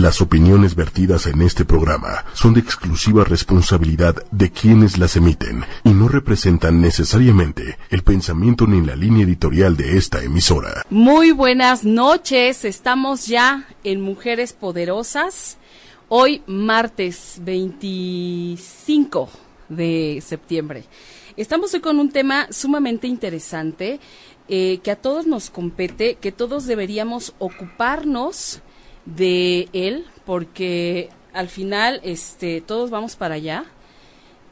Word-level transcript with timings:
Las 0.00 0.20
opiniones 0.20 0.74
vertidas 0.74 1.26
en 1.26 1.40
este 1.40 1.64
programa 1.64 2.24
son 2.32 2.52
de 2.54 2.58
exclusiva 2.58 3.22
responsabilidad 3.22 4.16
de 4.32 4.50
quienes 4.50 4.98
las 4.98 5.14
emiten 5.14 5.64
y 5.84 5.90
no 5.90 6.08
representan 6.08 6.80
necesariamente 6.80 7.78
el 7.90 8.02
pensamiento 8.02 8.66
ni 8.66 8.84
la 8.84 8.96
línea 8.96 9.22
editorial 9.22 9.76
de 9.76 9.96
esta 9.96 10.20
emisora. 10.20 10.82
Muy 10.90 11.30
buenas 11.30 11.84
noches, 11.84 12.64
estamos 12.64 13.28
ya 13.28 13.68
en 13.84 14.00
Mujeres 14.00 14.52
Poderosas. 14.52 15.58
Hoy 16.08 16.42
martes 16.48 17.36
25 17.42 19.28
de 19.68 20.20
septiembre. 20.26 20.86
Estamos 21.36 21.72
hoy 21.72 21.80
con 21.80 22.00
un 22.00 22.10
tema 22.10 22.48
sumamente 22.50 23.06
interesante 23.06 24.00
eh, 24.48 24.80
que 24.82 24.90
a 24.90 24.96
todos 24.96 25.28
nos 25.28 25.50
compete, 25.50 26.16
que 26.16 26.32
todos 26.32 26.66
deberíamos 26.66 27.32
ocuparnos 27.38 28.60
de 29.06 29.68
él, 29.72 30.06
porque 30.24 31.10
al 31.32 31.48
final 31.48 32.00
este, 32.04 32.60
todos 32.60 32.90
vamos 32.90 33.16
para 33.16 33.34
allá 33.34 33.64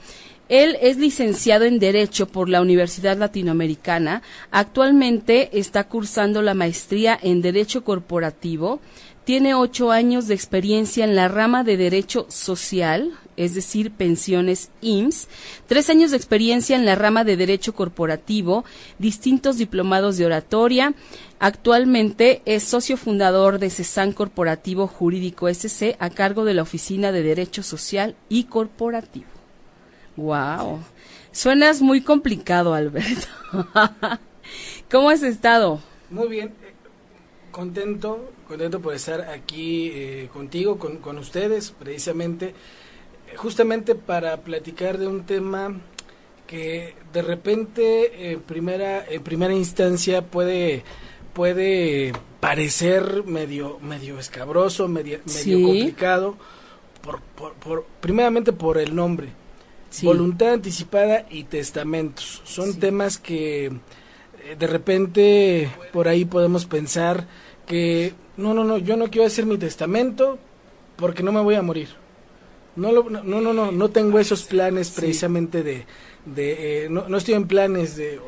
Él 0.48 0.78
es 0.80 0.96
licenciado 0.96 1.66
en 1.66 1.78
Derecho 1.78 2.26
por 2.26 2.48
la 2.48 2.62
Universidad 2.62 3.18
Latinoamericana. 3.18 4.22
Actualmente 4.50 5.58
está 5.58 5.84
cursando 5.84 6.40
la 6.40 6.54
maestría 6.54 7.18
en 7.20 7.42
Derecho 7.42 7.84
Corporativo. 7.84 8.80
Tiene 9.24 9.54
ocho 9.54 9.90
años 9.90 10.26
de 10.26 10.34
experiencia 10.34 11.04
en 11.04 11.14
la 11.14 11.28
rama 11.28 11.64
de 11.64 11.76
Derecho 11.76 12.24
Social, 12.30 13.12
es 13.36 13.54
decir, 13.54 13.90
pensiones 13.90 14.70
IMSS, 14.80 15.28
tres 15.66 15.90
años 15.90 16.12
de 16.12 16.16
experiencia 16.16 16.76
en 16.76 16.86
la 16.86 16.94
rama 16.94 17.24
de 17.24 17.36
Derecho 17.36 17.74
Corporativo, 17.74 18.64
distintos 18.98 19.58
diplomados 19.58 20.16
de 20.16 20.24
oratoria. 20.24 20.94
Actualmente 21.40 22.40
es 22.46 22.62
socio 22.62 22.96
fundador 22.96 23.58
de 23.58 23.68
CESAN 23.68 24.12
Corporativo 24.12 24.86
Jurídico 24.86 25.46
SC 25.46 25.96
a 25.98 26.08
cargo 26.08 26.46
de 26.46 26.54
la 26.54 26.62
Oficina 26.62 27.12
de 27.12 27.22
Derecho 27.22 27.62
Social 27.62 28.16
y 28.30 28.44
Corporativo. 28.44 29.37
Wow. 30.18 30.80
Suenas 31.30 31.80
muy 31.80 32.00
complicado, 32.00 32.74
Alberto. 32.74 33.28
¿Cómo 34.90 35.10
has 35.10 35.22
estado? 35.22 35.80
Muy 36.10 36.26
bien. 36.26 36.52
Contento, 37.52 38.32
contento 38.48 38.80
por 38.80 38.94
estar 38.94 39.20
aquí 39.30 39.92
eh, 39.94 40.28
contigo, 40.32 40.76
con, 40.76 41.18
ustedes, 41.18 41.70
precisamente, 41.70 42.52
justamente 43.36 43.94
para 43.94 44.38
platicar 44.38 44.98
de 44.98 45.06
un 45.06 45.24
tema 45.24 45.80
que 46.48 46.96
de 47.12 47.22
repente 47.22 48.32
en 48.32 48.40
primera, 48.40 49.04
en 49.08 49.22
primera 49.22 49.54
instancia 49.54 50.22
puede, 50.22 50.82
puede 51.32 52.12
parecer 52.40 53.22
medio, 53.24 53.78
medio 53.80 54.18
escabroso, 54.18 54.88
medio, 54.88 55.20
medio 55.26 55.64
complicado, 55.64 56.36
por, 57.02 57.20
por, 57.20 57.54
por, 57.54 57.86
primeramente 58.00 58.52
por 58.52 58.78
el 58.78 58.96
nombre 58.96 59.28
Voluntad 60.02 60.52
anticipada 60.52 61.26
y 61.30 61.44
testamentos. 61.44 62.42
Son 62.44 62.78
temas 62.78 63.18
que 63.18 63.66
eh, 63.66 63.72
de 64.58 64.66
repente 64.66 65.70
por 65.92 66.08
ahí 66.08 66.24
podemos 66.24 66.66
pensar 66.66 67.26
que 67.66 68.14
no, 68.36 68.54
no, 68.54 68.64
no, 68.64 68.78
yo 68.78 68.96
no 68.96 69.08
quiero 69.10 69.26
hacer 69.26 69.46
mi 69.46 69.58
testamento 69.58 70.38
porque 70.96 71.22
no 71.22 71.32
me 71.32 71.40
voy 71.40 71.54
a 71.54 71.62
morir. 71.62 71.88
No, 72.76 72.92
no, 72.92 73.22
no, 73.22 73.52
no, 73.52 73.72
no 73.72 73.88
tengo 73.88 74.20
esos 74.20 74.44
planes 74.44 74.90
precisamente 74.90 75.62
de, 75.64 75.84
de 76.24 76.84
eh, 76.84 76.88
no, 76.88 77.16
estoy 77.16 77.34
en 77.34 77.48
planes 77.48 77.96
de... 77.96 78.20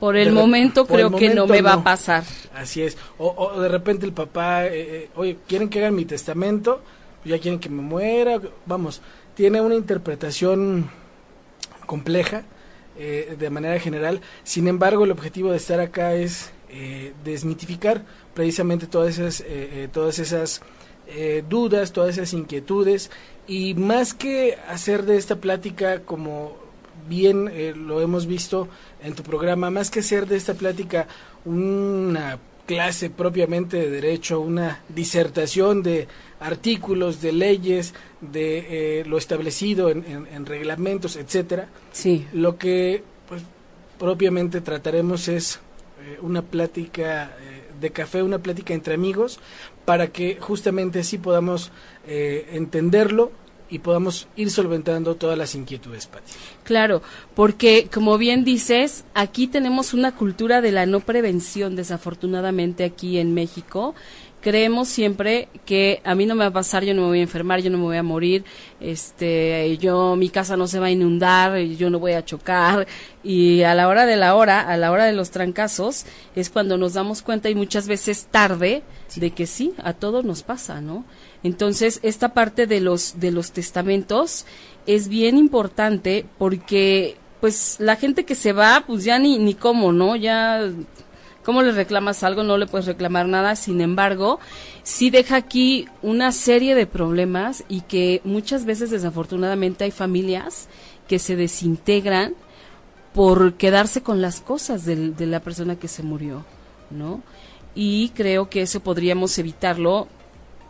por 0.00 0.16
el 0.16 0.32
momento 0.32 0.86
creo 0.86 1.10
que 1.10 1.34
no 1.34 1.46
me 1.46 1.60
va 1.60 1.74
a 1.74 1.84
pasar. 1.84 2.24
Así 2.54 2.80
es. 2.82 2.96
O, 3.18 3.60
de 3.60 3.68
repente 3.68 4.06
el 4.06 4.12
papá, 4.12 4.66
eh, 4.66 5.10
oye, 5.16 5.36
¿quieren 5.46 5.68
que 5.68 5.80
hagan 5.80 5.94
mi 5.94 6.06
testamento? 6.06 6.80
Ya 7.24 7.38
quieren 7.38 7.60
que 7.60 7.68
me 7.68 7.82
muera. 7.82 8.40
Vamos, 8.66 9.02
tiene 9.34 9.60
una 9.60 9.74
interpretación 9.74 10.90
compleja 11.86 12.44
eh, 12.96 13.36
de 13.38 13.50
manera 13.50 13.78
general. 13.80 14.20
Sin 14.44 14.68
embargo, 14.68 15.04
el 15.04 15.10
objetivo 15.10 15.50
de 15.50 15.56
estar 15.56 15.80
acá 15.80 16.14
es 16.14 16.52
eh, 16.70 17.12
desmitificar 17.24 18.04
precisamente 18.34 18.86
todas 18.86 19.18
esas, 19.18 19.44
eh, 19.46 19.88
todas 19.92 20.18
esas 20.18 20.62
dudas, 21.50 21.92
todas 21.92 22.16
esas 22.16 22.32
inquietudes 22.32 23.10
y 23.46 23.74
más 23.74 24.14
que 24.14 24.56
hacer 24.70 25.04
de 25.04 25.18
esta 25.18 25.36
plática 25.36 26.00
como 26.00 26.56
bien 27.06 27.52
lo 27.86 28.00
hemos 28.00 28.26
visto 28.26 28.68
en 29.02 29.14
tu 29.14 29.22
programa, 29.22 29.68
más 29.68 29.90
que 29.90 30.00
hacer 30.00 30.26
de 30.26 30.36
esta 30.36 30.54
plática 30.54 31.06
una 31.44 32.38
clase 32.66 33.10
propiamente 33.10 33.76
de 33.76 33.90
derecho, 33.90 34.40
una 34.40 34.82
disertación 34.88 35.82
de 35.82 36.08
artículos, 36.40 37.20
de 37.20 37.32
leyes, 37.32 37.94
de 38.20 39.00
eh, 39.00 39.04
lo 39.04 39.18
establecido 39.18 39.90
en, 39.90 40.46
reglamentos, 40.46 41.16
etcétera. 41.16 41.68
Sí. 41.92 42.26
Lo 42.32 42.58
que 42.58 43.02
pues 43.28 43.42
propiamente 43.98 44.60
trataremos 44.60 45.28
es 45.28 45.60
eh, 46.02 46.18
una 46.20 46.42
plática 46.42 47.36
eh, 47.40 47.62
de 47.80 47.90
café, 47.90 48.22
una 48.22 48.38
plática 48.38 48.74
entre 48.74 48.94
amigos, 48.94 49.40
para 49.84 50.08
que 50.08 50.38
justamente 50.40 51.00
así 51.00 51.18
podamos 51.18 51.70
entenderlo 52.06 53.32
y 53.70 53.80
podamos 53.80 54.28
ir 54.36 54.50
solventando 54.50 55.16
todas 55.16 55.36
las 55.36 55.54
inquietudes, 55.54 56.06
Pati. 56.06 56.32
Claro, 56.62 57.02
porque 57.34 57.88
como 57.92 58.18
bien 58.18 58.44
dices, 58.44 59.04
aquí 59.14 59.46
tenemos 59.46 59.94
una 59.94 60.14
cultura 60.14 60.60
de 60.60 60.70
la 60.70 60.86
no 60.86 61.00
prevención, 61.00 61.74
desafortunadamente 61.74 62.84
aquí 62.84 63.18
en 63.18 63.34
México, 63.34 63.94
creemos 64.44 64.88
siempre 64.88 65.48
que 65.64 66.02
a 66.04 66.14
mí 66.14 66.26
no 66.26 66.34
me 66.34 66.40
va 66.40 66.48
a 66.48 66.52
pasar, 66.52 66.84
yo 66.84 66.92
no 66.92 67.00
me 67.00 67.08
voy 67.08 67.20
a 67.20 67.22
enfermar, 67.22 67.62
yo 67.62 67.70
no 67.70 67.78
me 67.78 67.84
voy 67.84 67.96
a 67.96 68.02
morir, 68.02 68.44
este, 68.78 69.78
yo 69.78 70.16
mi 70.16 70.28
casa 70.28 70.54
no 70.54 70.66
se 70.66 70.78
va 70.78 70.88
a 70.88 70.90
inundar, 70.90 71.58
yo 71.58 71.88
no 71.88 71.98
voy 71.98 72.12
a 72.12 72.26
chocar 72.26 72.86
y 73.22 73.62
a 73.62 73.74
la 73.74 73.88
hora 73.88 74.04
de 74.04 74.16
la 74.16 74.34
hora, 74.34 74.60
a 74.60 74.76
la 74.76 74.92
hora 74.92 75.06
de 75.06 75.14
los 75.14 75.30
trancazos 75.30 76.04
es 76.36 76.50
cuando 76.50 76.76
nos 76.76 76.92
damos 76.92 77.22
cuenta 77.22 77.48
y 77.48 77.54
muchas 77.54 77.88
veces 77.88 78.28
tarde 78.30 78.82
de 79.16 79.30
que 79.30 79.46
sí, 79.46 79.72
a 79.82 79.94
todos 79.94 80.26
nos 80.26 80.42
pasa, 80.42 80.82
¿no? 80.82 81.06
Entonces, 81.42 82.00
esta 82.02 82.34
parte 82.34 82.66
de 82.66 82.82
los 82.82 83.20
de 83.20 83.30
los 83.30 83.52
testamentos 83.52 84.44
es 84.86 85.08
bien 85.08 85.38
importante 85.38 86.26
porque 86.36 87.16
pues 87.40 87.76
la 87.78 87.96
gente 87.96 88.24
que 88.26 88.34
se 88.34 88.52
va, 88.52 88.84
pues 88.86 89.04
ya 89.04 89.18
ni 89.18 89.38
ni 89.38 89.54
cómo, 89.54 89.90
¿no? 89.90 90.16
Ya 90.16 90.70
¿Cómo 91.44 91.62
le 91.62 91.72
reclamas 91.72 92.22
algo? 92.24 92.42
No 92.42 92.56
le 92.58 92.66
puedes 92.66 92.86
reclamar 92.86 93.28
nada. 93.28 93.54
Sin 93.56 93.80
embargo, 93.80 94.40
sí 94.82 95.10
deja 95.10 95.36
aquí 95.36 95.86
una 96.02 96.32
serie 96.32 96.74
de 96.74 96.86
problemas 96.86 97.64
y 97.68 97.82
que 97.82 98.20
muchas 98.24 98.64
veces 98.64 98.90
desafortunadamente 98.90 99.84
hay 99.84 99.90
familias 99.90 100.68
que 101.06 101.18
se 101.18 101.36
desintegran 101.36 102.34
por 103.12 103.54
quedarse 103.54 104.02
con 104.02 104.20
las 104.22 104.40
cosas 104.40 104.84
del- 104.84 105.14
de 105.16 105.26
la 105.26 105.40
persona 105.40 105.76
que 105.76 105.86
se 105.86 106.02
murió, 106.02 106.44
¿no? 106.90 107.22
Y 107.74 108.08
creo 108.10 108.48
que 108.48 108.62
eso 108.62 108.80
podríamos 108.80 109.38
evitarlo 109.38 110.08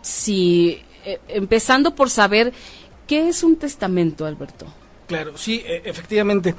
si, 0.02 0.82
eh, 1.04 1.20
empezando 1.28 1.94
por 1.94 2.10
saber 2.10 2.52
qué 3.06 3.28
es 3.28 3.42
un 3.42 3.56
testamento, 3.56 4.26
Alberto. 4.26 4.66
Claro, 5.06 5.36
sí, 5.38 5.62
e- 5.66 5.82
efectivamente. 5.84 6.54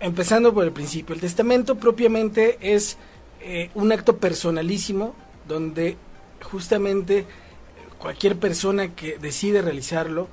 Empezando 0.00 0.54
por 0.54 0.64
el 0.64 0.72
principio, 0.72 1.14
el 1.14 1.20
testamento 1.20 1.76
propiamente 1.76 2.58
es 2.60 2.96
eh, 3.42 3.70
un 3.74 3.92
acto 3.92 4.16
personalísimo 4.16 5.14
donde 5.46 5.96
justamente 6.42 7.26
cualquier 7.98 8.38
persona 8.38 8.94
que 8.94 9.18
decide 9.18 9.62
realizarlo 9.62 10.28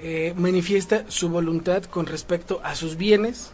eh, 0.00 0.32
manifiesta 0.36 1.04
su 1.08 1.28
voluntad 1.28 1.84
con 1.84 2.06
respecto 2.06 2.60
a 2.64 2.74
sus 2.74 2.96
bienes 2.96 3.52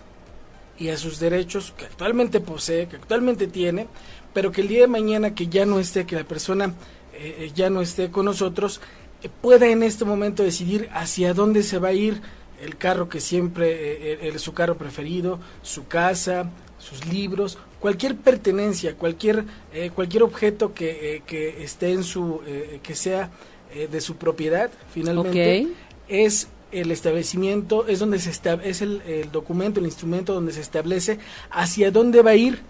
y 0.79 0.91
a 0.91 0.97
sus 0.97 1.19
derechos 1.19 1.75
que 1.77 1.87
actualmente 1.87 2.39
posee, 2.39 2.87
que 2.87 2.97
actualmente 2.97 3.49
tiene, 3.49 3.89
pero 4.33 4.53
que 4.53 4.61
el 4.61 4.69
día 4.69 4.83
de 4.83 4.87
mañana 4.87 5.35
que 5.35 5.49
ya 5.49 5.67
no 5.67 5.81
esté, 5.81 6.07
que 6.07 6.15
la 6.15 6.25
persona 6.25 6.75
eh, 7.15 7.51
ya 7.55 7.71
no 7.71 7.81
esté 7.81 8.11
con 8.11 8.27
nosotros, 8.27 8.81
eh, 9.23 9.29
pueda 9.43 9.67
en 9.67 9.83
este 9.83 10.05
momento 10.05 10.45
decidir 10.45 10.89
hacia 10.93 11.35
dónde 11.35 11.65
se 11.65 11.79
va 11.79 11.89
a 11.89 11.93
ir 11.95 12.21
el 12.63 12.77
carro 12.77 13.09
que 13.09 13.21
siempre, 13.21 13.71
eh, 13.73 13.99
eh, 14.01 14.19
el- 14.29 14.39
su 14.39 14.53
carro 14.55 14.77
preferido, 14.77 15.39
su 15.63 15.87
casa, 15.87 16.51
sus 16.79 17.07
libros, 17.07 17.59
cualquier 17.81 18.17
pertenencia, 18.17 18.95
cualquier, 18.95 19.45
eh, 19.73 19.91
cualquier 19.95 20.23
objeto 20.23 20.73
que, 20.75 21.17
eh, 21.17 21.23
que 21.27 21.63
esté 21.65 21.93
en 21.93 22.03
su, 22.05 22.41
eh, 22.47 22.81
que 22.83 22.95
sea 22.95 23.31
eh, 23.75 23.89
de 23.91 24.01
su 24.01 24.17
propiedad, 24.17 24.71
finalmente, 24.93 25.67
es 26.09 26.49
el 26.73 26.91
establecimiento, 26.93 27.87
es 27.89 27.99
donde 27.99 28.19
se 28.19 28.31
esta- 28.31 28.55
es 28.63 28.81
el, 28.81 29.03
el 29.07 29.31
documento, 29.33 29.81
el 29.81 29.87
instrumento 29.87 30.33
donde 30.35 30.53
se 30.53 30.61
establece 30.61 31.19
hacia 31.51 31.91
dónde 31.91 32.23
va 32.23 32.31
a 32.31 32.37
ir 32.37 32.61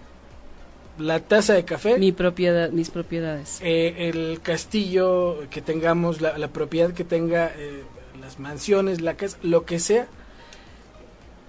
la 0.97 1.19
taza 1.19 1.53
de 1.53 1.63
café, 1.63 1.97
Mi 1.99 2.11
propiedad, 2.11 2.71
mis 2.71 2.89
propiedades. 2.89 3.59
eh, 3.61 4.09
el 4.09 4.41
castillo 4.41 5.47
que 5.51 5.61
tengamos, 5.61 6.21
la, 6.21 6.37
la 6.39 6.47
propiedad 6.47 6.91
que 6.93 7.03
tenga, 7.03 7.53
eh, 7.55 7.83
las 8.27 8.39
mansiones, 8.39 8.99
la 8.99 9.15
casa, 9.15 9.37
lo 9.41 9.63
que 9.63 9.79
sea 9.79 10.07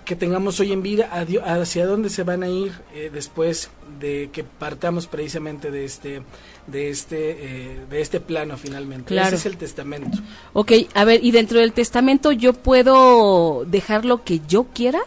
que 0.04 0.14
tengamos 0.14 0.58
hoy 0.60 0.72
en 0.72 0.80
vida, 0.80 1.10
hacia 1.44 1.84
dónde 1.84 2.08
se 2.08 2.22
van 2.22 2.42
a 2.42 2.48
ir 2.48 2.72
eh, 2.94 3.10
después 3.12 3.69
de 4.00 4.30
que 4.32 4.42
partamos 4.42 5.06
precisamente 5.06 5.70
de 5.70 5.84
este, 5.84 6.22
de 6.66 6.88
este, 6.88 7.30
eh, 7.30 7.80
de 7.90 8.00
este 8.00 8.20
plano 8.20 8.56
finalmente. 8.56 9.08
Claro. 9.08 9.36
Ese 9.36 9.36
es 9.36 9.46
el 9.46 9.58
testamento. 9.58 10.16
Ok, 10.54 10.72
a 10.94 11.04
ver, 11.04 11.22
¿y 11.22 11.32
dentro 11.32 11.58
del 11.58 11.72
testamento 11.72 12.32
yo 12.32 12.54
puedo 12.54 13.64
dejar 13.66 14.06
lo 14.06 14.25
que 14.25 14.40
yo 14.48 14.69
quiera? 14.72 15.00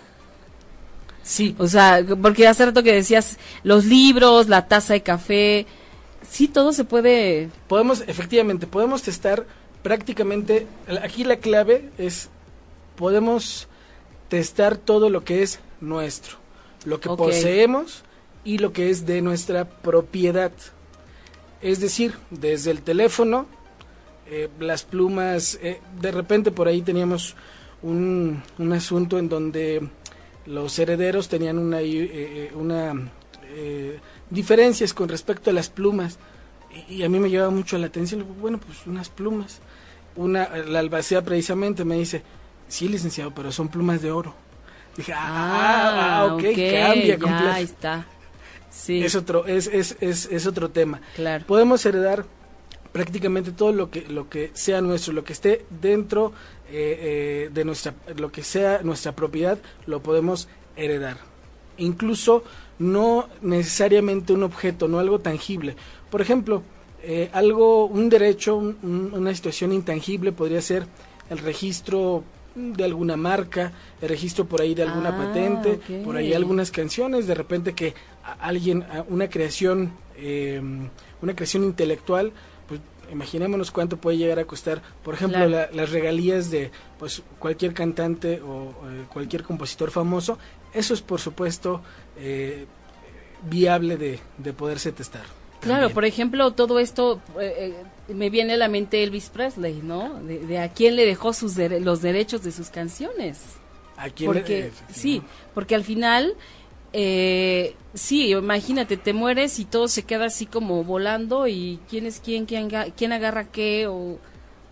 Sí, 1.24 1.56
O 1.58 1.68
sea, 1.68 2.06
porque 2.22 2.48
hace 2.48 2.66
rato 2.66 2.84
que 2.84 2.94
decías 2.94 3.40
los 3.64 3.86
libros, 3.86 4.50
la 4.50 4.68
taza 4.68 4.94
de 4.94 5.02
café, 5.02 5.66
sí, 6.30 6.48
todo 6.48 6.74
se 6.74 6.84
puede... 6.84 7.50
podemos, 7.68 8.04
efectivamente, 8.06 8.68
podemos 8.68 9.02
testar 9.02 9.46
prácticamente, 9.84 10.68
aquí 11.02 11.24
la 11.24 11.38
clave 11.38 11.90
es, 11.98 12.30
podemos 12.96 13.68
testar 14.30 14.78
todo 14.78 15.10
lo 15.10 15.24
que 15.24 15.44
es 15.44 15.60
nuestro, 15.80 16.38
lo 16.86 17.00
que 17.00 17.10
poseemos 17.10 18.04
y 18.44 18.58
lo 18.58 18.74
que 18.74 18.90
es 18.90 19.06
de 19.06 19.22
nuestra 19.22 19.66
propiedad. 19.66 20.52
Es 21.62 21.80
decir, 21.80 22.16
desde 22.30 22.72
el 22.72 22.82
teléfono, 22.82 23.46
eh, 24.28 24.50
las 24.60 24.84
plumas, 24.84 25.60
eh, 25.62 25.80
de 26.00 26.12
repente 26.12 26.52
por 26.52 26.68
ahí 26.68 26.82
teníamos 26.82 27.36
un, 27.84 28.42
un 28.58 28.74
asunto 28.74 29.20
en 29.20 29.30
donde 29.30 29.88
los 30.46 30.78
herederos 30.80 31.28
tenían 31.28 31.58
una, 31.58 31.82
eh, 31.82 32.10
eh, 32.12 32.52
una 32.56 33.12
eh, 33.54 34.00
diferencias 34.30 34.94
con 34.94 35.10
respecto 35.10 35.50
a 35.50 35.54
las 35.54 35.70
plumas 35.70 36.18
y, 36.90 36.96
y 36.96 37.04
a 37.04 37.10
mí 37.10 37.20
me 37.20 37.30
llevaba 37.30 37.52
mucho 37.52 37.78
la 37.78 37.88
atención. 37.88 38.26
Bueno, 38.40 38.60
pues 38.60 38.88
unas 38.88 39.10
plumas. 39.10 39.60
Una, 40.16 40.50
la 40.58 40.80
albacea 40.80 41.22
precisamente 41.22 41.86
me 41.86 41.96
dice, 41.96 42.24
sí, 42.68 42.88
licenciado, 42.88 43.34
pero 43.34 43.52
son 43.52 43.70
plumas 43.70 44.02
de 44.02 44.12
oro. 44.12 44.34
Dije, 44.98 45.14
ah, 45.14 46.20
ah, 46.22 46.34
ok, 46.34 46.42
cambia 46.44 47.18
completo. 47.18 47.52
ahí 47.52 47.64
está. 47.64 48.06
Sí, 48.70 49.04
Es 49.04 49.16
otro, 49.16 49.46
es, 49.46 49.68
es, 49.68 49.98
es, 50.00 50.26
es 50.32 50.46
otro 50.48 50.70
tema. 50.70 51.02
claro. 51.16 51.46
Podemos 51.46 51.86
heredar 51.86 52.26
prácticamente 52.92 53.52
todo 53.52 53.72
lo 53.74 53.90
que, 53.90 54.02
lo 54.08 54.30
que 54.30 54.52
sea 54.54 54.82
nuestro, 54.82 55.14
lo 55.14 55.24
que 55.24 55.34
esté 55.34 55.66
dentro 55.70 56.34
eh, 56.70 57.48
eh, 57.48 57.50
de 57.54 57.66
nuestra, 57.66 57.94
lo 58.18 58.32
que 58.32 58.44
sea 58.44 58.82
nuestra 58.84 59.14
propiedad, 59.14 59.58
lo 59.86 60.02
podemos 60.02 60.48
heredar. 60.76 61.18
Incluso 61.78 62.44
no 62.80 63.30
necesariamente 63.42 64.34
un 64.34 64.44
objeto, 64.44 64.88
no 64.88 65.00
algo 65.00 65.20
tangible. 65.20 65.76
Por 66.10 66.22
ejemplo, 66.22 66.64
eh, 67.04 67.30
algo, 67.34 67.86
un 67.86 68.10
derecho, 68.10 68.56
un- 68.58 68.78
un- 68.84 69.14
una 69.14 69.34
situación 69.34 69.72
intangible 69.74 70.32
podría 70.32 70.62
ser 70.62 70.86
el 71.30 71.38
registro 71.40 72.24
de 72.56 72.84
alguna 72.84 73.16
marca, 73.16 73.72
el 74.02 74.10
registro 74.10 74.46
por 74.46 74.62
ahí 74.62 74.76
de 74.76 74.84
alguna 74.84 75.10
Ah, 75.10 75.18
patente, 75.18 75.80
por 76.04 76.16
ahí 76.18 76.34
algunas 76.34 76.70
canciones, 76.70 77.26
de 77.26 77.34
repente 77.34 77.74
que 77.74 77.94
alguien, 78.40 78.86
una 79.08 79.30
creación, 79.30 79.94
eh, 80.18 80.62
una 81.22 81.34
creación 81.36 81.64
intelectual, 81.64 82.34
pues 82.68 82.82
imaginémonos 83.12 83.72
cuánto 83.72 83.98
puede 83.98 84.18
llegar 84.18 84.40
a 84.40 84.46
costar, 84.46 84.82
por 85.04 85.14
ejemplo, 85.14 85.38
Claro. 85.48 85.50
la- 85.52 85.70
las 85.72 85.92
regalías 85.92 86.52
de 86.52 86.72
pues 87.00 87.24
cualquier 87.40 87.74
cantante 87.74 88.42
o 88.42 88.72
eh, 88.90 89.06
cualquier 89.12 89.44
compositor 89.44 89.90
famoso, 89.90 90.38
eso 90.74 90.94
es 90.94 91.02
por 91.02 91.20
supuesto 91.22 91.82
eh, 92.18 92.66
viable 93.50 93.96
de, 93.98 94.20
de 94.38 94.54
poderse 94.54 94.92
testar. 94.92 95.24
Claro, 95.62 95.90
por 95.92 96.06
ejemplo, 96.06 96.52
todo 96.52 96.80
esto 96.80 97.22
eh, 97.40 97.74
eh, 98.10 98.14
me 98.14 98.30
viene 98.30 98.54
a 98.54 98.58
la 98.58 98.68
mente 98.68 99.04
Elvis 99.04 99.30
Presley, 99.30 99.80
¿no? 99.84 100.16
De, 100.24 100.40
de 100.40 100.60
a 100.60 100.70
quién 100.74 100.96
le 100.96 101.06
dejó 101.06 101.34
sus 101.34 101.56
dere- 101.56 101.80
los 101.80 102.02
derechos 102.02 102.44
de 102.44 102.52
sus 102.52 102.70
canciones. 102.70 103.40
¿A 103.96 104.10
quién 104.10 104.34
le- 104.34 104.40
efectivamente. 104.40 104.94
sí, 105.00 105.22
porque 105.54 105.76
al 105.76 105.84
final, 105.84 106.34
eh, 106.94 107.76
sí, 107.94 108.32
imagínate, 108.32 108.98
te 108.98 109.14
mueres 109.14 109.60
y 109.60 109.66
todo 109.66 109.88
se 109.88 110.04
queda 110.04 110.26
así 110.26 110.46
como 110.46 110.84
volando 110.84 111.48
y 111.48 111.80
quién 111.90 112.06
es 112.06 112.20
quién, 112.20 112.46
quién, 112.46 112.66
aga- 112.66 112.88
quién 112.96 113.14
agarra 113.14 113.46
qué 113.46 113.88
o, 113.88 114.18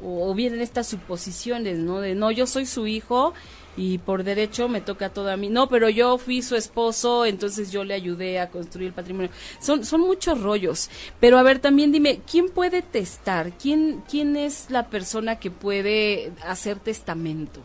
o, 0.03 0.29
o 0.29 0.33
vienen 0.33 0.61
estas 0.61 0.87
suposiciones, 0.87 1.77
¿no? 1.77 1.99
De 2.01 2.15
no, 2.15 2.31
yo 2.31 2.47
soy 2.47 2.65
su 2.65 2.87
hijo 2.87 3.33
y 3.79 3.97
por 3.97 4.23
derecho 4.23 4.67
me 4.67 4.81
toca 4.81 5.09
todo 5.09 5.31
a 5.31 5.37
mí. 5.37 5.49
No, 5.49 5.69
pero 5.69 5.87
yo 5.89 6.17
fui 6.17 6.41
su 6.41 6.55
esposo, 6.55 7.25
entonces 7.25 7.71
yo 7.71 7.83
le 7.83 7.93
ayudé 7.93 8.39
a 8.39 8.49
construir 8.49 8.87
el 8.89 8.93
patrimonio. 8.93 9.31
Son, 9.61 9.85
son 9.85 10.01
muchos 10.01 10.41
rollos. 10.41 10.89
Pero 11.19 11.37
a 11.37 11.43
ver, 11.43 11.59
también 11.59 11.91
dime, 11.91 12.19
¿quién 12.29 12.49
puede 12.49 12.81
testar? 12.81 13.53
¿Quién, 13.57 14.03
quién 14.09 14.35
es 14.35 14.65
la 14.69 14.89
persona 14.89 15.39
que 15.39 15.49
puede 15.51 16.31
hacer 16.45 16.77
testamento? 16.79 17.61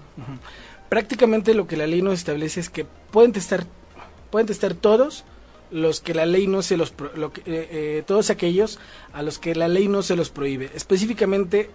prácticamente 0.89 1.55
lo 1.55 1.67
que 1.67 1.77
la 1.77 1.87
ley 1.87 2.03
nos 2.03 2.15
establece 2.15 2.61
es 2.61 2.71
que 2.71 2.85
pueden 3.11 3.33
testar 3.33 3.67
pueden 4.31 4.47
testar 4.47 4.75
todos 4.75 5.25
los 5.71 6.01
que 6.01 6.15
la 6.15 6.27
ley 6.27 6.47
no 6.47 6.63
se 6.63 6.77
los 6.77 6.91
pro- 6.93 7.11
lo 7.17 7.33
que, 7.33 7.41
eh, 7.41 7.69
eh, 7.71 8.05
todos 8.07 8.31
aquellos 8.31 8.79
a 9.13 9.23
los 9.23 9.39
que 9.39 9.55
la 9.55 9.67
ley 9.67 9.89
no 9.89 10.03
se 10.03 10.15
los 10.15 10.31
prohíbe 10.31 10.71
específicamente 10.75 11.71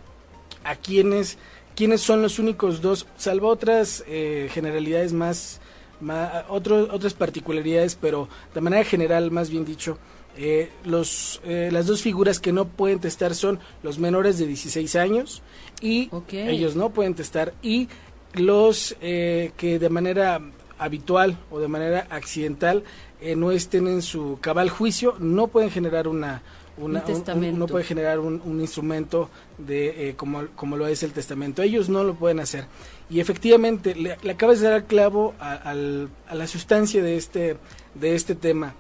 a 0.64 0.76
quienes 0.76 1.38
quienes 1.80 2.02
son 2.02 2.22
los 2.22 2.40
únicos 2.40 2.82
dos 2.82 3.08
salvo 3.16 3.48
otras 3.48 4.04
eh, 4.08 4.50
generalidades 4.52 5.14
más, 5.14 5.62
más 6.02 6.44
otro- 6.50 6.90
otras 6.92 7.14
particularidades 7.14 7.96
pero 7.96 8.28
de 8.54 8.60
manera 8.62 8.84
general 8.84 9.32
más 9.32 9.50
bien 9.50 9.64
dicho 9.64 9.98
eh, 10.38 10.70
los, 10.84 11.40
eh, 11.46 11.70
las 11.72 11.88
dos 11.88 12.02
figuras 12.02 12.40
que 12.42 12.52
no 12.52 12.66
pueden 12.68 13.00
testar 13.00 13.34
son 13.34 13.60
los 13.82 13.98
menores 13.98 14.38
de 14.38 14.46
16 14.48 14.96
años 14.98 15.42
y 15.82 16.10
ellos 16.50 16.76
no 16.76 16.90
pueden 16.92 17.16
testar 17.16 17.54
y 17.62 17.88
los 18.34 18.96
eh, 19.02 19.52
que 19.58 19.80
de 19.80 19.90
manera 19.90 20.40
habitual 20.78 21.38
o 21.50 21.60
de 21.60 21.68
manera 21.70 22.08
accidental 22.10 22.84
eh, 23.22 23.36
no 23.36 23.52
estén 23.52 23.88
en 23.88 24.02
su 24.02 24.38
cabal 24.42 24.70
juicio 24.70 25.16
no 25.20 25.48
pueden 25.48 25.72
generar 25.72 26.08
una, 26.08 26.42
una 26.80 27.00
Un 27.00 27.06
testamento. 27.06 27.58
no 27.60 27.68
pueden 27.68 27.86
generar 27.88 28.20
un, 28.20 28.42
un 28.46 28.62
instrumento 28.62 29.30
de 29.58 30.10
eh, 30.10 30.16
como, 30.16 30.48
como 30.56 30.78
lo 30.78 30.88
es 30.88 31.04
el 31.04 31.12
testamento 31.12 31.62
ellos 31.62 31.90
no 31.90 32.04
lo 32.04 32.14
pueden 32.16 32.40
hacer 32.40 32.66
y 33.10 33.20
efectivamente 33.20 33.96
le, 33.96 34.18
le 34.22 34.32
acabas 34.32 34.60
de 34.60 34.66
dar 34.68 34.74
al 34.76 34.86
clavo 34.86 35.34
a, 35.40 35.54
al- 35.54 36.10
a 36.28 36.36
la 36.36 36.48
sustancia 36.48 37.04
de 37.04 37.18
este 37.18 37.58
de 37.96 38.16
este 38.16 38.36
tema 38.36 38.74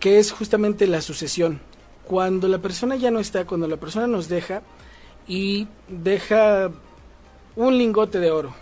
que 0.00 0.18
es 0.18 0.32
justamente 0.32 0.86
la 0.86 1.00
sucesión 1.00 1.60
cuando 2.04 2.48
la 2.48 2.58
persona 2.58 2.96
ya 2.96 3.10
no 3.10 3.18
está 3.20 3.44
cuando 3.46 3.66
la 3.66 3.76
persona 3.78 4.06
nos 4.06 4.28
deja 4.28 4.62
y 5.26 5.66
deja 5.88 6.70
un 7.56 7.78
lingote 7.78 8.18
de 8.20 8.30
oro. 8.30 8.52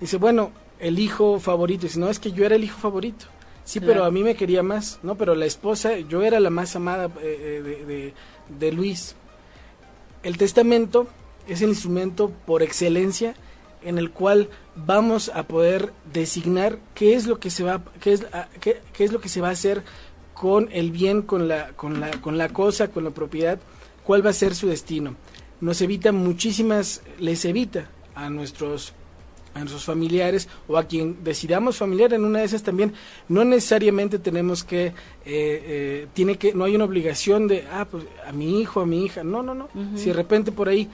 Dice, 0.00 0.16
bueno, 0.16 0.52
el 0.78 0.98
hijo 1.00 1.40
favorito. 1.40 1.82
Dice, 1.86 1.98
no, 1.98 2.08
es 2.08 2.20
que 2.20 2.30
yo 2.30 2.44
era 2.44 2.54
el 2.54 2.62
hijo 2.62 2.78
favorito. 2.78 3.26
Sí, 3.64 3.78
Claro. 3.78 3.92
pero 3.92 4.04
a 4.06 4.10
mí 4.10 4.22
me 4.24 4.34
quería 4.34 4.62
más, 4.62 4.98
¿no? 5.02 5.14
Pero 5.16 5.34
la 5.34 5.46
esposa, 5.46 5.96
yo 5.98 6.22
era 6.22 6.40
la 6.40 6.50
más 6.50 6.74
amada 6.76 7.06
eh, 7.20 7.60
eh, 7.60 7.62
de, 7.62 7.84
de- 7.86 8.14
de 8.58 8.72
Luis. 8.72 9.14
El 10.22 10.36
testamento 10.36 11.06
es 11.48 11.62
el 11.62 11.70
instrumento 11.70 12.30
por 12.46 12.62
excelencia 12.62 13.34
en 13.84 13.98
el 13.98 14.10
cual 14.10 14.48
vamos 14.76 15.30
a 15.34 15.42
poder 15.44 15.92
designar 16.12 16.78
qué 16.94 17.14
es 17.14 17.26
lo 17.26 17.40
que 17.40 17.50
se 17.50 17.64
va 17.64 17.82
qué 18.00 18.12
es, 18.12 18.26
qué, 18.60 18.80
qué 18.92 19.04
es 19.04 19.12
lo 19.12 19.20
que 19.20 19.28
se 19.28 19.40
va 19.40 19.48
a 19.48 19.52
hacer 19.52 19.82
con 20.34 20.68
el 20.72 20.90
bien, 20.92 21.22
con 21.22 21.48
la, 21.48 21.68
con 21.70 21.98
la, 22.00 22.10
con 22.20 22.38
la 22.38 22.48
cosa, 22.50 22.88
con 22.88 23.04
la 23.04 23.10
propiedad, 23.10 23.58
cuál 24.04 24.24
va 24.24 24.30
a 24.30 24.34
ser 24.34 24.54
su 24.54 24.68
destino. 24.68 25.16
Nos 25.60 25.80
evita 25.82 26.10
muchísimas, 26.12 27.02
les 27.18 27.44
evita 27.44 27.88
a 28.14 28.28
nuestros 28.30 28.92
a 29.54 29.58
nuestros 29.58 29.84
familiares 29.84 30.48
o 30.68 30.76
a 30.76 30.84
quien 30.84 31.22
decidamos 31.22 31.76
familiar 31.76 32.12
en 32.14 32.24
una 32.24 32.40
de 32.40 32.44
esas 32.44 32.62
también 32.62 32.94
no 33.28 33.44
necesariamente 33.44 34.18
tenemos 34.18 34.64
que 34.64 34.86
eh, 34.86 34.94
eh, 35.26 36.06
tiene 36.14 36.36
que 36.36 36.54
no 36.54 36.64
hay 36.64 36.74
una 36.74 36.84
obligación 36.84 37.48
de 37.48 37.66
ah 37.70 37.86
pues 37.90 38.04
a 38.26 38.32
mi 38.32 38.60
hijo 38.60 38.80
a 38.80 38.86
mi 38.86 39.04
hija 39.04 39.22
no 39.24 39.42
no 39.42 39.54
no. 39.54 39.68
Si 39.96 40.06
de 40.06 40.12
repente 40.14 40.52
por 40.52 40.68
ahí 40.68 40.88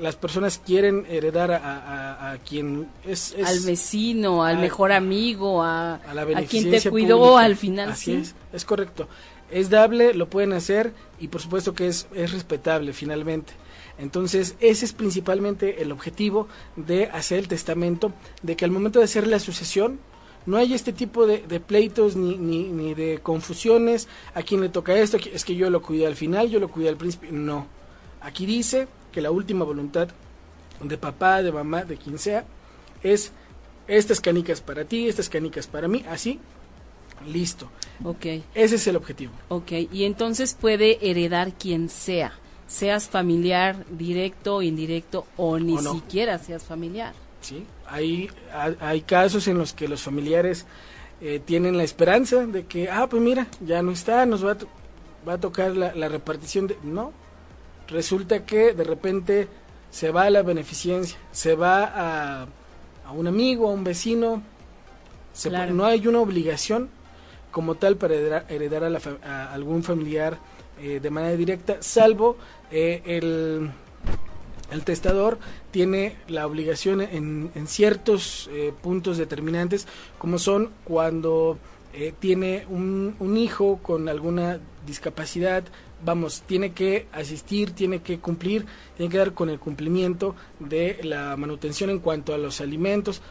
las 0.00 0.16
personas 0.16 0.60
quieren 0.64 1.06
heredar 1.08 1.52
a, 1.52 2.36
quien 2.48 2.88
es, 3.06 3.34
al 3.44 3.60
vecino 3.60 4.44
al 4.44 4.58
mejor 4.58 4.92
amigo 4.92 5.62
a, 5.62 5.94
a, 5.94 6.42
quien 6.48 6.70
te 6.70 6.90
cuidó 6.90 7.38
al 7.38 7.56
final 7.56 7.90
así 7.90 8.14
es 8.14 8.34
es 8.52 8.64
correcto. 8.64 9.08
Es 9.50 9.70
dable 9.70 10.14
lo 10.14 10.28
pueden 10.28 10.52
hacer 10.52 10.92
y 11.20 11.28
por 11.28 11.40
supuesto 11.40 11.74
que 11.74 11.88
es 11.88 12.06
es 12.14 12.32
respetable 12.32 12.92
finalmente 12.92 13.52
entonces, 13.98 14.56
ese 14.60 14.84
es 14.84 14.92
principalmente 14.92 15.82
el 15.82 15.92
objetivo 15.92 16.48
de 16.76 17.06
hacer 17.06 17.38
el 17.38 17.48
testamento, 17.48 18.12
de 18.42 18.56
que 18.56 18.64
al 18.64 18.70
momento 18.70 18.98
de 18.98 19.04
hacer 19.04 19.26
la 19.26 19.38
sucesión 19.38 20.00
no 20.46 20.56
hay 20.56 20.74
este 20.74 20.92
tipo 20.92 21.26
de, 21.26 21.38
pleitos 21.60 22.16
ni, 22.16 22.36
ni, 22.36 22.64
ni, 22.64 22.94
de 22.94 23.20
confusiones, 23.22 24.08
a 24.34 24.42
quién 24.42 24.60
le 24.60 24.68
toca 24.68 24.94
esto, 24.94 25.16
es 25.32 25.44
que 25.44 25.54
yo 25.54 25.70
lo 25.70 25.80
cuidé 25.80 26.06
al 26.06 26.16
final, 26.16 26.50
yo 26.50 26.60
lo 26.60 26.68
cuidé 26.68 26.90
al 26.90 26.96
principio, 26.96 27.30
no. 27.32 27.66
Aquí 28.20 28.44
dice 28.44 28.88
que 29.12 29.22
la 29.22 29.30
última 29.30 29.64
voluntad 29.64 30.08
de 30.82 30.98
papá, 30.98 31.42
de 31.42 31.52
mamá, 31.52 31.84
de 31.84 31.96
quien 31.96 32.18
sea, 32.18 32.44
es 33.02 33.32
estas 33.86 34.20
canicas 34.20 34.60
para 34.60 34.84
ti, 34.84 35.08
estas 35.08 35.28
canicas 35.28 35.66
para 35.66 35.88
mí, 35.88 36.04
así, 36.10 36.40
listo. 37.26 37.70
Ok. 38.02 38.26
Ese 38.54 38.74
es 38.74 38.86
el 38.86 38.96
objetivo. 38.96 39.32
Ok, 39.48 39.72
y 39.92 40.04
entonces 40.04 40.56
puede 40.60 40.98
heredar 41.08 41.54
quien 41.54 41.88
sea 41.88 42.38
seas 42.66 43.08
familiar 43.08 43.84
directo, 43.90 44.62
indirecto 44.62 45.26
o 45.36 45.58
ni 45.58 45.78
siquiera 45.78 46.38
seas 46.38 46.64
familiar. 46.64 47.14
Sí, 47.40 47.66
hay, 47.86 48.30
hay 48.80 49.02
casos 49.02 49.46
en 49.48 49.58
los 49.58 49.74
que 49.74 49.86
los 49.86 50.02
familiares 50.02 50.66
eh, 51.20 51.40
tienen 51.44 51.76
la 51.76 51.84
esperanza 51.84 52.46
de 52.46 52.64
que, 52.64 52.90
ah, 52.90 53.06
pues 53.08 53.22
mira, 53.22 53.46
ya 53.60 53.82
no 53.82 53.92
está, 53.92 54.24
nos 54.26 54.44
va 54.44 54.52
a, 54.52 54.56
va 55.28 55.34
a 55.34 55.40
tocar 55.40 55.76
la, 55.76 56.08
repartición 56.08 56.66
de... 56.66 56.78
No, 56.82 57.12
resulta 57.88 58.44
que 58.44 58.72
de 58.72 58.84
repente 58.84 59.48
se 59.90 60.10
va 60.10 60.24
a 60.24 60.30
la 60.30 60.42
beneficencia, 60.42 61.18
se 61.32 61.54
va 61.54 61.84
a, 61.84 62.46
a 63.06 63.12
un 63.12 63.26
amigo, 63.26 63.68
a 63.68 63.72
un 63.72 63.84
vecino, 63.84 64.42
se 65.32 65.50
no 65.50 65.84
hay 65.84 66.06
una 66.06 66.20
obligación 66.20 66.88
como 67.50 67.74
tal 67.74 67.96
para 67.96 68.14
heredar, 68.48 68.84
a, 68.84 69.28
a 69.28 69.52
algún 69.52 69.82
familiar 69.82 70.38
eh, 70.80 70.98
de 71.00 71.10
manera 71.10 71.36
directa, 71.36 71.76
salvo 71.80 72.36
eh, 72.70 73.00
el, 73.04 73.70
el, 74.72 74.84
testador 74.84 75.38
tiene 75.70 76.16
la 76.26 76.46
obligación 76.46 77.00
en, 77.00 77.52
en 77.54 77.66
ciertos 77.68 78.50
eh, 78.52 78.72
puntos 78.82 79.16
determinantes, 79.16 79.86
como 80.18 80.38
son 80.38 80.70
cuando 80.84 81.58
tiene 82.18 82.66
un, 82.68 83.14
un 83.20 83.36
hijo 83.36 83.78
con 83.80 84.08
alguna 84.08 84.58
discapacidad, 84.84 85.62
vamos, 86.04 86.42
tiene 86.44 86.72
que 86.72 87.06
asistir, 87.12 87.70
tiene 87.70 88.02
que 88.02 88.18
cumplir, 88.18 88.66
tiene 88.96 89.12
que 89.12 89.18
dar 89.18 89.32
con 89.32 89.48
el 89.48 89.60
cumplimiento 89.60 90.34
de 90.58 90.98
la 91.04 91.36
manutención 91.36 91.90
en 91.90 92.00
cuanto 92.00 92.34
a 92.34 92.38
los 92.38 92.60
alimentos, 92.60 93.22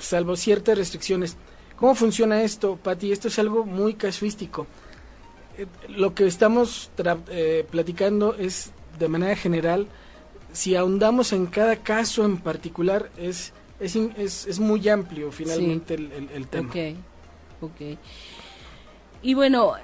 salvo 0.00 0.34
ciertas 0.34 0.76
restricciones. 0.76 1.36
¿Cómo 1.76 1.94
funciona 1.94 2.42
esto, 2.42 2.80
Pati? 2.82 3.12
Esto 3.12 3.28
es 3.28 3.38
algo 3.38 3.64
muy 3.64 3.94
casuístico 3.94 4.66
lo 5.88 6.14
que 6.14 6.26
estamos 6.26 6.90
eh, 7.28 7.66
platicando 7.70 8.34
es 8.34 8.72
de 8.98 9.08
manera 9.08 9.36
general, 9.36 9.86
si 10.52 10.76
ahondamos 10.76 11.32
en 11.32 11.46
cada 11.46 11.76
caso 11.76 12.24
en 12.24 12.38
particular, 12.38 13.10
es, 13.16 13.52
es, 13.78 13.96
es, 13.96 14.60
muy 14.60 14.88
amplio 14.88 15.32
finalmente 15.32 15.94
el, 15.94 16.28
el, 16.34 16.46
tema. 16.48 16.68
Ok, 16.68 16.76
ok. 17.62 17.98
Y 19.22 19.34
bueno, 19.34 19.74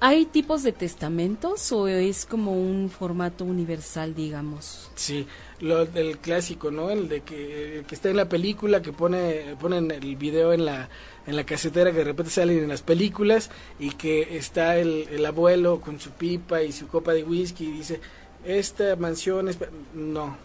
¿hay 0.00 0.26
tipos 0.26 0.62
de 0.62 0.72
testamentos 0.72 1.72
o 1.72 1.88
es 1.88 2.26
como 2.26 2.52
un 2.52 2.90
formato 2.90 3.44
universal, 3.44 4.14
digamos? 4.14 4.90
Sí, 4.94 5.26
lo 5.60 5.84
del 5.86 6.18
clásico, 6.18 6.70
¿no? 6.70 6.90
El 6.90 7.08
de 7.08 7.22
que, 7.22 7.84
que 7.86 7.94
está 7.94 8.10
en 8.10 8.16
la 8.16 8.28
película, 8.28 8.82
que 8.82 8.92
pone 8.92 9.56
ponen 9.60 9.90
el 9.90 10.16
video 10.16 10.52
en 10.52 10.64
la 10.64 10.88
en 11.30 11.36
la 11.36 11.44
casetera 11.44 11.92
que 11.92 11.98
de 11.98 12.04
repente 12.04 12.32
salen 12.32 12.58
en 12.58 12.68
las 12.68 12.82
películas 12.82 13.50
y 13.78 13.92
que 13.92 14.36
está 14.36 14.76
el, 14.76 15.06
el 15.10 15.24
abuelo 15.24 15.80
con 15.80 16.00
su 16.00 16.10
pipa 16.10 16.62
y 16.62 16.72
su 16.72 16.88
copa 16.88 17.12
de 17.12 17.22
whisky 17.22 17.66
y 17.66 17.70
dice, 17.70 18.00
esta 18.44 18.96
mansión 18.96 19.48
es... 19.48 19.56
No. 19.94 20.36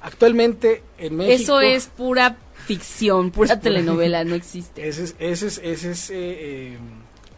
Actualmente 0.00 0.82
en 0.96 1.16
México... 1.16 1.60
Eso 1.60 1.60
es 1.60 1.86
pura 1.86 2.36
ficción, 2.66 3.30
pura 3.30 3.60
telenovela, 3.60 4.24
no 4.24 4.34
existe. 4.34 4.88
Ese 4.88 5.04
es, 5.04 5.16
ese 5.18 5.46
es, 5.46 5.58
ese 5.58 5.90
es, 5.90 6.10
eh, 6.10 6.14
eh 6.16 6.78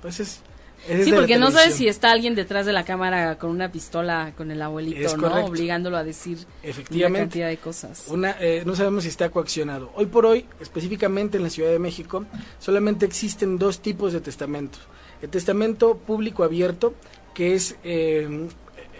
pues 0.00 0.20
es 0.20 0.40
sí, 0.86 1.12
porque 1.12 1.38
no 1.38 1.50
sabes 1.50 1.74
si 1.74 1.88
está 1.88 2.10
alguien 2.10 2.34
detrás 2.34 2.66
de 2.66 2.72
la 2.72 2.84
cámara 2.84 3.38
con 3.38 3.50
una 3.50 3.70
pistola 3.70 4.32
con 4.36 4.50
el 4.50 4.60
abuelito, 4.60 5.16
¿no? 5.16 5.46
Obligándolo 5.46 5.96
a 5.96 6.04
decir 6.04 6.38
Efectivamente, 6.62 7.06
una 7.06 7.18
cantidad 7.18 7.48
de 7.48 7.56
cosas. 7.56 8.04
Una, 8.08 8.36
eh, 8.40 8.62
no 8.64 8.74
sabemos 8.76 9.04
si 9.04 9.08
está 9.08 9.30
coaccionado. 9.30 9.90
Hoy 9.94 10.06
por 10.06 10.26
hoy, 10.26 10.46
específicamente 10.60 11.36
en 11.36 11.42
la 11.42 11.50
Ciudad 11.50 11.70
de 11.70 11.78
México, 11.78 12.24
solamente 12.58 13.06
existen 13.06 13.58
dos 13.58 13.80
tipos 13.80 14.12
de 14.12 14.20
testamentos. 14.20 14.80
El 15.22 15.30
testamento 15.30 15.96
público 15.96 16.44
abierto, 16.44 16.94
que 17.32 17.54
es 17.54 17.76
eh, 17.84 18.48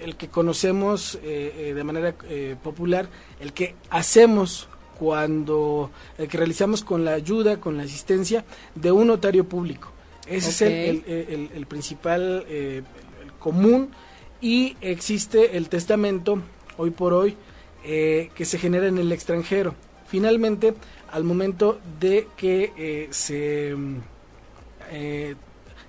el 0.02 0.16
que 0.16 0.28
conocemos 0.28 1.18
eh, 1.22 1.72
de 1.74 1.84
manera 1.84 2.14
popular, 2.62 3.08
el 3.40 3.52
que 3.52 3.74
hacemos 3.90 4.68
cuando, 4.98 5.90
el 6.18 6.28
que 6.28 6.38
realizamos 6.38 6.84
con 6.84 7.04
la 7.04 7.12
ayuda, 7.12 7.60
con 7.60 7.76
la 7.76 7.82
asistencia 7.82 8.44
de 8.74 8.92
un 8.92 9.08
notario 9.08 9.48
público. 9.48 9.93
Ese 10.26 10.50
es 10.50 10.62
el, 10.62 11.50
el, 11.54 11.66
principal 11.66 12.44
eh, 12.48 12.82
común 13.38 13.90
y 14.40 14.76
existe 14.80 15.56
el 15.56 15.68
testamento 15.68 16.40
hoy 16.76 16.90
por 16.90 17.12
hoy 17.12 17.36
eh, 17.84 18.30
que 18.34 18.44
se 18.44 18.58
genera 18.58 18.86
en 18.86 18.98
el 18.98 19.12
extranjero. 19.12 19.74
Finalmente, 20.06 20.74
al 21.10 21.24
momento 21.24 21.80
de 22.00 22.28
que 22.36 22.72
eh, 22.76 23.08
se 23.10 23.74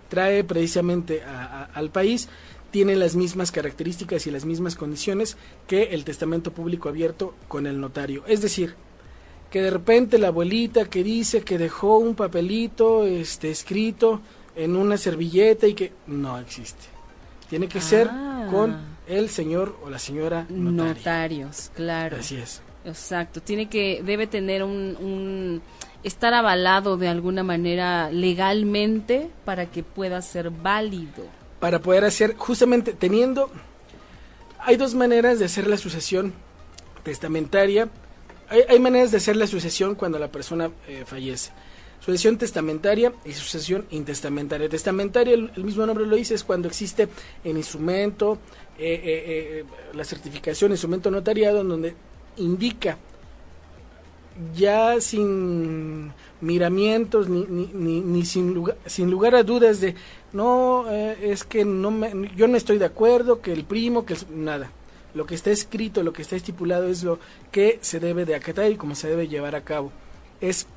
trae 0.09 0.43
precisamente 0.43 1.21
al 1.23 1.89
país, 1.89 2.29
tiene 2.71 2.95
las 2.95 3.15
mismas 3.15 3.51
características 3.51 4.27
y 4.27 4.31
las 4.31 4.45
mismas 4.45 4.75
condiciones 4.75 5.37
que 5.67 5.83
el 5.93 6.03
testamento 6.03 6.51
público 6.51 6.89
abierto 6.89 7.33
con 7.47 7.67
el 7.67 7.79
notario. 7.79 8.23
Es 8.27 8.41
decir, 8.41 8.75
que 9.49 9.61
de 9.61 9.69
repente 9.69 10.17
la 10.17 10.27
abuelita 10.27 10.85
que 10.85 11.03
dice 11.03 11.41
que 11.41 11.57
dejó 11.57 11.97
un 11.97 12.15
papelito 12.15 13.05
este 13.05 13.51
escrito 13.51 14.21
en 14.55 14.75
una 14.75 14.97
servilleta 14.97 15.67
y 15.67 15.73
que 15.73 15.93
no 16.07 16.39
existe. 16.39 16.83
Tiene 17.49 17.67
que 17.67 17.81
ser 17.81 18.09
ah. 18.11 18.47
con 18.49 18.77
el 19.07 19.29
señor 19.29 19.77
o 19.83 19.89
la 19.89 19.99
señora 19.99 20.45
Notarios, 20.49 21.71
claro. 21.75 22.17
Así 22.19 22.37
es. 22.37 22.61
Exacto, 22.85 23.41
tiene 23.41 23.67
que 23.67 24.01
debe 24.03 24.27
tener 24.27 24.63
un, 24.63 24.95
un 24.99 25.61
estar 26.03 26.33
avalado 26.33 26.97
de 26.97 27.07
alguna 27.07 27.43
manera 27.43 28.11
legalmente 28.11 29.29
para 29.43 29.65
que 29.65 29.83
pueda 29.83 30.21
ser 30.21 30.51
válido. 30.51 31.25
Para 31.59 31.79
poder 31.79 32.03
hacer 32.03 32.35
justamente 32.35 32.93
teniendo 32.93 33.49
hay 34.59 34.77
dos 34.77 34.93
maneras 34.95 35.39
de 35.39 35.45
hacer 35.45 35.67
la 35.67 35.77
sucesión 35.77 36.33
testamentaria 37.03 37.89
hay, 38.49 38.79
maneras 38.79 39.11
de 39.11 39.17
hacer 39.17 39.35
la 39.35 39.47
sucesión 39.47 39.95
cuando 39.95 40.19
la 40.19 40.31
persona 40.31 40.71
eh, 40.87 41.03
fallece. 41.05 41.51
Sucesión 41.99 42.37
testamentaria 42.37 43.13
y 43.23 43.33
sucesión 43.33 43.85
intestamentaria. 43.89 44.69
Testamentaria, 44.69 45.33
el, 45.33 45.63
mismo 45.63 45.85
nombre 45.85 46.05
lo 46.05 46.15
dice, 46.15 46.35
es 46.35 46.43
cuando 46.43 46.67
existe 46.67 47.07
el 47.43 47.57
instrumento, 47.57 48.37
eh, 48.77 49.01
eh, 49.05 49.65
la 49.93 50.03
certificación, 50.03 50.71
instrumento 50.71 51.09
notariado, 51.09 51.61
en 51.61 51.69
donde 51.69 51.95
indica 52.37 52.97
ya 54.53 54.99
sin 54.99 56.11
miramientos 56.41 57.29
ni, 57.29 57.45
ni, 57.47 58.01
ni, 58.01 58.25
sin, 58.25 58.53
lugar, 58.53 58.77
sin 58.85 59.09
lugar 59.09 59.33
a 59.33 59.43
dudas 59.43 59.79
de 59.79 59.95
no 60.33 60.91
es 60.91 61.45
que 61.45 61.63
no 61.63 61.89
me, 61.89 62.29
yo 62.35 62.45
no 62.49 62.57
estoy 62.57 62.77
de 62.77 62.83
acuerdo 62.83 63.39
que 63.39 63.53
el 63.53 63.63
primo 63.63 64.05
que 64.05 64.17
nada 64.29 64.69
lo 65.15 65.25
que 65.25 65.33
está 65.33 65.49
escrito, 65.49 66.03
lo 66.03 66.13
que 66.13 66.21
está 66.21 66.35
estipulado 66.35 66.87
es 66.87 67.03
lo 67.03 67.19
que 67.51 67.79
se 67.81 67.99
debe 67.99 68.25
de 68.25 68.35
acatar 68.35 68.69
y 68.69 68.75
cómo 68.75 68.93
se 68.95 69.07
debe 69.07 69.27
llevar 69.27 69.55
a 69.55 69.61
cabo. 69.61 69.91
Es 70.41 70.67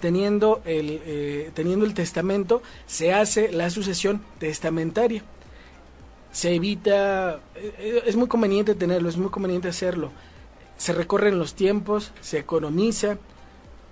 teniendo 0.00 0.62
el, 0.64 1.00
eh, 1.04 1.50
teniendo 1.54 1.84
el 1.84 1.94
testamento, 1.94 2.62
se 2.86 3.12
hace 3.12 3.52
la 3.52 3.70
sucesión 3.70 4.22
testamentaria. 4.38 5.22
Se 6.32 6.54
evita, 6.54 7.40
eh, 7.54 8.02
es 8.06 8.16
muy 8.16 8.26
conveniente 8.26 8.74
tenerlo, 8.74 9.10
es 9.10 9.18
muy 9.18 9.30
conveniente 9.30 9.68
hacerlo. 9.68 10.10
Se 10.78 10.94
recorren 10.94 11.38
los 11.38 11.54
tiempos, 11.54 12.12
se 12.22 12.38
economiza, 12.38 13.18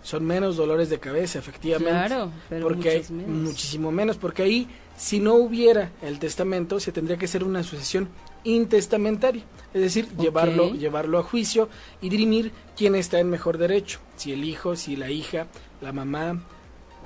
son 0.02 0.25
menos 0.25 0.57
dolores 0.57 0.88
de 0.88 0.99
cabeza, 0.99 1.38
efectivamente. 1.38 2.07
Claro, 2.07 2.33
pero 2.49 2.66
porque 2.66 2.88
hay 2.88 3.04
menos. 3.11 3.28
muchísimo 3.28 3.92
menos, 3.92 4.16
porque 4.16 4.42
ahí 4.42 4.69
si 4.97 5.21
no 5.21 5.35
hubiera 5.35 5.90
el 6.02 6.19
testamento 6.19 6.80
se 6.80 6.92
tendría 6.92 7.19
que 7.19 7.28
ser 7.28 7.45
una 7.45 7.62
sucesión 7.62 8.09
intestamentaria, 8.45 9.43
es 9.73 9.81
decir, 9.81 10.09
llevarlo 10.19 10.75
llevarlo 10.75 11.19
a 11.19 11.23
juicio 11.23 11.69
y 12.01 12.09
dirimir 12.09 12.53
quién 12.77 12.95
está 12.95 13.21
en 13.21 13.31
mejor 13.31 13.59
derecho, 13.59 14.01
si 14.17 14.33
el 14.33 14.45
hijo, 14.45 14.77
si 14.77 14.97
la 14.97 15.11
hija, 15.11 15.47
la 15.81 15.93
mamá 15.93 16.43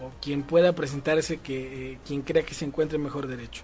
o 0.03 0.11
quien 0.21 0.43
pueda 0.43 0.75
presentarse 0.75 1.39
que 1.39 1.93
eh, 1.93 1.99
quien 2.07 2.23
crea 2.23 2.45
que 2.45 2.55
se 2.55 2.65
encuentre 2.65 2.97
en 2.97 3.05
mejor 3.05 3.27
derecho. 3.27 3.63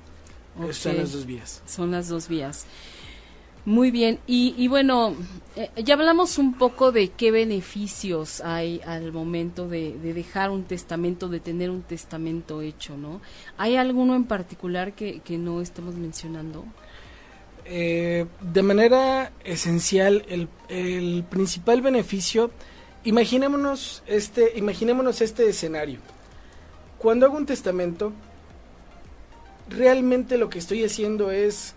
Esas 0.62 0.76
son 0.76 0.96
las 0.96 1.12
dos 1.12 1.26
vías. 1.26 1.62
Son 1.66 1.90
las 1.90 2.08
dos 2.08 2.28
vías. 2.28 2.66
Muy 3.66 3.90
bien, 3.90 4.18
y, 4.26 4.68
bueno, 4.68 5.14
eh, 5.54 5.70
ya 5.84 5.92
hablamos 5.94 6.38
un 6.38 6.54
poco 6.54 6.92
de 6.92 7.10
qué 7.10 7.30
beneficios 7.30 8.40
hay 8.40 8.80
al 8.86 9.12
momento 9.12 9.68
de, 9.68 9.98
dejar 9.98 10.50
un 10.50 10.64
testamento, 10.64 11.28
de 11.28 11.40
tener 11.40 11.68
un 11.68 11.82
testamento 11.82 12.62
hecho, 12.62 12.96
¿no? 12.96 13.20
¿Hay 13.58 13.76
alguno 13.76 14.16
en 14.16 14.24
particular 14.24 14.94
que, 14.94 15.20
no 15.38 15.60
estemos 15.60 15.94
mencionando? 15.94 16.64
Eh, 17.72 18.26
de 18.40 18.62
manera 18.64 19.30
esencial, 19.44 20.24
el, 20.28 20.48
el, 20.68 21.24
principal 21.30 21.80
beneficio, 21.82 22.50
imaginémonos 23.04 24.02
este, 24.06 24.58
imaginémonos 24.58 25.20
este 25.20 25.48
escenario. 25.48 26.00
Cuando 26.98 27.26
hago 27.26 27.36
un 27.36 27.46
testamento, 27.46 28.12
realmente 29.68 30.36
lo 30.36 30.50
que 30.50 30.58
estoy 30.58 30.82
haciendo 30.82 31.30
es 31.30 31.76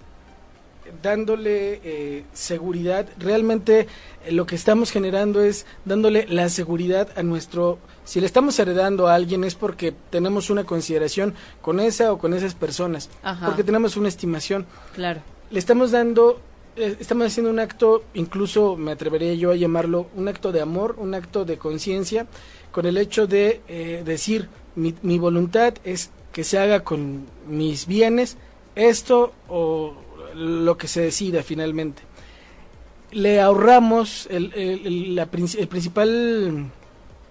dándole 1.03 1.79
eh, 1.83 2.25
seguridad, 2.33 3.07
realmente 3.19 3.87
eh, 4.25 4.31
lo 4.31 4.47
que 4.47 4.55
estamos 4.55 4.89
generando 4.89 5.43
es 5.43 5.67
dándole 5.85 6.25
la 6.27 6.49
seguridad 6.49 7.07
a 7.15 7.21
nuestro, 7.21 7.77
si 8.03 8.19
le 8.19 8.25
estamos 8.25 8.57
heredando 8.57 9.07
a 9.07 9.13
alguien 9.13 9.43
es 9.43 9.53
porque 9.53 9.93
tenemos 10.09 10.49
una 10.49 10.63
consideración 10.63 11.35
con 11.61 11.79
esa 11.79 12.11
o 12.11 12.17
con 12.17 12.33
esas 12.33 12.55
personas, 12.55 13.11
porque 13.45 13.63
tenemos 13.63 13.95
una 13.95 14.09
estimación. 14.09 14.65
Claro. 14.95 15.21
Le 15.53 15.59
estamos 15.59 15.91
dando, 15.91 16.41
eh, 16.75 16.97
estamos 16.99 17.27
haciendo 17.27 17.51
un 17.51 17.59
acto, 17.59 18.03
incluso 18.15 18.75
me 18.75 18.91
atrevería 18.91 19.35
yo 19.35 19.51
a 19.51 19.55
llamarlo 19.55 20.07
un 20.15 20.27
acto 20.27 20.51
de 20.51 20.61
amor, 20.61 20.95
un 20.97 21.13
acto 21.13 21.45
de 21.45 21.59
conciencia, 21.59 22.25
con 22.71 22.87
el 22.87 22.97
hecho 22.97 23.27
de 23.27 23.61
decir, 24.03 24.49
mi, 24.75 24.95
mi 25.03 25.19
voluntad 25.19 25.75
es 25.83 26.09
que 26.31 26.43
se 26.43 26.57
haga 26.57 26.83
con 26.83 27.27
mis 27.47 27.85
bienes 27.85 28.37
esto 28.75 29.31
o 29.47 29.93
lo 30.33 30.75
que 30.75 30.87
se 30.87 31.01
decida 31.01 31.43
finalmente. 31.43 32.01
Le 33.11 33.39
ahorramos 33.39 34.27
el, 34.31 34.51
el, 34.55 35.27
principal 35.27 36.71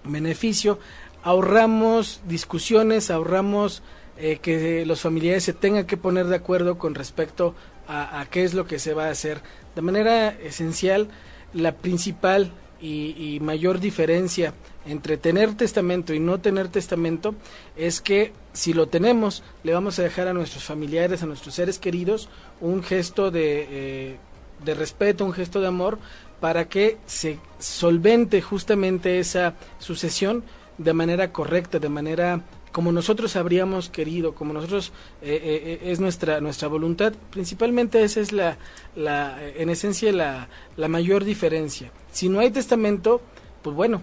beneficio, 0.05 0.79
ahorramos 1.23 2.21
discusiones, 2.25 3.11
ahorramos 3.11 3.83
eh, 4.17 4.37
que 4.41 4.85
los 4.85 5.01
familiares 5.01 5.43
se 5.43 5.53
tengan 5.53 5.85
que 5.85 5.97
poner 5.97 6.27
de 6.27 6.35
acuerdo 6.35 6.77
con 6.77 6.95
respecto 6.95 7.55
a, 7.93 8.25
qué 8.29 8.43
es 8.43 8.53
lo 8.53 8.65
que 8.65 8.79
se 8.79 8.93
va 8.93 9.07
a 9.07 9.11
hacer. 9.11 9.41
De 9.75 9.81
manera 9.81 10.29
esencial, 10.29 11.09
la 11.53 11.73
principal 11.73 12.51
y, 12.81 13.39
mayor 13.41 13.79
diferencia 13.79 14.53
entre 14.85 15.15
tener 15.15 15.55
testamento 15.55 16.13
y 16.13 16.19
no 16.19 16.41
tener 16.41 16.67
testamento 16.67 17.35
es 17.77 18.01
que 18.01 18.33
si 18.51 18.73
lo 18.73 18.87
tenemos, 18.87 19.41
le 19.63 19.73
vamos 19.73 19.97
a 19.99 20.03
dejar 20.03 20.27
a 20.27 20.33
nuestros 20.33 20.65
familiares, 20.65 21.23
a 21.23 21.25
nuestros 21.25 21.55
seres 21.55 21.79
queridos, 21.79 22.27
un 22.59 22.83
gesto 22.83 23.31
de, 23.31 23.67
eh, 23.69 24.17
de 24.65 24.73
respeto, 24.73 25.23
un 25.23 25.31
gesto 25.31 25.61
de 25.61 25.67
amor, 25.67 25.99
para 26.41 26.67
que 26.67 26.97
se 27.05 27.39
solvente 27.59 28.41
justamente 28.41 29.19
esa 29.19 29.53
sucesión 29.79 30.43
de 30.77 30.91
manera 30.91 31.31
correcta, 31.31 31.79
de 31.79 31.89
manera 31.89 32.41
como 32.73 32.91
nosotros 32.91 33.35
habríamos 33.35 33.89
querido, 33.89 34.33
como 34.33 34.51
nosotros 34.51 34.91
eh, 35.21 35.79
eh, 35.83 35.91
es 35.91 35.99
nuestra 35.99 36.41
nuestra 36.41 36.67
voluntad. 36.67 37.13
Principalmente 37.29 38.03
esa 38.03 38.19
es 38.19 38.33
la, 38.33 38.57
la 38.95 39.37
en 39.55 39.69
esencia 39.69 40.11
la, 40.11 40.49
la 40.75 40.87
mayor 40.87 41.23
diferencia. 41.23 41.91
Si 42.11 42.27
no 42.29 42.39
hay 42.39 42.49
testamento, 42.49 43.21
pues 43.61 43.75
bueno, 43.75 44.01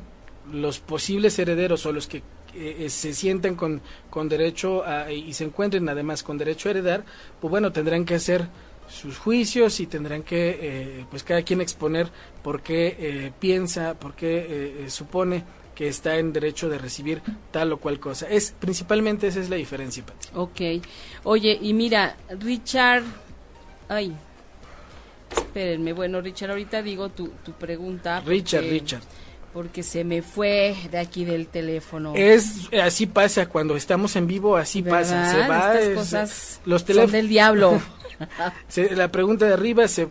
los 0.53 0.79
posibles 0.79 1.39
herederos 1.39 1.85
o 1.85 1.93
los 1.93 2.07
que 2.07 2.23
eh, 2.55 2.87
se 2.89 3.13
sienten 3.13 3.57
con, 3.57 3.83
con 4.09 4.29
derecho 4.29 4.85
a, 4.87 5.11
y 5.11 5.35
se 5.35 5.45
encuentren 5.45 5.89
además 5.89 6.23
con 6.23 6.39
derecho 6.39 6.69
a 6.69 6.71
heredar, 6.71 7.05
pues 7.41 7.51
bueno, 7.51 7.73
tendrán 7.73 8.05
que 8.05 8.15
hacer 8.15 8.47
sus 8.89 9.19
juicios 9.19 9.81
y 9.81 9.87
tendrán 9.87 10.23
que, 10.23 11.05
pues 11.11 11.23
cada 11.23 11.43
quien 11.43 11.61
exponer 11.61 12.09
por 12.43 12.61
qué 12.61 13.33
piensa, 13.39 13.95
por 13.95 14.15
qué 14.15 14.85
supone 14.89 15.45
que 15.81 15.89
está 15.89 16.19
en 16.19 16.35
derecho 16.35 16.69
de 16.69 16.77
recibir 16.77 17.23
tal 17.51 17.73
o 17.73 17.79
cual 17.79 17.99
cosa. 17.99 18.29
Es 18.29 18.53
principalmente 18.59 19.29
esa 19.29 19.41
es 19.41 19.49
la 19.49 19.57
diferencia. 19.57 20.05
Ok. 20.35 20.61
Oye, 21.25 21.59
y 21.59 21.73
mira, 21.73 22.19
Richard, 22.39 23.03
ay, 23.89 24.15
espérenme, 25.35 25.95
bueno, 25.95 26.21
Richard, 26.21 26.51
ahorita 26.51 26.83
digo 26.83 27.09
tu, 27.09 27.29
tu 27.43 27.53
pregunta. 27.53 28.21
Richard, 28.21 28.65
Richard. 28.65 29.01
Porque 29.55 29.83
se 29.83 30.05
me 30.05 30.21
fue 30.21 30.77
de 30.91 30.99
aquí 30.99 31.25
del 31.25 31.47
teléfono. 31.47 32.13
Es 32.15 32.69
así 32.75 33.07
pasa 33.07 33.49
cuando 33.49 33.75
estamos 33.75 34.17
en 34.17 34.27
vivo, 34.27 34.59
así 34.59 34.83
pasa. 34.83 35.33
Se 35.33 35.49
va. 35.49 35.81
Estas 35.81 35.95
cosas 35.97 36.61
los 36.67 36.85
teléfonos 36.85 37.13
del 37.13 37.29
diablo. 37.29 37.81
la 38.91 39.11
pregunta 39.11 39.47
de 39.47 39.55
arriba 39.55 39.89
se 39.89 40.09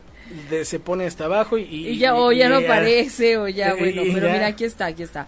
se 0.64 0.80
pone 0.80 1.06
hasta 1.06 1.26
abajo 1.26 1.58
y, 1.58 1.98
ya 1.98 2.16
o 2.16 2.32
ya 2.32 2.50
no 2.50 2.58
aparece 2.58 3.38
o 3.38 3.48
ya 3.48 3.74
bueno 3.80 4.04
pero 4.14 4.32
mira 4.32 4.48
aquí 4.48 4.64
está 4.64 4.88
aquí 4.88 5.04
está. 5.04 5.28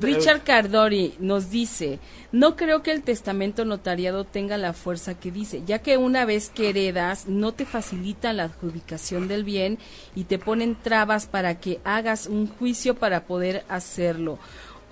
Richard 0.00 0.42
Cardori 0.42 1.14
nos 1.18 1.50
dice 1.50 1.98
no 2.32 2.56
creo 2.56 2.82
que 2.82 2.92
el 2.92 3.02
testamento 3.02 3.64
notariado 3.64 4.24
tenga 4.24 4.58
la 4.58 4.72
fuerza 4.72 5.18
que 5.18 5.30
dice 5.30 5.62
ya 5.64 5.80
que 5.80 5.96
una 5.96 6.24
vez 6.24 6.50
que 6.50 6.70
heredas 6.70 7.26
no 7.28 7.52
te 7.52 7.64
facilita 7.64 8.32
la 8.32 8.44
adjudicación 8.44 9.28
del 9.28 9.44
bien 9.44 9.78
y 10.14 10.24
te 10.24 10.38
ponen 10.38 10.76
trabas 10.76 11.26
para 11.26 11.58
que 11.58 11.80
hagas 11.84 12.26
un 12.26 12.46
juicio 12.46 12.94
para 12.94 13.24
poder 13.24 13.64
hacerlo. 13.68 14.38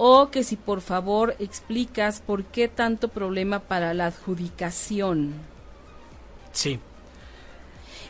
O 0.02 0.30
que 0.30 0.44
si 0.44 0.56
por 0.56 0.80
favor 0.80 1.36
explicas 1.38 2.22
por 2.26 2.44
qué 2.44 2.68
tanto 2.68 3.08
problema 3.08 3.60
para 3.60 3.92
la 3.92 4.06
adjudicación 4.06 5.34
sí 6.52 6.80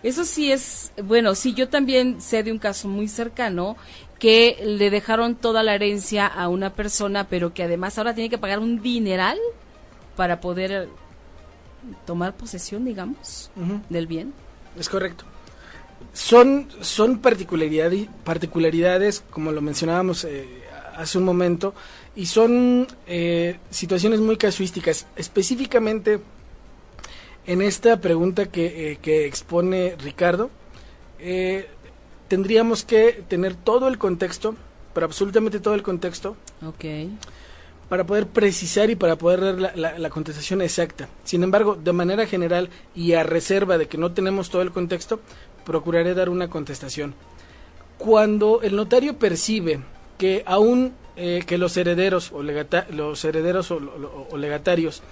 eso 0.03 0.25
sí 0.25 0.51
es, 0.53 0.93
bueno, 1.03 1.35
sí, 1.35 1.55
yo 1.55 1.69
también 1.69 2.21
sé 2.21 2.43
de 2.43 2.53
un 2.53 2.59
caso 2.59 2.89
muy 2.89 3.09
cercano 3.09 3.77
que 4.19 4.59
le 4.65 4.91
dejaron 4.91 5.35
toda 5.35 5.63
la 5.63 5.75
herencia 5.75 6.27
a 6.27 6.49
una 6.49 6.75
persona, 6.75 7.29
pero 7.29 7.55
que 7.55 7.63
además 7.63 7.97
ahora 7.99 8.15
tiene 8.15 8.31
que 8.31 8.39
pagar 8.39 8.59
un 8.59 8.83
dineral 8.83 9.39
para 10.17 10.41
poder 10.41 10.89
tomar 12.07 12.37
posesión, 12.37 12.85
digamos, 12.85 13.51
del 13.89 14.07
bien. 14.07 14.35
Es 14.79 14.89
correcto. 14.89 15.25
Son, 16.13 16.69
son 16.81 17.19
particularidades, 17.19 18.09
particularidades, 18.25 19.25
como 19.31 19.53
lo 19.53 19.61
mencionábamos 19.61 20.25
eh, 20.25 20.47
hace 20.97 21.19
un 21.19 21.25
momento, 21.25 21.75
y 22.17 22.27
son 22.27 22.87
eh, 23.07 23.59
situaciones 23.71 24.21
muy 24.21 24.37
casuísticas. 24.37 25.07
Específicamente, 25.17 26.21
en 27.47 27.63
esta 27.63 28.01
pregunta 28.01 28.47
que, 28.47 28.93
eh, 28.93 29.27
expone 29.27 29.97
Ricardo, 29.99 30.51
eh, 31.19 31.69
tendríamos 32.29 32.85
que 32.85 33.25
tener 33.29 33.55
todo 33.55 33.89
el 33.89 33.99
contexto, 33.99 34.55
pero 34.95 35.07
absolutamente 35.07 35.61
todo 35.61 35.75
el 35.75 35.83
contexto, 35.83 36.37
para 37.89 38.05
poder 38.05 38.29
precisar 38.29 38.91
y 38.91 38.97
para 38.97 39.17
poder 39.17 39.41
dar 39.41 39.77
la, 39.77 40.11
contestación 40.11 40.63
exacta. 40.63 41.09
Sin 41.25 41.43
embargo, 41.43 41.75
de 41.75 41.93
manera 41.93 42.27
general 42.27 42.71
y 42.95 43.15
a 43.15 43.25
reserva 43.25 43.79
de 43.79 43.89
que 43.89 43.99
no 43.99 44.13
tenemos 44.13 44.51
todo 44.51 44.63
el 44.63 44.71
contexto, 44.71 45.21
procuraré 45.65 46.15
dar 46.15 46.29
una 46.29 46.49
contestación. 46.49 47.15
Cuando 47.99 48.61
el 48.63 48.77
notario 48.77 49.19
percibe 49.19 49.81
que 50.19 50.43
aún 50.47 50.95
eh, 51.17 51.43
que 51.47 51.59
los 51.59 51.77
herederos 51.77 52.31
o 52.33 52.43
los 52.43 53.25
herederos 53.25 53.71
o 53.71 54.37
legatarios 54.37 55.03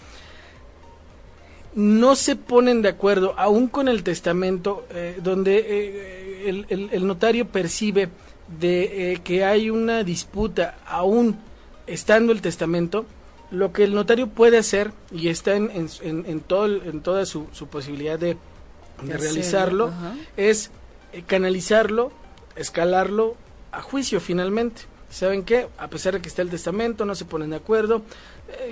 no 1.75 2.17
se 2.17 2.37
ponen 2.37 2.83
de 2.83 2.89
acuerdo, 2.89 3.35
aún 3.37 3.69
con 3.69 3.89
el 3.89 4.03
testamento, 4.03 4.87
eh, 4.91 5.19
donde 5.23 5.65
eh, 5.69 6.67
el, 6.91 7.07
notario 7.07 7.47
percibe 7.47 8.09
de 8.59 9.13
eh, 9.13 9.21
que 9.23 9.45
hay 9.45 9.71
una 9.71 10.03
disputa, 10.03 10.79
aún 10.87 11.39
estando 11.87 12.33
el 12.33 12.41
testamento, 12.41 13.07
lo 13.51 13.73
que 13.73 13.85
el 13.85 13.95
notario 13.95 14.29
puede 14.29 14.59
hacer, 14.59 14.93
y 15.11 15.29
está 15.29 15.55
en, 15.55 15.71
en, 16.03 16.41
todo, 16.41 16.67
en 16.67 17.01
toda 17.01 17.27
su, 17.27 17.47
posibilidad 17.71 18.19
de, 18.19 18.37
realizarlo, 19.01 19.93
es 20.37 20.71
canalizarlo, 21.27 22.11
escalarlo 22.57 23.37
a 23.71 23.81
juicio 23.81 24.21
finalmente. 24.21 24.83
¿Saben 25.09 25.45
qué? 25.45 25.69
A 25.79 25.89
pesar 25.89 26.15
de 26.15 26.21
que 26.21 26.29
está 26.29 26.43
el 26.43 26.51
testamento, 26.51 27.05
no 27.05 27.15
se 27.15 27.25
ponen 27.25 27.51
de 27.51 27.57
acuerdo, 27.57 28.03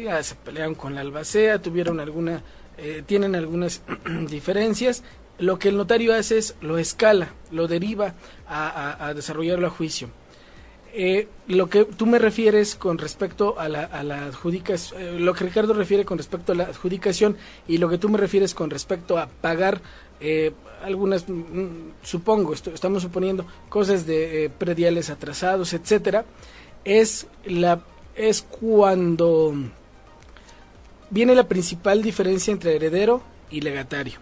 ya 0.02 0.22
se 0.22 0.34
pelean 0.34 0.74
con 0.74 0.94
la 0.94 1.00
albacea, 1.00 1.62
tuvieron 1.62 2.00
alguna 2.00 2.42
eh, 2.78 3.02
tienen 3.06 3.34
algunas 3.34 3.82
diferencias. 4.30 5.02
Lo 5.38 5.58
que 5.58 5.68
el 5.68 5.76
notario 5.76 6.14
hace 6.14 6.38
es 6.38 6.54
lo 6.60 6.78
escala, 6.78 7.32
lo 7.50 7.68
deriva 7.68 8.14
a, 8.48 9.12
desarrollarlo 9.14 9.66
a 9.66 9.70
juicio. 9.70 10.08
Eh, 10.94 11.28
lo 11.46 11.68
que 11.68 11.84
tú 11.84 12.06
me 12.06 12.18
refieres 12.18 12.74
con 12.74 12.96
respecto 12.96 13.58
a 13.60 13.68
la, 13.68 13.84
a 13.84 14.02
la 14.02 14.24
adjudicación, 14.24 14.98
eh, 14.98 15.20
lo 15.20 15.34
que 15.34 15.44
Ricardo 15.44 15.74
refiere 15.74 16.06
con 16.06 16.16
respecto 16.16 16.52
a 16.52 16.54
la 16.54 16.64
adjudicación 16.64 17.36
y 17.68 17.76
lo 17.76 17.90
que 17.90 17.98
tú 17.98 18.08
me 18.08 18.16
refieres 18.16 18.54
con 18.54 18.70
respecto 18.70 19.18
a 19.18 19.26
pagar 19.26 19.82
algunas, 20.82 21.28
mm, 21.28 21.90
supongo, 22.02 22.54
estamos 22.54 23.02
suponiendo 23.02 23.44
cosas 23.68 24.06
de 24.06 24.50
prediales 24.56 25.10
atrasados, 25.10 25.74
etcétera, 25.74 26.24
es 26.84 27.26
la 27.44 27.82
es 28.16 28.40
cuando 28.42 29.54
viene 31.10 31.34
la 31.34 31.48
principal 31.48 32.02
diferencia 32.02 32.52
entre 32.52 32.76
heredero 32.76 33.22
y 33.50 33.60
legatario. 33.60 34.18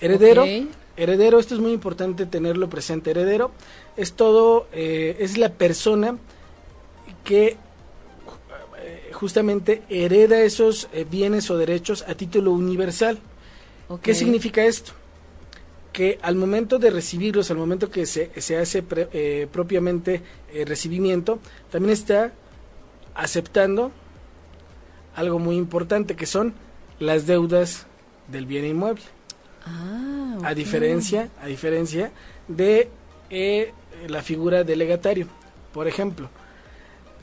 Heredero, 0.00 0.44
heredero, 0.96 1.38
esto 1.38 1.54
es 1.54 1.60
muy 1.60 1.72
importante 1.72 2.26
tenerlo 2.26 2.68
presente. 2.68 3.10
Heredero 3.10 3.50
es 3.96 4.14
todo, 4.14 4.66
eh, 4.72 5.16
es 5.20 5.36
la 5.36 5.50
persona 5.50 6.16
que 7.24 7.56
eh, 8.78 9.10
justamente 9.12 9.82
hereda 9.88 10.40
esos 10.40 10.88
eh, 10.92 11.06
bienes 11.08 11.50
o 11.50 11.58
derechos 11.58 12.04
a 12.08 12.14
título 12.14 12.52
universal. 12.52 13.18
¿Qué 14.02 14.14
significa 14.14 14.64
esto? 14.64 14.92
Que 15.92 16.18
al 16.22 16.36
momento 16.36 16.78
de 16.78 16.90
recibirlos, 16.90 17.50
al 17.50 17.56
momento 17.56 17.90
que 17.90 18.06
se, 18.06 18.30
se 18.40 18.56
hace 18.56 18.84
propiamente 19.50 20.22
recibimiento, 20.64 21.40
también 21.72 21.94
está 21.94 22.32
aceptando 23.16 23.90
algo 25.14 25.38
muy 25.38 25.56
importante 25.56 26.16
que 26.16 26.26
son 26.26 26.54
las 26.98 27.26
deudas 27.26 27.86
del 28.28 28.46
bien 28.46 28.64
inmueble. 28.64 29.02
Ah, 29.66 30.38
a 30.44 30.54
diferencia, 30.54 31.28
a 31.42 31.46
diferencia 31.46 32.12
de 32.48 32.88
eh, 33.28 33.72
la 34.08 34.22
figura 34.22 34.64
del 34.64 34.78
legatario. 34.78 35.26
Por 35.72 35.86
ejemplo, 35.86 36.28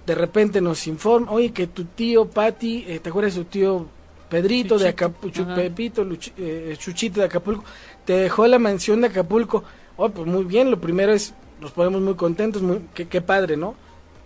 de 0.06 0.15
repente 0.15 0.62
nos 0.62 0.88
informa, 0.88 1.32
oye, 1.32 1.52
que 1.52 1.67
tu 1.67 1.86
tío 1.86 2.26
Pati, 2.30 2.86
eh, 2.88 3.00
¿te 3.00 3.10
acuerdas 3.10 3.36
de 3.36 3.43
tu 3.43 3.50
tío 3.50 3.88
Pedrito 4.30 4.78
de 4.78 4.89
Acapulco, 4.89 5.45
Pepito, 5.56 6.08
eh, 6.38 6.76
Chuchito 6.78 7.19
de 7.19 7.26
Acapulco, 7.26 7.63
te 8.06 8.13
dejó 8.13 8.47
la 8.47 8.60
mansión 8.60 9.02
de 9.02 9.08
Acapulco? 9.08 9.63
Oh, 9.95 10.10
pues 10.10 10.28
muy 10.28 10.43
bien, 10.43 10.69
lo 10.69 10.80
primero 10.80 11.13
es, 11.13 11.34
nos 11.60 11.71
ponemos 11.71 12.02
muy 12.02 12.15
contentos, 12.15 12.62
muy, 12.62 12.82
qué, 12.93 13.21
padre, 13.21 13.58
¿no? 13.58 13.76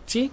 Sí, 0.05 0.31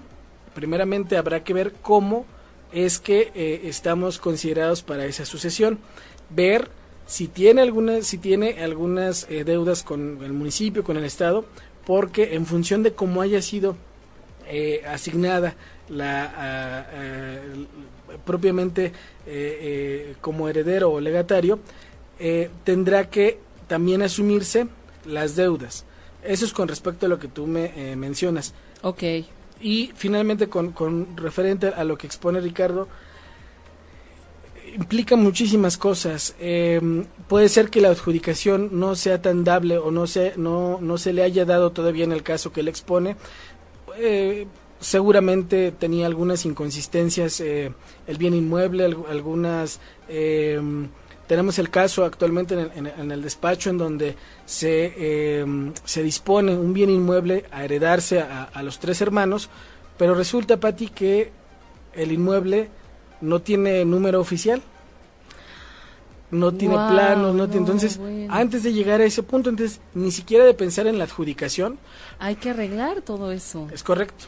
primeramente 0.55 1.17
habrá 1.17 1.45
que 1.45 1.55
ver 1.55 1.75
cómo 1.81 2.27
es 2.73 2.99
que 2.99 3.31
estamos 3.65 4.19
considerados 4.19 4.83
para 4.83 5.07
esa 5.07 5.25
sucesión, 5.25 5.79
ver 6.31 6.71
si 7.09 7.27
tiene 7.27 7.63
algunas, 7.63 8.07
si 8.07 8.19
tiene 8.19 8.63
algunas 8.63 9.27
eh, 9.31 9.43
deudas 9.43 9.83
con 9.83 10.23
el 10.23 10.35
municipio, 10.35 10.85
con 10.85 10.99
el 10.99 11.05
estado, 11.05 11.47
porque 11.87 12.35
en 12.35 12.45
función 12.45 12.83
de 12.83 12.93
cómo 12.93 13.23
haya 13.23 13.41
sido 13.41 13.77
eh, 14.47 14.83
asignada 14.87 15.57
la 15.89 17.43
propiamente 18.27 18.93
eh, 19.27 20.15
como 20.21 20.51
heredero 20.51 20.93
o 20.93 21.01
legatario, 21.01 21.61
tendrá 22.65 23.09
que 23.09 23.39
también 23.69 24.03
asumirse 24.03 24.67
las 25.07 25.35
deudas. 25.35 25.87
Eso 26.23 26.45
es 26.45 26.53
con 26.53 26.69
respecto 26.69 27.07
a 27.07 27.09
lo 27.09 27.19
que 27.19 27.29
tú 27.29 27.47
me 27.47 27.97
mencionas. 27.97 28.53
Ok. 28.83 29.03
Y 29.61 29.93
finalmente, 29.95 30.49
con, 30.49 30.73
con 30.73 31.17
referente 31.17 31.69
a 31.69 31.85
lo 31.85 31.99
que 31.99 32.07
expone 32.07 32.41
Ricardo, 32.41 32.89
implica 34.75 35.17
muchísimas 35.17 35.77
cosas. 35.77 36.35
Eh, 36.41 36.81
puede 37.27 37.49
ser 37.49 37.71
que 37.71 37.81
la 37.81 37.91
adjudicación 37.91 38.71
no 38.73 38.95
sea 38.95 39.21
tan 39.21 39.45
dable 39.45 39.79
o 39.79 39.91
no 39.91 40.07
se, 40.07 40.35
no, 40.37 40.79
no 40.81 40.99
se 40.99 41.13
le 41.13 41.23
haya 41.23 41.45
dado 41.45 41.73
todavía 41.73 42.05
en 42.05 42.13
el 42.13 42.23
caso 42.23 42.53
que 42.53 42.61
él 42.61 42.69
expone. 42.69 43.17
Eh, 43.97 44.47
seguramente 44.81 45.73
tenía 45.73 46.07
algunas 46.07 46.45
inconsistencias 46.45 47.41
eh, 47.41 47.73
el 48.07 48.17
bien 48.17 48.35
inmueble, 48.35 48.85
algunas... 48.85 49.81
tenemos 51.29 51.59
el 51.61 51.71
caso 51.71 52.05
actualmente 52.05 52.55
en 52.75 53.11
el, 53.13 53.23
despacho 53.23 53.71
en 53.71 53.79
donde 53.79 54.17
se, 54.47 55.45
se 55.85 56.03
dispone 56.03 56.57
un 56.57 56.73
bien 56.73 56.91
inmueble 56.91 57.45
a 57.53 57.65
heredarse 57.65 58.21
a, 58.21 58.45
a 58.45 58.63
los 58.65 58.81
tres 58.81 59.01
hermanos, 59.01 59.51
pero 59.97 60.15
resulta, 60.15 60.59
Pati, 60.59 60.89
que 60.89 61.31
el 61.93 62.13
inmueble 62.13 62.71
no 63.21 63.41
tiene 63.41 63.85
número 63.85 64.21
oficial, 64.21 64.63
no 66.31 66.53
tiene 66.53 66.75
planos, 66.75 67.35
no, 67.35 67.49
tiene, 67.49 67.67
entonces 67.67 67.99
antes 68.29 68.63
de 68.63 68.73
llegar 68.73 69.01
a 69.01 69.05
ese 69.05 69.23
punto, 69.23 69.51
entonces 69.51 69.81
ni 69.95 70.11
siquiera 70.11 70.45
de 70.45 70.55
pensar 70.55 70.87
en 70.87 70.99
la 70.99 71.05
adjudicación, 71.05 71.79
hay 72.19 72.37
que 72.37 72.51
arreglar 72.51 73.03
todo 73.03 73.33
eso. 73.33 73.69
Es 73.73 73.83
correcto. 73.83 74.27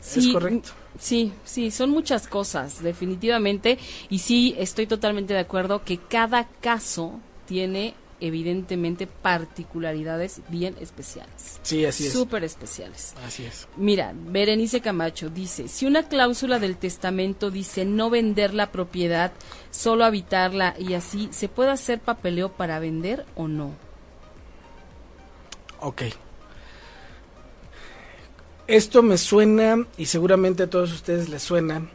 es 0.00 0.28
correcto. 0.28 0.70
Sí, 0.98 1.32
sí, 1.44 1.70
son 1.70 1.90
muchas 1.90 2.26
cosas, 2.26 2.82
definitivamente, 2.82 3.78
y 4.10 4.18
sí 4.18 4.54
estoy 4.58 4.86
totalmente 4.86 5.34
de 5.34 5.40
acuerdo 5.40 5.84
que 5.84 5.98
cada 5.98 6.48
caso 6.60 7.20
tiene 7.46 7.94
evidentemente 8.22 9.08
particularidades 9.08 10.42
bien 10.48 10.76
especiales. 10.80 11.58
Sí, 11.62 11.84
así 11.84 12.06
es. 12.06 12.12
Súper 12.12 12.44
especiales. 12.44 13.14
Así 13.26 13.44
es. 13.44 13.66
Mira, 13.76 14.12
Berenice 14.14 14.80
Camacho 14.80 15.28
dice, 15.28 15.66
si 15.66 15.86
una 15.86 16.04
cláusula 16.04 16.60
del 16.60 16.76
testamento 16.76 17.50
dice 17.50 17.84
no 17.84 18.10
vender 18.10 18.54
la 18.54 18.70
propiedad, 18.70 19.32
solo 19.72 20.04
habitarla 20.04 20.76
y 20.78 20.94
así, 20.94 21.30
¿se 21.32 21.48
puede 21.48 21.72
hacer 21.72 21.98
papeleo 21.98 22.52
para 22.52 22.78
vender 22.78 23.26
o 23.34 23.48
no? 23.48 23.72
Ok. 25.80 26.02
Esto 28.72 29.02
me 29.02 29.18
suena, 29.18 29.86
y 29.98 30.06
seguramente 30.06 30.62
a 30.62 30.70
todos 30.70 30.94
ustedes 30.94 31.28
les 31.28 31.42
suena, 31.42 31.90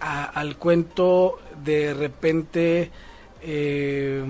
al 0.00 0.56
cuento 0.56 1.38
de 1.64 1.94
repente 1.94 2.90
eh, 3.42 4.24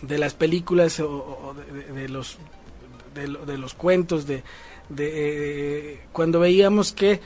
de 0.00 0.18
las 0.18 0.32
películas 0.32 0.98
o, 0.98 1.54
de, 1.94 2.08
los 2.08 2.38
de, 3.14 3.58
los 3.58 3.74
cuentos 3.74 4.26
de, 4.26 4.42
de 4.88 6.00
cuando 6.12 6.40
veíamos 6.40 6.92
que 6.92 7.20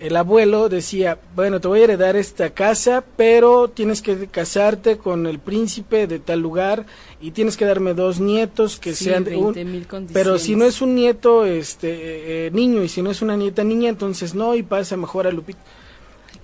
el 0.00 0.16
abuelo 0.16 0.68
decía, 0.68 1.18
bueno, 1.34 1.60
te 1.60 1.66
voy 1.66 1.80
a 1.80 1.84
heredar 1.84 2.14
esta 2.16 2.50
casa, 2.50 3.04
pero 3.16 3.68
tienes 3.68 4.00
que 4.00 4.28
casarte 4.28 4.96
con 4.96 5.26
el 5.26 5.40
príncipe 5.40 6.06
de 6.06 6.20
tal 6.20 6.40
lugar 6.40 6.86
y 7.20 7.32
tienes 7.32 7.56
que 7.56 7.64
darme 7.64 7.94
dos 7.94 8.20
nietos 8.20 8.78
que 8.78 8.94
sean 8.94 9.24
de 9.24 9.36
un, 9.36 9.86
pero 10.12 10.38
si 10.38 10.54
no 10.54 10.64
es 10.66 10.80
un 10.80 10.94
nieto 10.94 11.44
este 11.44 12.46
eh, 12.46 12.50
niño 12.52 12.84
y 12.84 12.88
si 12.88 13.02
no 13.02 13.10
es 13.10 13.22
una 13.22 13.36
nieta 13.36 13.64
niña, 13.64 13.88
entonces 13.88 14.34
no 14.34 14.54
y 14.54 14.62
pasa 14.62 14.96
mejor 14.96 15.26
a 15.26 15.32
Lupita. 15.32 15.58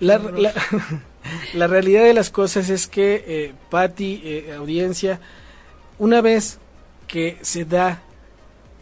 La, 0.01 0.19
la, 1.55 1.67
realidad 1.69 2.03
de 2.03 2.15
las 2.15 2.31
cosas 2.31 2.69
es 2.71 2.89
que, 2.89 3.25
eh, 3.27 3.53
Patti, 3.71 4.21
eh, 4.25 4.55
audiencia, 4.59 5.21
una 5.99 6.21
vez 6.21 6.59
que 7.07 7.39
se 7.43 7.65
da, 7.65 8.03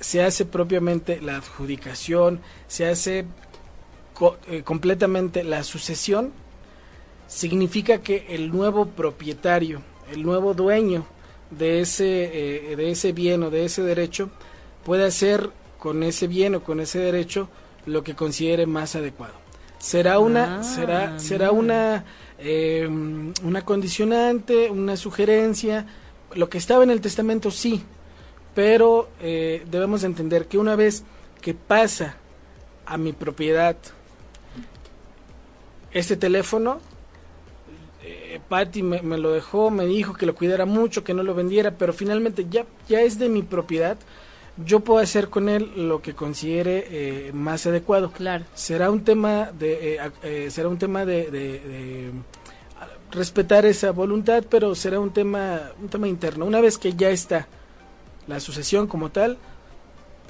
se 0.00 0.22
hace 0.22 0.46
propiamente 0.46 1.20
la 1.20 1.36
adjudicación, 1.36 2.40
se 2.68 2.86
hace 2.86 3.26
eh, 4.48 4.62
completamente 4.62 5.44
la 5.44 5.62
sucesión, 5.64 6.32
significa 7.26 7.98
que 7.98 8.26
el 8.30 8.50
nuevo 8.50 8.86
propietario, 8.86 9.82
el 10.12 10.22
nuevo 10.22 10.54
dueño 10.54 11.06
de 11.50 11.80
ese, 11.80 12.72
eh, 12.72 12.76
de 12.76 12.90
ese 12.90 13.12
bien 13.12 13.42
o 13.42 13.50
de 13.50 13.64
ese 13.64 13.82
derecho, 13.82 14.30
puede 14.84 15.04
hacer 15.04 15.50
con 15.78 16.02
ese 16.02 16.26
bien 16.26 16.54
o 16.54 16.62
con 16.62 16.80
ese 16.80 16.98
derecho 16.98 17.48
lo 17.86 18.04
que 18.04 18.14
considere 18.14 18.66
más 18.66 18.94
adecuado. 18.94 19.34
Será 19.78 20.20
una 20.20 20.60
ah, 20.60 20.62
será 20.62 21.18
será 21.18 21.50
una 21.50 22.04
eh, 22.38 22.88
una 23.42 23.64
condicionante 23.64 24.70
una 24.70 24.96
sugerencia. 24.96 25.86
Lo 26.34 26.48
que 26.48 26.58
estaba 26.58 26.84
en 26.84 26.90
el 26.90 27.00
testamento 27.00 27.50
sí 27.50 27.84
pero 28.54 29.08
eh, 29.20 29.64
debemos 29.70 30.04
entender 30.04 30.46
que 30.46 30.58
una 30.58 30.76
vez 30.76 31.04
que 31.40 31.54
pasa 31.54 32.16
a 32.86 32.98
mi 32.98 33.12
propiedad 33.12 33.76
este 35.92 36.16
teléfono 36.16 36.80
eh, 38.02 38.40
Patty 38.48 38.82
me, 38.82 39.02
me, 39.02 39.18
lo 39.18 39.32
dejó 39.32 39.70
me 39.70 39.86
dijo 39.86 40.14
que 40.14 40.26
lo 40.26 40.34
cuidara 40.34 40.66
mucho 40.66 41.04
que 41.04 41.14
no 41.14 41.22
lo 41.22 41.34
vendiera 41.34 41.72
pero 41.72 41.92
finalmente 41.92 42.46
ya 42.48 42.66
ya 42.88 43.00
es 43.02 43.18
de 43.18 43.28
mi 43.28 43.42
propiedad 43.42 43.98
yo 44.56 44.80
puedo 44.80 45.00
hacer 45.00 45.28
con 45.28 45.48
él 45.48 45.72
lo 45.88 46.02
que 46.02 46.14
considere 46.14 46.86
eh, 46.90 47.32
más 47.32 47.66
adecuado. 47.66 48.10
Claro. 48.10 48.44
Será 48.54 48.90
un 48.90 49.04
tema 49.04 49.50
de, 49.52 49.96
eh, 49.96 50.10
eh, 50.22 50.48
será 50.50 50.68
un 50.68 50.78
tema 50.78 51.04
de, 51.04 52.12
respetar 53.10 53.66
esa 53.66 53.90
voluntad, 53.90 54.44
pero 54.48 54.74
será 54.74 54.98
un 54.98 55.12
tema, 55.12 55.72
un 55.80 55.88
tema 55.88 56.08
interno. 56.08 56.46
Una 56.46 56.60
vez 56.60 56.78
que 56.78 56.94
ya 56.94 57.10
está 57.10 57.46
la 58.26 58.40
sucesión 58.40 58.86
como 58.86 59.10
tal, 59.10 59.36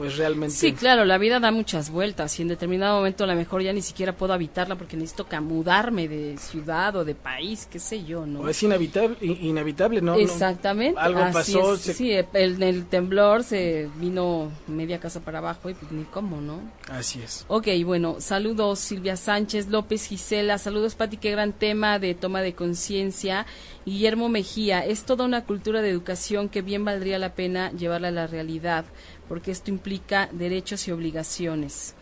pues 0.03 0.17
realmente... 0.17 0.57
Sí, 0.57 0.73
claro, 0.73 1.05
la 1.05 1.17
vida 1.17 1.39
da 1.39 1.53
muchas 1.53 1.89
vueltas 1.89 2.37
y 2.41 2.43
en 2.43 2.49
determinado 2.49 2.97
momento 2.97 3.23
a 3.23 3.29
lo 3.29 3.37
mejor 3.37 3.63
ya 3.63 3.73
ni 3.73 3.83
siquiera 3.83 4.17
puedo 4.17 4.33
habitarla 4.33 4.75
porque 4.75 4.97
necesito 4.97 5.29
mudarme 5.41 6.09
de 6.09 6.37
ciudad 6.39 6.97
o 6.97 7.05
de 7.05 7.15
país, 7.15 7.69
qué 7.71 7.79
sé 7.79 8.05
yo, 8.05 8.27
¿no? 8.27 8.41
O 8.41 8.49
es 8.49 8.61
inhabitable, 8.65 9.17
inhabitable 9.21 10.01
¿no? 10.01 10.17
Exactamente. 10.17 10.99
algo 10.99 11.21
pasó. 11.33 11.77
Sí, 11.77 12.11
el, 12.11 12.61
el, 12.61 12.87
temblor 12.87 13.45
se 13.45 13.89
vino 14.01 14.51
media 14.67 14.99
casa 14.99 15.21
para 15.21 15.39
abajo 15.39 15.71
y 15.71 15.75
pues 15.75 15.93
ni 15.93 16.03
cómo, 16.03 16.41
¿no? 16.41 16.59
Así 16.91 17.23
es. 17.23 17.45
Ok, 17.47 17.69
bueno, 17.85 18.17
saludos 18.19 18.81
Silvia 18.81 19.17
Sánchez, 19.17 19.69
López 19.69 20.09
Gisela, 20.09 20.59
saludos 20.59 20.97
Pati, 20.97 21.17
qué 21.17 21.31
gran 21.31 21.53
tema 21.53 22.01
de 22.01 22.17
toma 22.17 22.43
de 22.43 22.55
conciencia. 22.55 23.47
Guillermo 23.87 24.29
Mejía, 24.29 24.85
es 24.85 25.05
toda 25.05 25.25
una 25.25 25.45
cultura 25.45 25.81
de 25.81 25.91
educación 25.91 26.49
que 26.49 26.63
bien 26.63 26.85
valdría 26.85 27.21
la 27.21 27.35
pena 27.35 27.71
llevarla 27.71 28.09
a 28.09 28.13
la 28.13 28.27
realidad 28.27 28.85
porque 29.33 29.51
esto 29.51 29.71
implica 29.71 30.29
derechos 30.31 30.87
y 30.89 30.93
obligaciones. 30.93 31.95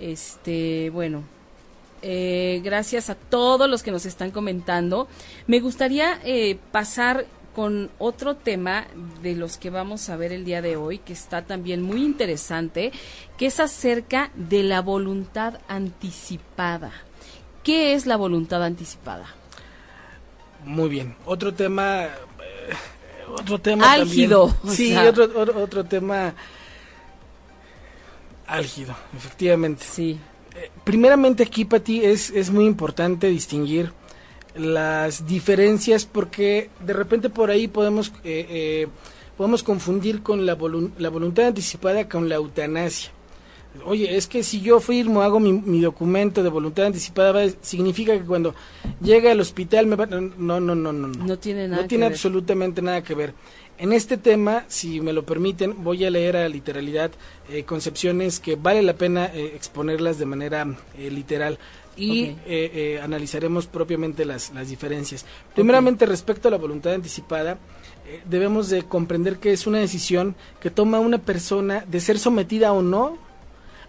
Este, 0.00 0.90
bueno, 0.90 1.22
eh, 2.02 2.60
gracias 2.64 3.10
a 3.10 3.14
todos 3.14 3.70
los 3.70 3.84
que 3.84 3.92
nos 3.92 4.04
están 4.06 4.32
comentando. 4.32 5.06
Me 5.46 5.60
gustaría 5.60 6.18
eh, 6.24 6.58
pasar 6.72 7.26
con 7.54 7.92
otro 7.98 8.34
tema 8.34 8.88
de 9.22 9.36
los 9.36 9.56
que 9.56 9.70
vamos 9.70 10.08
a 10.08 10.16
ver 10.16 10.32
el 10.32 10.44
día 10.44 10.60
de 10.60 10.76
hoy, 10.76 10.98
que 10.98 11.12
está 11.12 11.42
también 11.42 11.80
muy 11.80 12.02
interesante, 12.02 12.90
que 13.36 13.46
es 13.46 13.60
acerca 13.60 14.32
de 14.34 14.64
la 14.64 14.82
voluntad 14.82 15.60
anticipada. 15.68 16.90
¿Qué 17.62 17.94
es 17.94 18.04
la 18.04 18.16
voluntad 18.16 18.64
anticipada? 18.64 19.26
Muy 20.64 20.88
bien. 20.88 21.14
Otro 21.24 21.54
tema 21.54 22.06
eh, 22.06 22.08
otro 23.32 23.58
tema 23.60 23.92
álgido. 23.92 24.54
Sí, 24.68 24.96
otro, 24.96 25.28
otro, 25.62 25.84
tema 25.84 26.34
álgido, 28.46 28.94
efectivamente. 29.16 29.84
Sí. 29.88 30.18
Eh, 30.56 30.70
primeramente 30.84 31.42
aquí, 31.42 31.64
Pati, 31.64 32.04
es, 32.04 32.30
es 32.30 32.50
muy 32.50 32.64
importante 32.64 33.28
distinguir 33.28 33.92
las 34.56 35.26
diferencias 35.26 36.04
porque 36.04 36.70
de 36.80 36.92
repente 36.92 37.30
por 37.30 37.50
ahí 37.50 37.68
podemos, 37.68 38.12
eh, 38.24 38.46
eh, 38.48 38.88
podemos 39.36 39.62
confundir 39.62 40.22
con 40.22 40.46
la, 40.46 40.56
la 40.98 41.08
voluntad 41.10 41.46
anticipada 41.46 42.08
con 42.08 42.28
la 42.28 42.36
eutanasia. 42.36 43.10
Oye, 43.84 44.16
es 44.16 44.26
que 44.26 44.42
si 44.42 44.60
yo 44.60 44.80
firmo, 44.80 45.22
hago 45.22 45.40
mi, 45.40 45.80
documento 45.80 46.42
de 46.42 46.48
voluntad 46.48 46.86
anticipada, 46.86 47.48
significa 47.60 48.12
que 48.18 48.24
cuando 48.24 48.54
llega 49.00 49.32
al 49.32 49.40
hospital 49.40 49.86
me 49.86 49.96
va... 49.96 50.06
No, 50.06 50.20
no, 50.38 50.60
no, 50.60 50.74
no. 50.74 50.92
No, 50.92 51.08
no 51.08 51.38
tiene 51.38 51.68
nada 51.68 51.82
No 51.82 51.88
tiene 51.88 52.06
absolutamente 52.06 52.82
nada 52.82 53.02
que 53.02 53.14
ver. 53.14 53.34
En 53.78 53.92
este 53.92 54.16
tema, 54.16 54.64
si 54.66 55.00
me 55.00 55.12
lo 55.12 55.24
permiten, 55.24 55.84
voy 55.84 56.04
a 56.04 56.10
leer 56.10 56.36
a 56.36 56.48
literalidad 56.48 57.12
eh, 57.48 57.62
concepciones 57.62 58.40
que 58.40 58.56
vale 58.56 58.82
la 58.82 58.94
pena 58.94 59.26
eh, 59.26 59.52
exponerlas 59.54 60.18
de 60.18 60.26
manera 60.26 60.66
eh, 60.98 61.10
literal 61.10 61.58
y 61.96 62.36
analizaremos 63.02 63.66
propiamente 63.66 64.24
las, 64.24 64.54
las 64.54 64.68
diferencias. 64.68 65.26
Primeramente, 65.52 66.06
respecto 66.06 66.46
a 66.46 66.50
la 66.52 66.56
voluntad 66.56 66.94
anticipada, 66.94 67.58
debemos 68.24 68.68
de 68.68 68.84
comprender 68.84 69.38
que 69.38 69.52
es 69.52 69.66
una 69.66 69.80
decisión 69.80 70.36
que 70.60 70.70
toma 70.70 71.00
una 71.00 71.18
persona 71.18 71.84
de 71.88 71.98
ser 71.98 72.20
sometida 72.20 72.72
o 72.72 72.82
no 72.82 73.18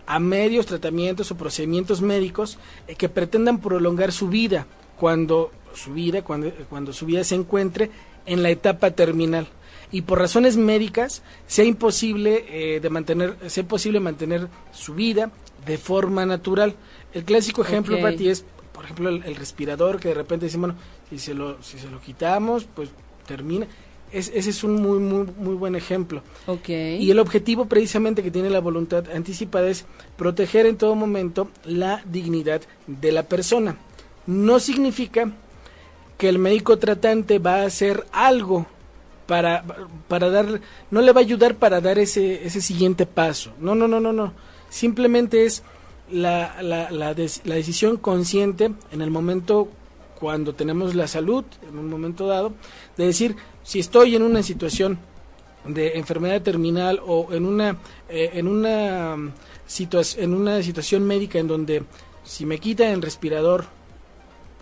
a 0.09 0.17
medios, 0.17 0.65
tratamientos 0.65 1.29
o 1.29 1.37
procedimientos 1.37 2.01
médicos 2.01 2.57
eh, 2.87 2.95
que 2.95 3.09
pretendan 3.09 3.61
prolongar 3.61 4.11
su 4.11 4.27
vida 4.27 4.65
cuando 4.97 5.51
su 5.75 5.93
vida 5.93 6.23
cuando, 6.23 6.51
cuando 6.67 6.93
su 6.93 7.05
vida 7.05 7.23
se 7.23 7.35
encuentre 7.35 7.91
en 8.25 8.41
la 8.41 8.49
etapa 8.49 8.91
terminal. 8.91 9.47
Y 9.91 10.01
por 10.01 10.17
razones 10.17 10.57
médicas 10.57 11.21
sea 11.45 11.63
imposible 11.63 12.45
eh, 12.49 12.79
de 12.79 12.89
mantener 12.89 13.37
sea 13.47 13.63
posible 13.63 13.99
mantener 13.99 14.47
su 14.71 14.95
vida 14.95 15.31
de 15.67 15.77
forma 15.77 16.25
natural. 16.25 16.73
El 17.13 17.23
clásico 17.23 17.61
ejemplo 17.61 18.01
para 18.01 18.15
ti 18.15 18.29
es 18.29 18.43
por 18.73 18.85
ejemplo 18.85 19.09
el, 19.09 19.23
el, 19.25 19.35
respirador 19.35 19.99
que 19.99 20.07
de 20.07 20.15
repente 20.15 20.47
dice 20.47 20.57
bueno 20.57 20.75
si 21.11 21.19
se 21.19 21.35
lo 21.35 21.61
si 21.61 21.77
se 21.77 21.89
lo 21.89 22.01
quitamos 22.01 22.65
pues 22.65 22.89
termina 23.27 23.67
ese 24.11 24.37
es 24.37 24.63
un 24.63 24.81
muy, 24.81 24.99
muy, 24.99 25.27
muy 25.37 25.55
buen 25.55 25.75
ejemplo. 25.75 26.21
Okay. 26.47 27.01
Y 27.01 27.11
el 27.11 27.19
objetivo 27.19 27.65
precisamente 27.65 28.23
que 28.23 28.31
tiene 28.31 28.49
la 28.49 28.59
voluntad 28.59 29.05
anticipada 29.13 29.69
es 29.69 29.85
proteger 30.17 30.65
en 30.65 30.77
todo 30.77 30.95
momento 30.95 31.49
la 31.65 32.01
dignidad 32.05 32.61
de 32.87 33.11
la 33.11 33.23
persona. 33.23 33.77
No 34.25 34.59
significa 34.59 35.31
que 36.17 36.29
el 36.29 36.39
médico 36.39 36.77
tratante 36.77 37.39
va 37.39 37.61
a 37.61 37.65
hacer 37.65 38.05
algo 38.11 38.65
para, 39.25 39.63
para 40.07 40.29
dar, 40.29 40.59
no 40.91 41.01
le 41.01 41.11
va 41.11 41.21
a 41.21 41.23
ayudar 41.23 41.55
para 41.55 41.81
dar 41.81 41.99
ese, 41.99 42.45
ese 42.45 42.61
siguiente 42.61 43.05
paso. 43.05 43.51
No, 43.59 43.75
no, 43.75 43.87
no, 43.87 43.99
no, 43.99 44.11
no. 44.11 44.33
Simplemente 44.69 45.45
es 45.45 45.63
la, 46.11 46.61
la, 46.61 46.91
la, 46.91 47.13
la 47.13 47.55
decisión 47.55 47.97
consciente 47.97 48.71
en 48.91 49.01
el 49.01 49.11
momento 49.11 49.69
cuando 50.19 50.53
tenemos 50.53 50.95
la 50.95 51.07
salud, 51.07 51.45
en 51.67 51.77
un 51.77 51.89
momento 51.89 52.27
dado, 52.27 52.53
de 52.97 53.05
decir, 53.05 53.35
si 53.63 53.79
estoy 53.79 54.15
en 54.15 54.23
una 54.23 54.43
situación 54.43 54.99
de 55.65 55.97
enfermedad 55.97 56.41
terminal 56.41 56.99
o 57.05 57.27
en 57.31 57.45
una 57.45 57.77
eh, 58.07 58.31
en 58.33 58.47
una 58.47 59.15
um, 59.15 59.31
en 60.17 60.33
una 60.33 60.63
situación 60.63 61.05
médica 61.05 61.37
en 61.37 61.47
donde 61.47 61.83
si 62.23 62.45
me 62.45 62.59
quitan 62.59 62.87
el 62.87 63.01
respirador 63.01 63.65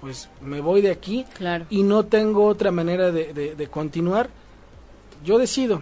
pues 0.01 0.29
me 0.41 0.59
voy 0.59 0.81
de 0.81 0.91
aquí 0.91 1.25
y 1.69 1.83
no 1.83 2.05
tengo 2.05 2.45
otra 2.45 2.71
manera 2.71 3.11
de, 3.11 3.55
de, 3.55 3.67
continuar 3.67 4.29
yo 5.23 5.37
decido 5.37 5.81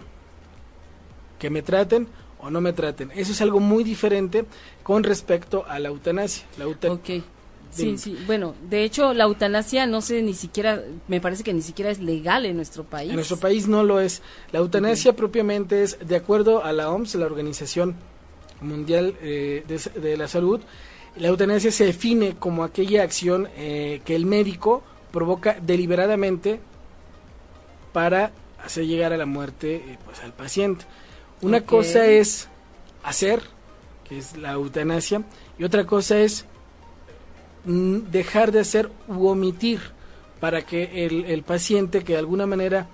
que 1.38 1.50
me 1.50 1.62
traten 1.62 2.08
o 2.38 2.50
no 2.50 2.60
me 2.60 2.72
traten. 2.72 3.10
Eso 3.14 3.32
es 3.32 3.40
algo 3.42 3.60
muy 3.60 3.84
diferente 3.84 4.44
con 4.82 5.02
respecto 5.02 5.64
a 5.66 5.78
la 5.78 5.88
eutanasia. 5.88 6.46
La 6.56 6.64
eutanasia 6.64 7.24
Sí, 7.76 7.98
sí. 7.98 8.18
Bueno, 8.26 8.54
de 8.68 8.84
hecho, 8.84 9.12
la 9.12 9.24
eutanasia 9.24 9.86
no 9.86 10.00
sé 10.00 10.22
ni 10.22 10.34
siquiera, 10.34 10.82
me 11.08 11.20
parece 11.20 11.42
que 11.44 11.52
ni 11.52 11.62
siquiera 11.62 11.90
es 11.90 12.00
legal 12.00 12.46
en 12.46 12.56
nuestro 12.56 12.84
país. 12.84 13.10
En 13.10 13.16
nuestro 13.16 13.36
país 13.36 13.68
no 13.68 13.82
lo 13.82 14.00
es. 14.00 14.22
La 14.52 14.60
eutanasia 14.60 15.14
propiamente 15.14 15.82
es, 15.82 15.98
de 16.06 16.16
acuerdo 16.16 16.64
a 16.64 16.72
la 16.72 16.90
OMS, 16.90 17.14
la 17.16 17.26
Organización 17.26 17.96
Mundial 18.60 19.14
eh, 19.20 19.64
de, 19.66 20.16
la 20.16 20.28
Salud, 20.28 20.60
la 21.16 21.28
eutanasia 21.28 21.70
se 21.70 21.84
define 21.84 22.36
como 22.36 22.64
aquella 22.64 23.02
acción 23.02 23.48
eh, 23.56 24.00
que 24.04 24.16
el 24.16 24.26
médico 24.26 24.82
provoca 25.12 25.58
deliberadamente 25.60 26.60
para 27.92 28.32
hacer 28.62 28.86
llegar 28.86 29.12
a 29.12 29.16
la 29.16 29.26
muerte 29.26 29.76
eh, 29.76 29.98
pues, 30.04 30.20
al 30.20 30.32
paciente. 30.32 30.84
Una 31.42 31.62
cosa 31.62 32.06
es 32.06 32.48
hacer, 33.02 33.40
que 34.08 34.18
es 34.18 34.36
la 34.36 34.52
eutanasia, 34.52 35.22
y 35.58 35.64
otra 35.64 35.86
cosa 35.86 36.18
es 36.18 36.46
dejar 37.66 38.52
de 38.52 38.60
hacer 38.60 38.90
u 39.08 39.26
omitir 39.26 39.80
para 40.40 40.62
que 40.62 41.06
el, 41.06 41.42
paciente, 41.42 42.04
que 42.04 42.12
de 42.12 42.18
alguna 42.18 42.46
manera 42.46 42.88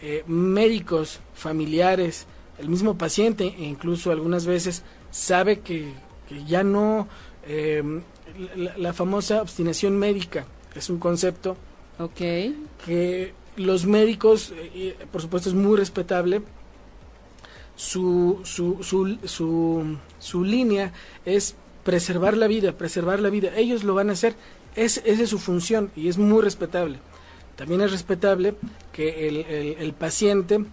eh, 0.00 0.22
médicos, 0.26 1.20
familiares, 1.34 2.26
el 2.58 2.68
mismo 2.68 2.98
paciente, 2.98 3.54
e 3.58 3.64
incluso 3.64 4.10
algunas 4.10 4.44
veces 4.44 4.82
sabe 5.10 5.60
que, 5.60 5.94
ya 6.46 6.62
no, 6.62 7.08
em, 7.46 8.02
la, 8.76 8.92
famosa 8.92 9.42
obstinación 9.42 9.98
médica 9.98 10.46
es 10.74 10.88
un 10.88 10.98
concepto 10.98 11.56
okay. 11.98 12.56
que 12.86 13.34
los 13.56 13.84
médicos, 13.84 14.52
eh, 14.56 14.96
por 15.10 15.20
supuesto 15.20 15.48
es 15.50 15.54
muy 15.54 15.76
respetable, 15.76 16.42
su, 17.76 18.40
su, 18.44 18.82
su, 18.82 19.18
su, 19.24 19.96
su 20.18 20.44
línea 20.44 20.92
es 21.24 21.56
preservar 21.84 22.36
la 22.36 22.46
vida, 22.46 22.72
preservar 22.72 23.20
la 23.20 23.30
vida. 23.30 23.56
Ellos 23.56 23.84
lo 23.84 23.94
van 23.94 24.10
a 24.10 24.12
hacer, 24.12 24.34
es, 24.76 25.02
esa 25.04 25.22
es 25.22 25.30
su 25.30 25.38
función 25.38 25.90
y 25.96 26.08
es 26.08 26.18
muy 26.18 26.42
respetable. 26.42 26.98
También 27.56 27.82
es 27.82 27.90
respetable 27.90 28.54
que 28.92 29.28
el, 29.28 29.36
el, 29.78 29.92
paciente 29.92 30.64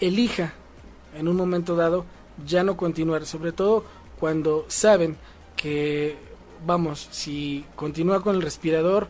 elija 0.00 0.54
en 1.16 1.28
un 1.28 1.36
momento 1.36 1.76
dado 1.76 2.04
ya 2.44 2.64
no 2.64 2.76
continuar, 2.76 3.24
sobre 3.26 3.52
todo 3.52 3.84
cuando 4.18 4.64
saben 4.68 5.16
que, 5.56 6.16
vamos, 6.66 7.08
si 7.10 7.64
continúa 7.76 8.22
con 8.22 8.34
el 8.34 8.42
respirador, 8.42 9.08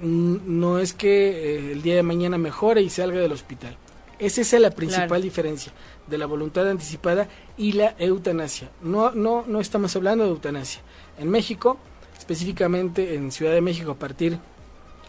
no 0.00 0.78
es 0.80 0.94
que 0.94 1.28
eh, 1.28 1.72
el 1.72 1.82
día 1.82 1.94
de 1.94 2.02
mañana 2.02 2.38
mejore 2.38 2.82
y 2.82 2.90
salga 2.90 3.20
del 3.20 3.32
hospital. 3.32 3.76
Esa 4.18 4.40
es 4.40 4.52
la 4.54 4.70
principal 4.70 5.22
diferencia 5.22 5.72
de 6.12 6.18
la 6.18 6.26
voluntad 6.26 6.68
anticipada 6.68 7.26
y 7.56 7.72
la 7.72 7.96
eutanasia. 7.98 8.70
No, 8.82 9.10
no, 9.10 9.44
no 9.46 9.60
estamos 9.60 9.96
hablando 9.96 10.24
de 10.24 10.30
eutanasia. 10.30 10.82
En 11.18 11.30
México, 11.30 11.78
específicamente 12.16 13.14
en 13.14 13.32
Ciudad 13.32 13.52
de 13.52 13.62
México, 13.62 13.92
a 13.92 13.96
partir 13.96 14.38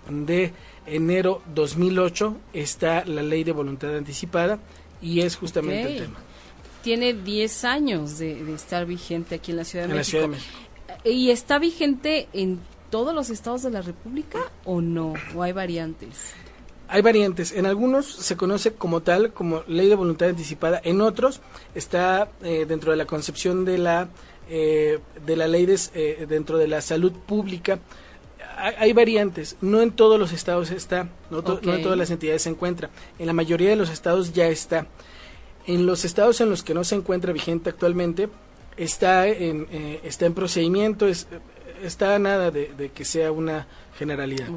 de 0.10 0.54
enero 0.86 1.42
2008 1.54 2.38
está 2.54 3.06
la 3.06 3.22
ley 3.22 3.44
de 3.44 3.52
voluntad 3.52 3.96
anticipada 3.96 4.60
y 5.02 5.20
es 5.22 5.36
justamente 5.36 5.94
el 5.94 6.04
tema. 6.04 6.20
Tiene 6.82 7.14
10 7.14 7.66
años 7.66 8.18
de, 8.18 8.54
estar 8.54 8.86
vigente 8.86 9.36
aquí 9.36 9.52
en 9.52 9.58
la 9.58 9.66
Ciudad 9.66 9.88
de 9.88 9.94
México. 9.94 10.00
La 10.00 10.10
Ciudad 10.10 10.24
de 10.24 10.28
México. 10.30 10.58
¿Y 11.06 11.32
está 11.32 11.60
vigente 11.60 12.28
en 12.34 12.60
todos 12.90 13.14
los 13.14 13.30
estados 13.30 13.62
de 13.64 13.72
la 13.72 13.82
República 13.82 14.40
o 14.64 14.80
no? 14.80 15.14
¿O 15.36 15.44
hay 15.44 15.52
variantes? 15.52 16.34
Hay 16.88 17.02
variantes. 17.02 17.52
En 17.52 17.66
algunos 17.66 18.06
se 18.06 18.38
conoce 18.38 18.74
como 18.74 19.02
tal, 19.02 19.34
como 19.34 19.64
ley 19.68 19.88
de 19.88 19.96
voluntad 19.96 20.30
anticipada. 20.30 20.82
En 20.84 21.02
otros 21.02 21.42
está 21.76 22.30
eh, 22.44 22.66
dentro 22.68 22.92
de 22.92 22.98
la 22.98 23.06
concepción 23.06 23.66
de 23.66 23.78
la, 23.78 24.10
eh, 24.50 25.00
de 25.26 25.36
la 25.36 25.48
ley 25.48 25.68
eh, 25.94 26.26
dentro 26.28 26.58
de 26.58 26.68
la 26.68 26.82
salud 26.82 27.12
pública. 27.12 27.80
Hay, 28.56 28.94
variantes. 28.94 29.58
No 29.62 29.82
en 29.82 29.92
todos 29.92 30.20
los 30.20 30.32
estados 30.32 30.70
está, 30.70 31.10
no, 31.32 31.42
no, 31.42 31.74
en 31.74 31.82
todas 31.82 31.98
las 31.98 32.12
entidades 32.12 32.44
se 32.44 32.50
encuentra. 32.50 32.90
En 33.18 33.26
la 33.26 33.34
mayoría 33.34 33.70
de 33.70 33.76
los 33.76 33.90
estados 33.90 34.32
ya 34.32 34.48
está. 34.48 34.86
En 35.66 35.86
los 35.86 36.06
estados 36.06 36.40
en 36.40 36.50
los 36.50 36.62
que 36.62 36.74
no 36.74 36.84
se 36.84 36.96
encuentra 36.96 37.34
vigente 37.34 37.72
actualmente, 37.72 38.30
está 38.78 39.28
en, 39.28 39.68
está 40.04 40.28
en 40.28 40.34
procedimiento, 40.34 41.08
es, 41.08 41.28
está 41.84 42.18
nada 42.20 42.52
de, 42.52 42.92
que 42.94 43.06
sea 43.06 43.32
una 43.32 43.68
generalidad. 43.98 44.48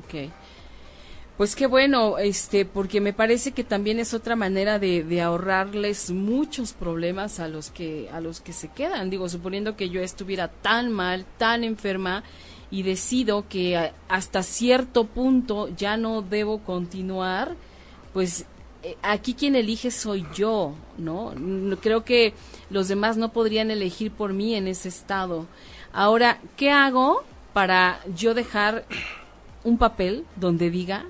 Pues 1.36 1.54
qué 1.54 1.66
bueno, 1.66 2.16
este, 2.16 2.64
porque 2.64 3.02
me 3.02 3.12
parece 3.12 3.52
que 3.52 3.62
también 3.62 4.00
es 4.00 4.14
otra 4.14 4.36
manera 4.36 4.78
de, 4.78 5.20
ahorrarles 5.20 6.10
muchos 6.10 6.72
problemas 6.72 7.40
a 7.40 7.48
los 7.48 7.70
que 7.70 8.08
a 8.10 8.20
los 8.22 8.40
que 8.40 8.54
se 8.54 8.68
quedan. 8.68 9.10
Digo, 9.10 9.28
suponiendo 9.28 9.76
que 9.76 9.90
yo 9.90 10.00
estuviera 10.00 10.48
tan 10.48 10.90
mal, 10.90 11.26
tan 11.36 11.62
enferma 11.62 12.24
y 12.70 12.84
decido 12.84 13.46
que 13.50 13.92
hasta 14.08 14.42
cierto 14.42 15.04
punto 15.04 15.68
ya 15.76 15.98
no 15.98 16.22
debo 16.22 16.60
continuar, 16.64 17.54
pues 18.14 18.46
eh, 18.82 18.96
aquí 19.02 19.34
quien 19.34 19.56
elige 19.56 19.90
soy 19.90 20.26
yo, 20.34 20.74
¿no? 20.96 21.34
Creo 21.82 22.02
que 22.02 22.32
los 22.70 22.88
demás 22.88 23.18
no 23.18 23.34
podrían 23.34 23.70
elegir 23.70 24.10
por 24.10 24.32
mí 24.32 24.54
en 24.54 24.68
ese 24.68 24.88
estado. 24.88 25.46
Ahora, 25.92 26.40
¿qué 26.56 26.70
hago 26.70 27.24
para 27.52 28.00
yo 28.14 28.32
dejar 28.32 28.86
un 29.64 29.76
papel 29.76 30.24
donde 30.36 30.70
diga 30.70 31.04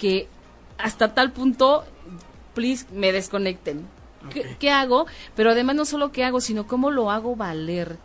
que 0.00 0.26
hasta 0.78 1.14
tal 1.14 1.30
punto, 1.30 1.84
please, 2.54 2.86
me 2.92 3.12
desconecten. 3.12 3.86
¿Qué, 4.58 4.70
hago? 4.70 5.06
Pero 5.36 5.50
además 5.50 5.76
no 5.76 5.84
solo 5.84 6.10
qué 6.10 6.24
hago, 6.24 6.40
sino 6.40 6.66
cómo 6.66 6.90
lo 6.90 7.10
hago 7.10 7.36
valer. 7.36 7.98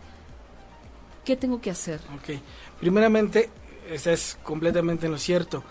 ¿Qué 1.23 1.35
tengo 1.35 1.59
que 1.59 1.71
hacer? 1.71 1.99
Ok. 2.15 2.37
Primeramente, 2.79 3.49
estás 3.89 4.37
completamente 4.43 5.07
en 5.07 5.13
lo 5.13 5.17
cierto. 5.17 5.63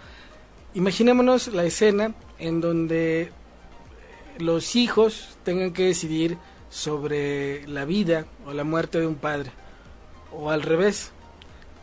Imaginémonos 0.75 1.49
la 1.49 1.65
escena 1.65 2.15
en 2.39 2.61
donde 2.61 3.31
los 4.39 4.77
hijos 4.77 5.37
tengan 5.45 5.73
que 5.73 5.85
decidir 5.85 6.39
sobre 6.69 7.67
la 7.69 7.85
vida 7.85 8.27
o 8.47 8.53
la 8.53 8.65
muerte 8.65 8.99
de 8.99 9.07
un 9.07 9.15
padre. 9.15 9.53
O 10.33 10.51
al 10.51 10.63
revés, 10.63 11.13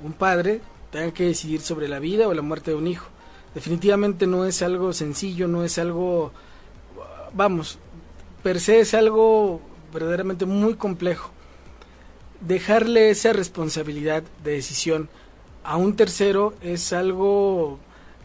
un 0.02 0.14
padre 0.14 0.62
tenga 0.92 1.14
que 1.14 1.26
decidir 1.26 1.62
sobre 1.62 1.88
la 1.88 2.00
vida 2.00 2.28
o 2.28 2.34
la 2.34 2.42
muerte 2.42 2.72
de 2.72 2.78
un 2.78 2.88
hijo 2.88 3.11
definitivamente 3.54 4.28
no 4.28 4.46
es 4.46 4.62
algo 4.62 4.94
sencillo, 4.94 5.48
no 5.48 5.64
es 5.64 5.78
algo, 5.78 6.32
vamos, 7.34 7.80
per 8.44 8.60
se 8.60 8.80
es 8.80 8.94
algo 8.94 9.62
verdaderamente 9.94 10.46
muy 10.46 10.76
complejo. 10.76 11.32
Dejarle 12.40 13.12
esa 13.12 13.34
responsabilidad 13.34 14.24
de 14.44 14.54
decisión 14.54 15.10
a 15.64 15.78
un 15.78 15.96
tercero 15.96 16.56
es 16.62 16.92
algo, 16.92 17.80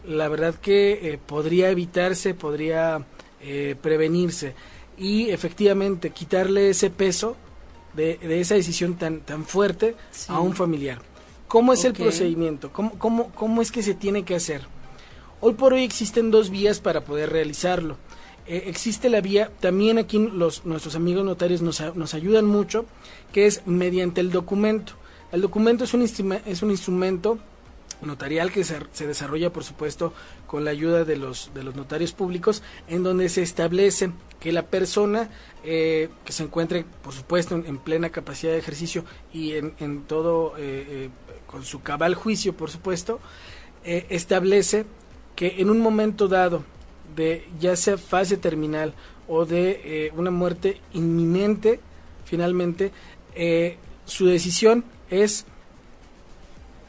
la 0.05 0.27
verdad 0.27 0.55
que 0.55 1.13
eh, 1.13 1.19
podría 1.23 1.69
evitarse, 1.69 2.33
podría 2.33 3.05
eh, 3.41 3.75
prevenirse 3.79 4.55
y 4.97 5.29
efectivamente 5.29 6.09
quitarle 6.09 6.69
ese 6.69 6.89
peso 6.89 7.35
de, 7.93 8.17
esa 8.39 8.55
decisión 8.55 8.95
tan, 8.95 9.21
tan 9.21 9.45
fuerte 9.45 9.95
a 10.27 10.39
un 10.39 10.55
familiar. 10.55 10.99
¿Cómo 11.47 11.73
es 11.73 11.85
el 11.85 11.93
procedimiento? 11.93 12.73
¿Cómo, 12.73 12.97
cómo, 12.97 13.31
¿Cómo 13.31 13.61
es 13.61 13.71
que 13.71 13.83
se 13.83 13.93
tiene 13.93 14.23
que 14.23 14.35
hacer? 14.35 14.67
Hoy 15.39 15.53
por 15.53 15.73
hoy 15.73 15.83
existen 15.83 16.31
dos 16.31 16.49
vías 16.49 16.79
para 16.79 17.01
poder 17.01 17.29
realizarlo. 17.29 17.95
Eh, 18.47 18.63
existe 18.67 19.07
la 19.07 19.21
vía, 19.21 19.51
también 19.59 19.99
aquí 19.99 20.17
los, 20.17 20.65
nuestros 20.65 20.95
amigos 20.95 21.23
notarios 21.25 21.61
nos, 21.61 21.79
nos 21.95 22.15
ayudan 22.15 22.45
mucho, 22.45 22.85
que 23.31 23.45
es 23.45 23.61
mediante 23.67 24.19
el 24.19 24.31
documento. 24.31 24.93
El 25.31 25.41
documento 25.41 25.83
es 25.83 25.93
un, 25.93 26.01
es 26.01 26.63
un 26.63 26.71
instrumento 26.71 27.37
notarial 28.01 28.51
que 28.51 28.63
se, 28.63 28.79
desarrolla, 29.05 29.53
por 29.53 29.63
supuesto, 29.63 30.11
con 30.47 30.65
la 30.65 30.71
ayuda 30.71 31.03
de 31.03 31.17
los, 31.17 31.51
de 31.53 31.63
los 31.63 31.75
notarios 31.75 32.13
públicos, 32.13 32.63
en 32.87 33.03
donde 33.03 33.29
se 33.29 33.43
establece 33.43 34.09
que 34.39 34.51
la 34.51 34.63
persona 34.63 35.29
eh, 35.63 36.09
que 36.25 36.33
se 36.33 36.43
encuentre, 36.43 36.83
por 37.03 37.13
supuesto, 37.13 37.53
en, 37.53 37.77
plena 37.77 38.09
capacidad 38.09 38.53
de 38.53 38.59
ejercicio 38.59 39.05
y 39.31 39.53
en, 39.53 39.75
en 39.79 40.01
todo, 40.03 40.53
eh, 40.57 41.09
con 41.45 41.63
su 41.63 41.83
cabal 41.83 42.15
juicio, 42.15 42.57
por 42.57 42.71
supuesto, 42.71 43.19
establece 43.83 44.85
que 45.37 45.61
en 45.61 45.69
un 45.69 45.79
momento 45.79 46.27
dado 46.27 46.63
de 47.15 47.47
ya 47.59 47.75
sea 47.75 47.97
fase 47.97 48.37
terminal 48.37 48.95
o 49.27 49.45
de 49.45 49.81
eh, 49.83 50.11
una 50.15 50.31
muerte 50.31 50.81
inminente, 50.93 51.79
finalmente, 52.25 52.91
eh, 53.35 53.77
su 54.05 54.25
decisión 54.25 54.83
es 55.11 55.45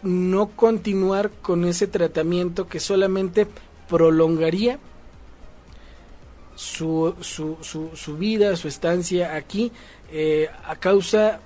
no 0.02 0.48
continuar 0.48 1.30
con 1.42 1.66
ese 1.66 1.86
tratamiento 1.86 2.68
que 2.68 2.80
solamente 2.80 3.46
prolongaría 3.86 4.78
su, 6.54 7.14
su, 7.20 7.58
su, 7.60 8.16
vida, 8.16 8.56
su 8.56 8.66
estancia 8.66 9.34
aquí 9.34 9.72
eh, 10.10 10.48
a 10.64 10.76
causa 10.76 11.40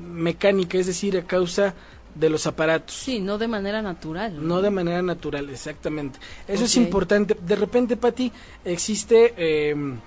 mecánica, 0.00 0.78
es 0.78 0.86
decir, 0.86 1.18
a 1.18 1.26
causa 1.26 1.74
de 2.14 2.30
los 2.30 2.46
aparatos. 2.46 2.94
Sí, 2.94 3.20
no 3.20 3.38
de 3.38 3.48
manera 3.48 3.82
natural. 3.82 4.46
No, 4.46 4.62
de 4.62 4.70
manera 4.70 5.02
natural, 5.02 5.50
exactamente. 5.50 6.18
Eso 6.46 6.64
es 6.64 6.76
importante. 6.76 7.36
De 7.40 7.56
repente, 7.56 7.96
Pati, 7.96 8.30
existe 8.64 9.70
em, 9.70 9.98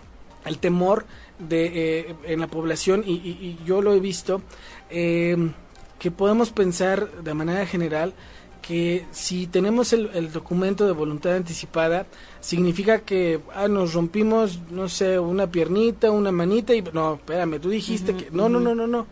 el 0.46 0.58
temor 0.60 1.06
de 1.40 1.72
eh, 2.10 2.16
en 2.26 2.40
la 2.40 2.48
población 2.48 3.04
y, 3.06 3.58
yo 3.66 3.82
lo 3.82 3.94
he 3.94 4.00
visto 4.00 4.42
em, 4.90 5.54
que 6.00 6.12
podemos 6.12 6.52
pensar 6.52 7.12
de 7.22 7.34
manera 7.34 7.66
general 7.66 8.14
que 8.62 9.06
si 9.12 9.48
tenemos 9.48 9.94
el, 9.94 10.32
documento 10.32 10.88
de 10.88 10.92
voluntad 10.94 11.36
anticipada 11.36 12.08
significa 12.42 13.00
que 13.00 13.40
ah, 13.54 13.68
nos 13.68 13.94
rompimos 13.94 14.60
no 14.72 14.90
sé 14.90 15.20
una 15.20 15.48
piernita 15.50 16.12
una 16.12 16.32
manita 16.32 16.74
y 16.74 16.82
no 16.82 17.16
espérame 17.16 17.60
tú 17.60 17.70
dijiste 17.70 18.16
que 18.16 18.32
no 18.32 18.50
no 18.50 18.60
no 18.60 18.74
no 18.74 18.88
no 18.88 19.08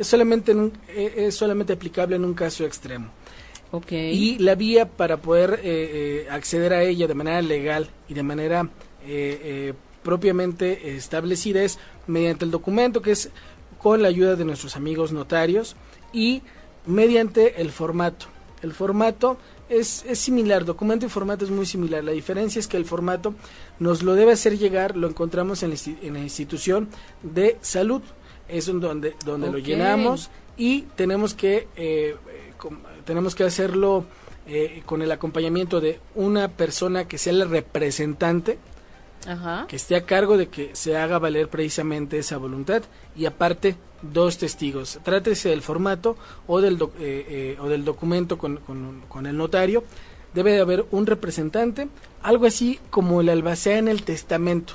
es 0.00 0.06
solamente, 0.06 0.52
eh, 0.88 1.14
es 1.28 1.36
solamente 1.36 1.74
aplicable 1.74 2.16
en 2.16 2.24
un 2.24 2.32
caso 2.32 2.64
extremo. 2.64 3.10
Okay. 3.70 4.12
Y 4.12 4.38
la 4.38 4.54
vía 4.54 4.88
para 4.88 5.18
poder 5.18 5.60
eh, 5.62 6.24
eh, 6.24 6.28
acceder 6.30 6.72
a 6.72 6.82
ella 6.82 7.06
de 7.06 7.14
manera 7.14 7.40
legal 7.42 7.88
y 8.08 8.14
de 8.14 8.22
manera 8.22 8.68
propiamente 10.02 10.96
establecida 10.96 11.62
es 11.62 11.78
mediante 12.06 12.44
el 12.44 12.50
documento 12.50 13.00
que 13.00 13.12
es 13.12 13.30
con 13.78 14.02
la 14.02 14.08
ayuda 14.08 14.36
de 14.36 14.44
nuestros 14.44 14.76
amigos 14.76 15.12
notarios 15.12 15.76
y 16.12 16.42
mediante 16.86 17.60
el 17.60 17.70
formato. 17.70 18.26
El 18.62 18.72
formato 18.72 19.38
es, 19.68 20.04
es, 20.06 20.18
similar, 20.18 20.64
documento 20.64 21.06
y 21.06 21.08
formato 21.08 21.44
es 21.44 21.50
muy 21.50 21.64
similar. 21.64 22.02
La 22.02 22.12
diferencia 22.12 22.58
es 22.58 22.66
que 22.66 22.76
el 22.76 22.84
formato 22.84 23.34
nos 23.78 24.02
lo 24.02 24.14
debe 24.14 24.32
hacer 24.32 24.58
llegar, 24.58 24.96
lo 24.96 25.08
encontramos 25.08 25.62
en 25.62 25.70
la 26.12 26.20
institución 26.20 26.88
de 27.22 27.56
salud 27.60 28.02
es 28.50 28.66
donde, 28.66 29.14
donde 29.24 29.50
lo 29.50 29.58
llenamos 29.58 30.30
y 30.56 30.82
tenemos 30.96 31.34
que, 31.34 31.68
eh, 31.76 32.16
tenemos 33.04 33.34
que 33.34 33.44
hacerlo 33.44 34.04
eh, 34.46 34.82
con 34.84 35.02
el 35.02 35.12
acompañamiento 35.12 35.80
de 35.80 36.00
una 36.14 36.48
persona 36.48 37.06
que 37.06 37.18
sea 37.18 37.32
el 37.32 37.48
representante, 37.48 38.58
que 39.68 39.76
esté 39.76 39.96
a 39.96 40.06
cargo 40.06 40.36
de 40.36 40.48
que 40.48 40.70
se 40.74 40.96
haga 40.96 41.18
valer 41.18 41.48
precisamente 41.48 42.18
esa 42.18 42.38
voluntad 42.38 42.82
y 43.16 43.26
aparte 43.26 43.76
dos 44.02 44.38
testigos. 44.38 44.98
Trátese 45.02 45.50
del 45.50 45.62
formato 45.62 46.16
o 46.46 46.60
del, 46.60 46.78
eh, 46.98 47.56
o 47.60 47.68
del 47.68 47.84
documento 47.84 48.38
con, 48.38 48.56
con, 49.08 49.26
el 49.26 49.36
notario. 49.36 49.84
Debe 50.34 50.52
de 50.52 50.60
haber 50.60 50.86
un 50.90 51.06
representante, 51.06 51.88
algo 52.22 52.46
así 52.46 52.80
como 52.90 53.20
el 53.20 53.28
albacea 53.28 53.78
en 53.78 53.88
el 53.88 54.04
testamento 54.04 54.74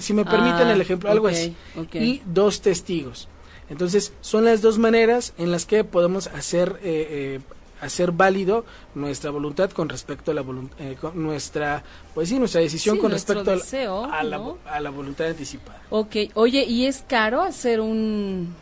si 0.00 0.14
me 0.14 0.24
permiten 0.24 0.68
el 0.68 0.80
ah, 0.80 0.82
ejemplo, 0.82 1.10
algo 1.10 1.28
así, 1.28 1.54
y 1.94 2.22
dos 2.26 2.60
testigos. 2.60 3.28
Entonces, 3.68 4.12
son 4.20 4.44
las 4.44 4.60
dos 4.60 4.78
maneras 4.78 5.32
en 5.38 5.50
las 5.50 5.64
que 5.64 5.84
podemos 5.84 6.26
hacer 6.26 6.78
eh, 6.82 7.40
eh, 7.40 7.40
hacer 7.80 8.12
válido 8.12 8.64
nuestra 8.94 9.30
voluntad 9.30 9.70
con 9.70 9.88
respecto 9.88 10.30
a 10.30 10.34
la 10.34 10.44
eh, 10.78 10.96
nuestra 11.14 11.82
pues 12.14 12.28
sí 12.28 12.38
nuestra 12.38 12.60
decisión 12.60 12.96
con 12.98 13.10
respecto 13.10 13.50
a, 13.50 13.56
la, 14.22 14.54
a, 14.66 14.80
la, 14.80 14.90
voluntad 14.90 15.26
anticipada. 15.26 15.82
Ok, 15.90 16.16
oye, 16.34 16.64
¿y 16.64 16.86
es 16.86 17.04
caro 17.08 17.42
hacer 17.42 17.80
un, 17.80 18.54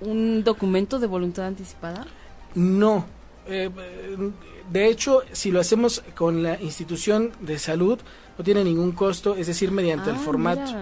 un 0.00 0.44
documento 0.44 1.00
de 1.00 1.08
voluntad 1.08 1.46
anticipada? 1.46 2.06
No, 2.54 3.04
de 3.48 4.86
hecho, 4.86 5.22
si 5.32 5.50
lo 5.50 5.60
hacemos 5.60 6.02
con 6.14 6.42
la 6.42 6.60
institución 6.60 7.32
de 7.40 7.58
salud, 7.58 7.98
no 8.38 8.44
tiene 8.44 8.62
ningún 8.62 8.92
costo, 8.92 9.34
es 9.34 9.48
decir, 9.48 9.72
mediante 9.72 10.10
el 10.10 10.16
ah, 10.16 10.20
formato. 10.20 10.72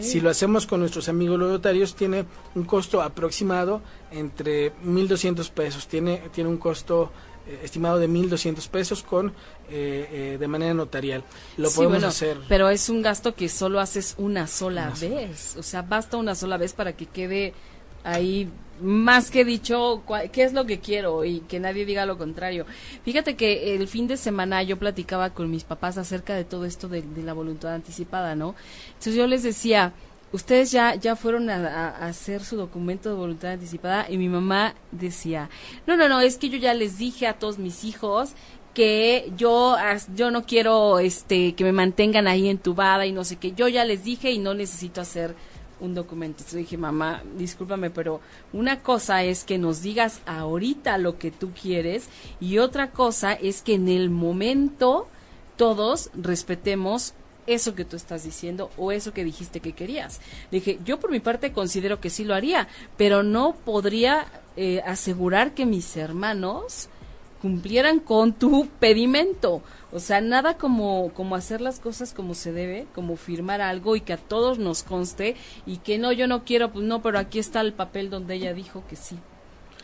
Si 0.00 0.20
lo 0.20 0.30
hacemos 0.30 0.66
con 0.66 0.80
nuestros 0.80 1.08
amigos 1.10 1.38
los 1.38 1.50
notarios, 1.50 1.94
tiene 1.94 2.24
un 2.54 2.64
costo 2.64 3.02
aproximado 3.02 3.82
entre 4.10 4.74
1.200 4.84 5.50
pesos, 5.50 5.86
tiene, 5.86 6.22
tiene 6.32 6.48
un 6.48 6.56
costo 6.56 7.12
eh, 7.46 7.60
estimado 7.62 7.98
de 7.98 8.08
1.200 8.08 8.66
pesos 8.68 9.02
con 9.02 9.28
eh, 9.68 10.08
eh, 10.10 10.36
de 10.40 10.48
manera 10.48 10.72
notarial. 10.72 11.22
Lo 11.58 11.68
Sí, 11.68 11.76
podemos 11.76 11.96
bueno, 11.96 12.08
hacer. 12.08 12.38
Pero 12.48 12.70
es 12.70 12.88
un 12.88 13.02
gasto 13.02 13.34
que 13.34 13.50
solo 13.50 13.80
haces 13.80 14.14
una 14.16 14.46
sola 14.46 14.90
vez. 14.98 15.56
O 15.58 15.62
sea, 15.62 15.82
basta 15.82 16.16
una 16.16 16.34
sola 16.34 16.56
vez 16.56 16.72
para 16.72 16.94
que 16.94 17.04
quede 17.04 17.52
ahí 18.02 18.48
más 18.80 19.30
que 19.30 19.44
dicho 19.44 20.02
qué 20.32 20.42
es 20.44 20.52
lo 20.52 20.66
que 20.66 20.80
quiero 20.80 21.24
y 21.24 21.40
que 21.40 21.60
nadie 21.60 21.84
diga 21.84 22.06
lo 22.06 22.18
contrario. 22.18 22.66
Fíjate 23.04 23.36
que 23.36 23.74
el 23.74 23.86
fin 23.88 24.06
de 24.06 24.16
semana 24.16 24.62
yo 24.62 24.78
platicaba 24.78 25.30
con 25.30 25.50
mis 25.50 25.64
papás 25.64 25.96
acerca 25.98 26.34
de 26.34 26.44
todo 26.44 26.64
esto 26.64 26.88
de, 26.88 27.02
de 27.02 27.22
la 27.22 27.32
voluntad 27.32 27.74
anticipada, 27.74 28.34
¿no? 28.34 28.54
Entonces 28.88 29.14
yo 29.14 29.26
les 29.26 29.42
decía, 29.42 29.92
ustedes 30.32 30.72
ya 30.72 30.94
ya 30.96 31.14
fueron 31.16 31.50
a, 31.50 31.56
a- 31.56 32.06
hacer 32.08 32.42
su 32.44 32.56
documento 32.56 33.08
de 33.08 33.14
voluntad 33.14 33.52
anticipada 33.52 34.06
y 34.10 34.18
mi 34.18 34.28
mamá 34.28 34.74
decía, 34.90 35.48
no, 35.86 35.96
no, 35.96 36.08
no, 36.08 36.20
es 36.20 36.36
que 36.38 36.48
yo 36.48 36.58
ya 36.58 36.74
les 36.74 36.98
dije 36.98 37.26
a 37.26 37.34
todos 37.34 37.58
mis 37.58 37.84
hijos 37.84 38.32
que 38.74 39.32
yo 39.36 39.76
yo 40.16 40.32
no 40.32 40.44
quiero 40.46 40.98
este 40.98 41.54
que 41.54 41.62
me 41.62 41.70
mantengan 41.70 42.26
ahí 42.26 42.48
entubada 42.48 43.06
y 43.06 43.12
no 43.12 43.22
sé 43.22 43.36
qué 43.36 43.52
yo 43.52 43.68
ya 43.68 43.84
les 43.84 44.02
dije 44.02 44.32
y 44.32 44.38
no 44.40 44.52
necesito 44.52 45.00
hacer 45.00 45.36
un 45.80 45.94
documento 45.94 46.44
dije 46.52 46.76
mamá 46.76 47.22
discúlpame 47.36 47.90
pero 47.90 48.20
una 48.52 48.80
cosa 48.80 49.24
es 49.24 49.44
que 49.44 49.58
nos 49.58 49.82
digas 49.82 50.20
ahorita 50.26 50.98
lo 50.98 51.18
que 51.18 51.30
tú 51.30 51.50
quieres 51.50 52.08
y 52.40 52.58
otra 52.58 52.90
cosa 52.90 53.32
es 53.32 53.62
que 53.62 53.74
en 53.74 53.88
el 53.88 54.10
momento 54.10 55.08
todos 55.56 56.10
respetemos 56.14 57.14
eso 57.46 57.74
que 57.74 57.84
tú 57.84 57.96
estás 57.96 58.24
diciendo 58.24 58.70
o 58.76 58.92
eso 58.92 59.12
que 59.12 59.24
dijiste 59.24 59.60
que 59.60 59.72
querías. 59.72 60.20
Le 60.50 60.60
dije, 60.60 60.78
yo 60.84 60.98
por 60.98 61.10
mi 61.10 61.20
parte 61.20 61.52
considero 61.52 62.00
que 62.00 62.10
sí 62.10 62.24
lo 62.24 62.34
haría, 62.34 62.68
pero 62.96 63.22
no 63.22 63.54
podría 63.64 64.26
eh, 64.56 64.80
asegurar 64.86 65.52
que 65.52 65.66
mis 65.66 65.96
hermanos 65.96 66.88
cumplieran 67.42 68.00
con 68.00 68.32
tu 68.32 68.68
pedimento. 68.80 69.62
O 69.94 70.00
sea, 70.00 70.20
nada 70.20 70.58
como, 70.58 71.12
como 71.14 71.36
hacer 71.36 71.60
las 71.60 71.78
cosas 71.80 72.12
como 72.12 72.34
se 72.34 72.50
debe, 72.52 72.86
como 72.94 73.14
firmar 73.16 73.60
algo 73.60 73.94
y 73.96 74.00
que 74.02 74.12
a 74.12 74.16
todos 74.16 74.58
nos 74.58 74.82
conste 74.82 75.36
y 75.66 75.78
que 75.78 75.96
no, 75.98 76.10
yo 76.12 76.26
no 76.26 76.44
quiero, 76.44 76.72
pues 76.72 76.84
no, 76.84 77.00
pero 77.00 77.18
aquí 77.18 77.38
está 77.38 77.60
el 77.60 77.72
papel 77.72 78.10
donde 78.10 78.34
ella 78.34 78.52
dijo 78.52 78.84
que 78.88 78.96
sí, 78.96 79.16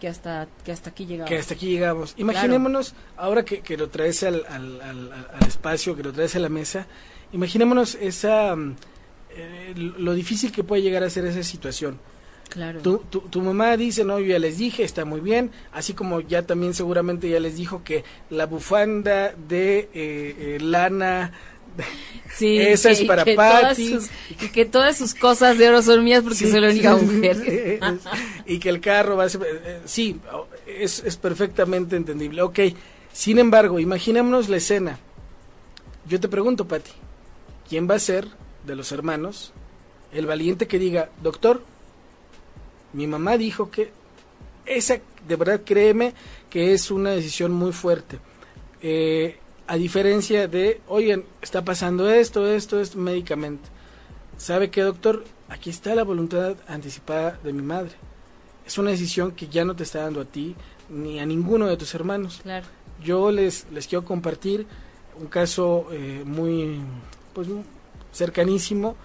que 0.00 0.08
hasta, 0.08 0.48
que 0.64 0.72
hasta 0.72 0.90
aquí 0.90 1.06
llegaba. 1.06 1.28
que 1.28 1.38
hasta 1.38 1.54
aquí 1.54 1.68
llegamos. 1.70 2.14
Imaginémonos, 2.16 2.94
ahora 3.16 3.44
que, 3.44 3.61
que 3.61 3.76
lo 3.76 3.88
traes 3.88 4.22
al, 4.24 4.44
al, 4.48 4.80
al- 4.82 5.12
al 5.12 5.46
espacio, 5.46 5.94
que 5.94 6.02
lo 6.02 6.12
traes 6.12 6.34
a 6.34 6.40
la 6.40 6.48
mesa, 6.48 6.88
imaginémonos 7.32 7.94
esa 7.94 8.56
mm, 8.56 8.76
eh, 9.36 9.74
lo 9.76 10.12
difícil 10.14 10.50
que 10.50 10.64
puede 10.64 10.82
llegar 10.82 11.04
a 11.04 11.11
ser 11.11 11.24
esa 11.24 11.44
situación. 11.44 12.00
Claro. 12.51 12.80
Tu, 12.82 12.98
tu, 13.11 13.20
tu 13.22 13.40
mamá 13.40 13.76
dice, 13.76 14.05
no, 14.05 14.18
yo 14.20 14.26
ya 14.26 14.38
les 14.38 14.59
dije, 14.59 14.82
está 14.84 15.05
muy 15.05 15.20
bien, 15.20 15.51
así 15.72 15.94
como 15.94 16.20
ya 16.20 16.42
también 16.42 16.74
seguramente 16.74 17.28
ya 17.28 17.40
les 17.40 17.57
dijo 17.57 17.82
que 17.84 18.05
la 18.28 18.46
bufanda 18.46 19.32
de 19.48 19.78
eh, 19.78 19.88
eh, 19.94 20.59
lana, 20.61 21.32
Sí, 22.34 22.59
Esa 22.61 22.88
que- 22.90 22.94
es 22.94 23.05
para 23.05 23.24
Patty. 23.24 23.98
y 24.40 24.48
que 24.48 24.64
todas 24.64 24.96
sus 24.98 25.14
cosas 25.14 25.57
de 25.59 25.68
oro 25.68 25.80
son 25.82 26.03
mías 26.05 26.22
porque 26.22 26.36
Sí, 26.38 26.51
soy 26.51 26.61
la 26.61 26.68
única 26.70 26.96
mujer. 26.96 27.80
y 28.46 28.59
que 28.59 28.68
el 28.68 28.80
carro 28.80 29.16
va 29.16 29.24
a 29.24 29.28
ser... 29.28 29.42
eh, 29.42 29.46
eh, 29.64 29.80
sí, 29.84 30.18
es, 30.66 31.03
es 31.05 31.16
perfectamente 31.16 31.94
entendible. 31.96 32.42
Ok, 32.42 32.59
sin 33.12 33.38
embargo, 33.38 33.78
imaginémonos 33.78 34.48
la 34.48 34.57
escena. 34.59 34.98
Yo 36.09 36.18
te 36.18 36.28
pregunto, 36.28 36.66
Patti, 36.66 36.90
¿quién 37.68 37.88
va 37.88 37.94
a 37.94 37.98
ser 38.01 38.26
de 38.66 38.74
los 38.76 38.90
hermanos 38.92 39.53
el 40.12 40.26
valiente 40.26 40.66
que 40.66 40.78
diga, 40.80 41.11
doctor, 41.22 41.62
mi 42.93 43.07
mamá 43.07 43.36
dijo 43.36 43.70
que 43.70 43.93
esa, 44.66 44.99
de 45.26 45.36
verdad, 45.36 45.62
créeme 45.64 46.14
que 46.49 46.72
es 46.72 46.91
una 46.91 47.11
decisión 47.11 47.53
muy 47.53 47.72
fuerte. 47.72 48.18
Eh, 48.82 49.38
a 49.66 49.76
diferencia 49.76 50.49
de, 50.49 50.80
oigan, 50.88 51.24
está 51.41 51.64
pasando 51.64 52.11
esto, 52.11 52.47
esto, 52.47 52.80
esto, 52.80 52.99
médicamente. 52.99 53.68
¿Sabe 54.36 54.70
qué, 54.70 54.82
doctor? 54.82 55.24
Aquí 55.49 55.70
está 55.70 55.95
la 55.95 56.03
voluntad 56.03 56.57
anticipada 56.66 57.38
de 57.43 57.53
mi 57.53 57.62
madre. 57.62 57.93
Es 58.66 58.78
una 58.78 58.91
decisión 58.91 59.32
que 59.32 59.49
ya 59.49 59.64
no 59.64 59.76
te 59.76 59.82
está 59.82 60.03
dando 60.03 60.20
a 60.20 60.24
ti 60.24 60.57
ni 60.88 61.20
a 61.20 61.26
ninguno 61.26 61.66
de 61.66 61.76
tus 61.76 61.95
hermanos. 61.95 62.41
Claro. 62.43 62.66
Yo 63.03 63.30
les, 63.30 63.66
les 63.70 63.86
quiero 63.86 64.05
compartir 64.05 64.66
un 65.20 65.26
caso 65.26 65.86
eh, 65.93 66.22
muy 66.24 66.80
pues, 67.32 67.49
cercanísimo. 68.12 68.97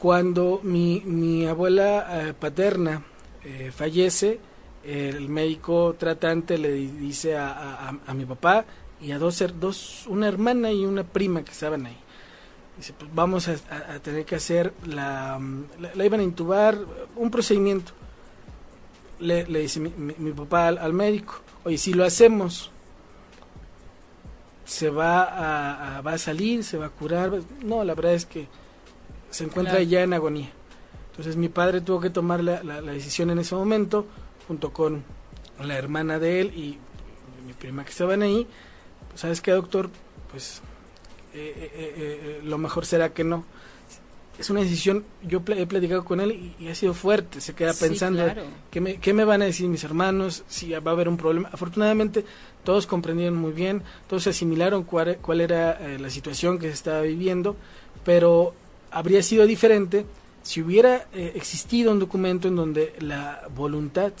Cuando 0.00 0.60
mi, 0.62 1.02
mi 1.04 1.46
abuela 1.46 2.28
eh, 2.28 2.32
paterna 2.32 3.02
eh, 3.44 3.70
fallece, 3.70 4.40
el 4.82 5.28
médico 5.28 5.94
tratante 5.98 6.56
le 6.56 6.72
di- 6.72 6.86
dice 6.86 7.36
a, 7.36 7.50
a- 7.52 7.94
a- 8.06 8.14
mi 8.14 8.24
papá 8.24 8.64
y 9.02 9.12
a 9.12 9.18
dos, 9.18 9.44
dos, 9.60 10.06
una 10.08 10.26
hermana 10.26 10.72
y 10.72 10.86
una 10.86 11.04
prima 11.04 11.44
que 11.44 11.52
estaban 11.52 11.84
ahí. 11.84 11.98
Dice, 12.78 12.94
pues 12.98 13.10
vamos 13.14 13.46
a, 13.48 13.56
tener 14.00 14.24
que 14.24 14.36
hacer 14.36 14.72
la, 14.86 15.38
mm, 15.38 15.64
la, 15.80 15.94
la 15.94 16.04
iban 16.06 16.20
a 16.20 16.22
intubar, 16.22 16.78
un 17.16 17.30
procedimiento. 17.30 17.92
Le, 19.18 19.46
le 19.46 19.58
dice 19.60 19.80
mi, 19.80 19.92
mi- 19.98 20.14
papá 20.32 20.68
al, 20.68 20.94
médico, 20.94 21.42
oye, 21.64 21.76
si 21.76 21.92
lo 21.92 22.06
hacemos, 22.06 22.70
se 24.64 24.88
va 24.88 25.96
a- 25.98 26.00
va 26.00 26.14
a 26.14 26.18
salir, 26.18 26.64
se 26.64 26.78
va 26.78 26.86
a 26.86 26.90
curar. 26.90 27.32
No, 27.62 27.84
la 27.84 27.94
verdad 27.94 28.14
es 28.14 28.24
que 28.24 28.48
se 29.30 29.44
encuentra 29.44 29.74
Claro. 29.76 29.88
ya 29.88 30.02
en 30.02 30.12
agonía. 30.12 30.50
Entonces 31.10 31.36
mi 31.36 31.48
padre 31.48 31.80
tuvo 31.80 32.00
que 32.00 32.10
tomar 32.10 32.42
la, 32.42 32.62
la- 32.62 32.80
la 32.80 32.92
decisión 32.92 33.30
en 33.30 33.38
ese 33.38 33.54
momento, 33.54 34.06
junto 34.48 34.72
con 34.72 35.04
la 35.62 35.76
hermana 35.76 36.18
de 36.18 36.40
él 36.40 36.52
y 36.56 36.78
mi 37.46 37.52
prima 37.52 37.84
que 37.84 37.90
estaban 37.90 38.22
ahí. 38.22 38.46
¿Sabes 39.14 39.40
qué, 39.40 39.50
doctor? 39.50 39.90
Pues 40.30 40.62
eh, 41.34 41.54
eh, 41.74 41.94
eh, 41.96 42.40
lo 42.44 42.58
mejor 42.58 42.86
será 42.86 43.10
que 43.12 43.24
no. 43.24 43.44
Es 44.38 44.48
una 44.48 44.60
decisión, 44.60 45.04
yo 45.22 45.42
pla- 45.42 45.56
he 45.58 45.66
platicado 45.66 46.02
con 46.04 46.18
él 46.20 46.32
y, 46.32 46.64
y 46.64 46.68
ha 46.68 46.74
sido 46.74 46.94
fuerte, 46.94 47.42
se 47.42 47.52
queda 47.54 47.74
Sí, 47.74 47.84
pensando, 47.86 48.24
claro. 48.24 48.44
¿qué, 48.70 48.80
me, 48.80 48.96
¿qué 48.96 49.12
me 49.12 49.24
van 49.24 49.42
a 49.42 49.44
decir 49.44 49.68
mis 49.68 49.84
hermanos? 49.84 50.44
Si 50.48 50.70
va 50.70 50.90
a 50.90 50.94
haber 50.94 51.10
un 51.10 51.18
problema. 51.18 51.50
Afortunadamente 51.52 52.24
todos 52.64 52.86
comprendieron 52.86 53.36
muy 53.36 53.52
bien, 53.52 53.82
todos 54.08 54.26
asimilaron 54.28 54.84
cuál, 54.84 55.18
cuál 55.20 55.42
era 55.42 55.78
la 55.98 56.08
situación 56.08 56.58
que 56.58 56.68
se 56.68 56.72
estaba 56.74 57.02
viviendo, 57.02 57.54
pero 58.04 58.54
habría 58.90 59.22
sido 59.22 59.46
diferente 59.46 60.06
si 60.42 60.62
hubiera 60.62 61.06
eh, 61.12 61.32
existido 61.34 61.92
un 61.92 61.98
documento 61.98 62.48
en 62.48 62.56
donde 62.56 62.94
la 63.00 63.46
voluntad 63.54 64.12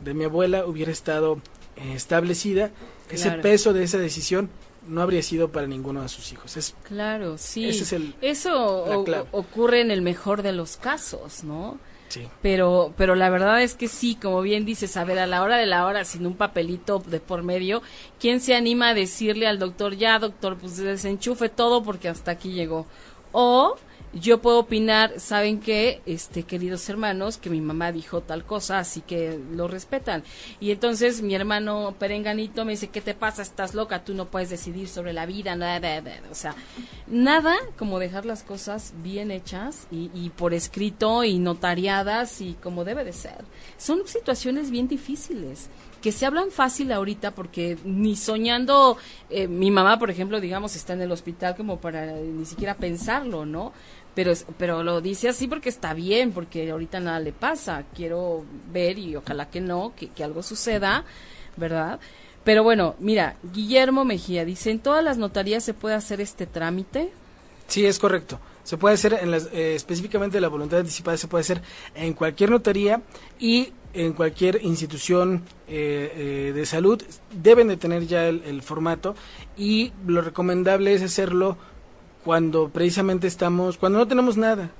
de 0.00 0.14
mi 0.14 0.24
abuela 0.24 0.64
hubiera 0.66 0.90
estado 0.92 1.40
eh, 1.76 1.92
establecida, 1.94 2.70
ese 3.10 3.28
Claro. 3.28 3.42
peso 3.42 3.72
de 3.72 3.84
esa 3.84 3.98
decisión 3.98 4.48
no 4.88 5.00
habría 5.02 5.22
sido 5.22 5.50
para 5.52 5.66
ninguno 5.66 6.02
de 6.02 6.08
sus 6.08 6.32
hijos. 6.32 6.56
Es, 6.56 6.74
Claro, 6.84 7.38
sí. 7.38 7.68
Ese 7.68 7.84
es 7.84 7.92
el- 7.92 8.14
Eso 8.20 8.52
o- 8.84 9.26
ocurre 9.32 9.80
en 9.80 9.90
el 9.90 10.02
mejor 10.02 10.42
de 10.42 10.52
los 10.52 10.76
casos, 10.76 11.44
¿no? 11.44 11.78
sí. 12.08 12.26
Pero, 12.42 12.92
pero 12.96 13.14
la 13.14 13.30
verdad 13.30 13.62
es 13.62 13.74
que 13.74 13.88
sí, 13.88 14.16
como 14.20 14.42
bien 14.42 14.64
dices, 14.66 14.96
a 14.96 15.04
ver, 15.04 15.18
a 15.18 15.26
la 15.26 15.42
hora 15.42 15.56
de 15.56 15.66
la 15.66 15.86
hora, 15.86 16.04
sin 16.04 16.26
un 16.26 16.34
papelito 16.34 16.98
de 17.06 17.20
por 17.20 17.42
medio, 17.42 17.80
¿quién 18.20 18.40
se 18.40 18.54
anima 18.54 18.88
a 18.90 18.94
decirle 18.94 19.46
al 19.46 19.58
doctor, 19.58 19.96
ya 19.96 20.18
doctor, 20.18 20.56
pues 20.58 20.76
desenchufe 20.76 21.48
todo 21.48 21.82
porque 21.82 22.08
hasta 22.08 22.32
aquí 22.32 22.52
llegó? 22.52 22.86
O 23.30 23.76
yo 24.12 24.42
puedo 24.42 24.58
opinar, 24.58 25.18
¿saben 25.18 25.60
qué? 25.60 26.02
Este, 26.06 26.42
queridos 26.42 26.88
hermanos, 26.88 27.38
que 27.38 27.50
mi 27.50 27.60
mamá 27.60 27.92
dijo 27.92 28.20
tal 28.20 28.44
cosa, 28.44 28.78
así 28.78 29.00
que 29.00 29.38
lo 29.52 29.68
respetan. 29.68 30.22
Y 30.60 30.70
entonces 30.70 31.22
mi 31.22 31.34
hermano 31.34 31.94
perenganito 31.98 32.64
me 32.64 32.72
dice, 32.72 32.88
¿qué 32.88 33.00
te 33.00 33.14
pasa? 33.14 33.42
Estás 33.42 33.74
loca, 33.74 34.04
tú 34.04 34.14
no 34.14 34.26
puedes 34.26 34.50
decidir 34.50 34.88
sobre 34.88 35.12
la 35.12 35.26
vida, 35.26 35.56
nada, 35.56 35.80
nada, 35.80 36.00
nada". 36.00 36.30
o 36.30 36.34
sea, 36.34 36.54
nada 37.06 37.56
como 37.78 37.98
dejar 37.98 38.26
las 38.26 38.42
cosas 38.42 38.92
bien 39.02 39.30
hechas 39.30 39.86
y, 39.90 40.10
y 40.14 40.30
por 40.30 40.52
escrito 40.52 41.24
y 41.24 41.38
notariadas 41.38 42.40
y 42.40 42.54
como 42.62 42.84
debe 42.84 43.04
de 43.04 43.12
ser. 43.12 43.44
Son 43.78 44.06
situaciones 44.06 44.70
bien 44.70 44.88
difíciles 44.88 45.70
que 46.02 46.12
se 46.12 46.26
hablan 46.26 46.50
fácil 46.50 46.92
ahorita 46.92 47.30
porque 47.30 47.78
ni 47.84 48.16
soñando, 48.16 48.98
eh, 49.30 49.46
mi 49.46 49.70
mamá, 49.70 49.98
por 49.98 50.10
ejemplo, 50.10 50.40
digamos, 50.40 50.74
está 50.74 50.92
en 50.92 51.00
el 51.00 51.12
hospital 51.12 51.56
como 51.56 51.80
para 51.80 52.06
ni 52.16 52.44
siquiera 52.44 52.74
pensarlo, 52.74 53.46
¿no? 53.46 53.72
Pero, 54.14 54.32
pero 54.58 54.82
lo 54.82 55.00
dice 55.00 55.28
así 55.28 55.48
porque 55.48 55.68
está 55.68 55.94
bien, 55.94 56.32
porque 56.32 56.70
ahorita 56.70 57.00
nada 57.00 57.18
le 57.20 57.32
pasa. 57.32 57.84
Quiero 57.94 58.44
ver 58.72 58.98
y 58.98 59.16
ojalá 59.16 59.48
que 59.48 59.60
no, 59.60 59.94
que, 59.96 60.08
que 60.08 60.22
algo 60.24 60.42
suceda, 60.42 61.04
¿verdad? 61.56 61.98
Pero 62.44 62.64
bueno, 62.64 62.96
mira, 62.98 63.36
Guillermo 63.52 64.04
Mejía 64.04 64.44
dice, 64.44 64.70
¿en 64.70 64.80
todas 64.80 65.04
las 65.04 65.16
notarías 65.16 65.64
se 65.64 65.74
puede 65.74 65.94
hacer 65.94 66.20
este 66.20 66.46
trámite? 66.46 67.12
Sí, 67.68 67.86
es 67.86 67.98
correcto. 67.98 68.40
Se 68.64 68.76
puede 68.76 68.94
hacer, 68.94 69.18
en 69.20 69.30
las, 69.30 69.48
eh, 69.52 69.74
específicamente 69.74 70.40
la 70.40 70.48
voluntad 70.48 70.80
anticipada, 70.80 71.16
se 71.16 71.28
puede 71.28 71.42
hacer 71.42 71.62
en 71.94 72.14
cualquier 72.14 72.50
notaría 72.50 73.02
y 73.38 73.72
en 73.94 74.12
cualquier 74.12 74.60
institución 74.62 75.42
eh, 75.68 76.12
eh, 76.14 76.52
de 76.54 76.66
salud. 76.66 77.02
Deben 77.32 77.68
de 77.68 77.76
tener 77.76 78.06
ya 78.06 78.28
el 78.28 78.62
formato 78.62 79.14
y 79.56 79.92
lo 80.06 80.20
recomendable 80.20 80.94
es 80.94 81.02
hacerlo 81.02 81.56
cuando 82.24 82.68
precisamente 82.68 83.26
estamos, 83.26 83.78
cuando 83.78 83.98
no 83.98 84.08
tenemos 84.08 84.36
nada, 84.36 84.70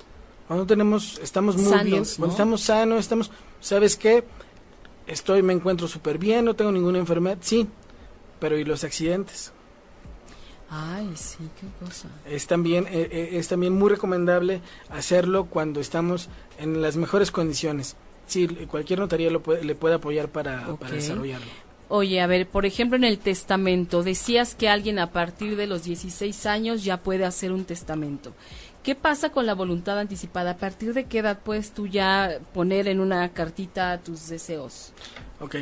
cuando 0.47 0.64
no 0.64 0.66
tenemos, 0.66 1.18
estamos 1.22 1.57
muy 1.57 1.70
Sanos, 1.70 1.84
bien, 1.84 2.03
¿no? 2.03 2.09
cuando 2.16 2.32
estamos 2.32 2.61
sanos, 2.61 3.01
estamos, 3.01 3.30
¿sabes 3.61 3.97
qué? 3.97 4.24
estoy, 5.07 5.43
me 5.43 5.53
encuentro 5.53 5.88
súper 5.88 6.18
bien, 6.18 6.45
no 6.45 6.55
tengo 6.55 6.72
ninguna 6.72 6.99
enfermedad, 6.99 7.38
sí, 7.40 7.68
pero 8.38 8.59
¿y 8.59 8.64
los 8.64 8.84
accidentes? 8.84 9.53
Ay, 10.70 11.12
sí, 11.16 11.49
qué 11.61 11.66
cosa. 11.84 12.09
Es 12.26 12.47
también, 12.47 12.86
eh, 12.86 13.09
eh, 13.11 13.28
es 13.32 13.49
también 13.49 13.74
muy 13.74 13.90
recomendable 13.90 14.62
hacerlo 14.88 15.45
cuando 15.45 15.80
estamos 15.80 16.30
en 16.59 16.80
las 16.80 16.97
mejores 16.97 17.30
condiciones. 17.30 17.97
Sí, 18.26 18.47
cualquier 18.70 19.01
notaría 19.01 19.30
lo 19.30 19.43
puede, 19.43 19.64
le 19.64 19.74
puede 19.74 19.97
apoyar 19.97 20.28
para, 20.28 20.74
para 20.76 20.95
desarrollarlo. 20.95 21.47
Oye, 21.95 22.22
a 22.22 22.26
ver, 22.26 22.49
por 22.49 22.64
ejemplo, 22.64 22.97
en 22.97 23.05
el 23.05 23.18
testamento, 23.18 24.03
decías 24.03 24.55
que 24.55 24.70
alguien 24.70 24.99
a 24.99 25.12
partir 25.12 25.57
de 25.57 25.66
los 25.66 25.84
16 25.84 26.47
años 26.47 26.84
ya 26.84 26.97
puede 26.97 27.26
hacer 27.26 27.53
un 27.53 27.66
testamento. 27.66 28.32
¿Qué 28.82 28.95
pasa 28.95 29.28
con 29.28 29.45
la 29.45 29.53
voluntad 29.53 29.99
anticipada? 29.99 30.53
¿A 30.53 30.57
partir 30.57 30.95
de 30.95 31.05
qué 31.05 31.18
edad 31.18 31.40
puedes 31.45 31.72
tú 31.72 31.86
ya 31.86 32.38
poner 32.55 32.88
en 32.88 32.99
una 32.99 33.28
cartita 33.34 34.01
tus 34.03 34.26
deseos? 34.28 34.95
Ok, 35.38 35.57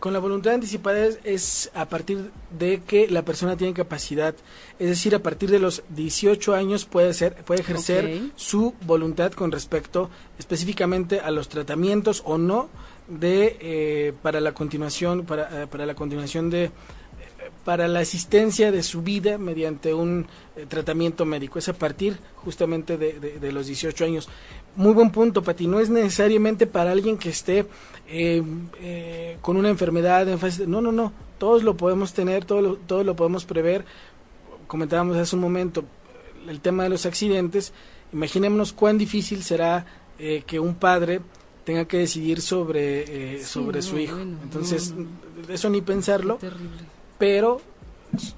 con 0.00 0.14
la 0.14 0.20
voluntad 0.20 0.54
anticipada 0.54 1.06
es, 1.22 1.70
a 1.74 1.86
partir 1.86 2.30
de 2.58 2.80
que 2.86 3.08
la 3.08 3.22
persona 3.22 3.56
tiene 3.56 3.74
capacidad, 3.74 4.34
es 4.78 4.88
decir, 4.88 5.14
a 5.14 5.18
partir 5.18 5.50
de 5.50 5.58
los 5.58 5.82
18 5.90 6.54
años 6.54 6.86
puede 6.86 7.12
ser 7.12 7.34
puede 7.44 7.60
ejercer 7.60 8.22
su 8.36 8.72
voluntad 8.86 9.32
con 9.32 9.52
respecto 9.52 10.08
específicamente 10.38 11.20
a 11.20 11.30
los 11.30 11.48
tratamientos 11.48 12.22
o 12.24 12.38
no 12.38 12.70
de 13.08 13.56
eh, 13.60 14.12
para 14.22 14.40
la 14.40 14.52
continuación 14.52 15.24
para, 15.24 15.62
eh, 15.62 15.66
para 15.66 15.84
la 15.86 15.94
continuación 15.94 16.50
de 16.50 16.70
para 17.64 17.88
la 17.88 18.00
asistencia 18.00 18.70
de 18.70 18.82
su 18.82 19.02
vida 19.02 19.38
mediante 19.38 19.94
un 19.94 20.26
eh, 20.56 20.66
tratamiento 20.68 21.24
médico. 21.24 21.58
Es 21.58 21.68
a 21.68 21.72
partir 21.72 22.18
justamente 22.36 22.96
de, 22.98 23.52
los 23.52 23.66
18 23.66 24.04
años. 24.04 24.28
Muy 24.76 24.92
buen 24.92 25.10
punto, 25.10 25.42
Pati. 25.42 25.66
No 25.66 25.80
es 25.80 25.88
necesariamente 25.88 26.66
para 26.66 26.92
alguien 26.92 27.16
que 27.16 27.30
esté 27.30 27.66
eh, 28.08 28.42
eh, 28.80 29.38
con 29.40 29.56
una 29.56 29.70
enfermedad 29.70 30.28
en 30.28 30.38
fase. 30.38 30.66
No, 30.66 30.80
no, 30.80 30.92
no. 30.92 31.12
Todos 31.38 31.62
lo 31.62 31.76
podemos 31.76 32.12
tener, 32.12 32.44
todo 32.44 32.60
lo, 32.60 32.76
todo 32.76 33.02
lo 33.02 33.16
podemos 33.16 33.44
prever. 33.44 33.84
Comentábamos 34.66 35.16
hace 35.16 35.34
un 35.34 35.42
momento 35.42 35.84
el 36.48 36.60
tema 36.60 36.82
de 36.84 36.90
los 36.90 37.06
accidentes. 37.06 37.72
Imaginémonos 38.12 38.72
cuán 38.72 38.98
difícil 38.98 39.42
será 39.42 39.86
que 40.46 40.60
un 40.60 40.76
padre 40.76 41.20
tenga 41.64 41.86
que 41.86 41.98
decidir 41.98 42.40
sobre, 42.40 43.42
sobre 43.44 43.82
su 43.82 43.98
hijo. 43.98 44.18
Entonces, 44.18 44.94
eso 45.48 45.70
ni 45.70 45.80
pensarlo 45.80 46.38
pero 47.18 47.60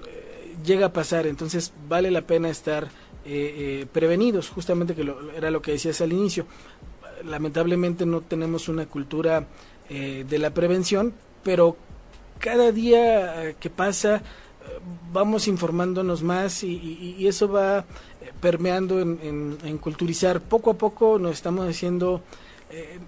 eh, 0.07 0.55
llega 0.65 0.87
a 0.87 0.93
pasar, 0.93 1.27
entonces 1.27 1.73
vale 1.89 2.11
la 2.11 2.23
pena 2.23 2.49
estar 2.49 2.85
eh, 2.85 2.91
eh, 3.25 3.87
prevenidos, 3.93 4.49
justamente 4.49 4.95
que 4.95 5.13
era 5.37 5.51
lo 5.51 5.63
que 5.63 5.73
decías 5.73 6.01
al 6.01 6.13
inicio. 6.13 6.47
Lamentablemente 7.25 8.07
no 8.07 8.21
tenemos 8.21 8.69
una 8.69 8.87
cultura 8.87 9.47
de 9.89 10.39
la 10.39 10.51
prevención, 10.51 11.15
pero 11.45 11.77
cada 12.41 12.73
día 12.73 13.55
que 13.59 13.71
pasa 13.71 14.21
vamos 15.13 15.47
informándonos 15.47 16.25
más 16.25 16.65
y, 16.65 17.27
eso 17.27 17.49
va 17.49 17.85
permeando 18.41 19.01
en, 19.01 19.57
en, 19.65 19.79
culturizar. 19.79 20.41
Poco 20.41 20.71
a 20.71 20.75
poco 20.75 21.19
nos 21.19 21.33
estamos 21.33 21.69
haciendo 21.69 22.21
eh, 22.69 22.99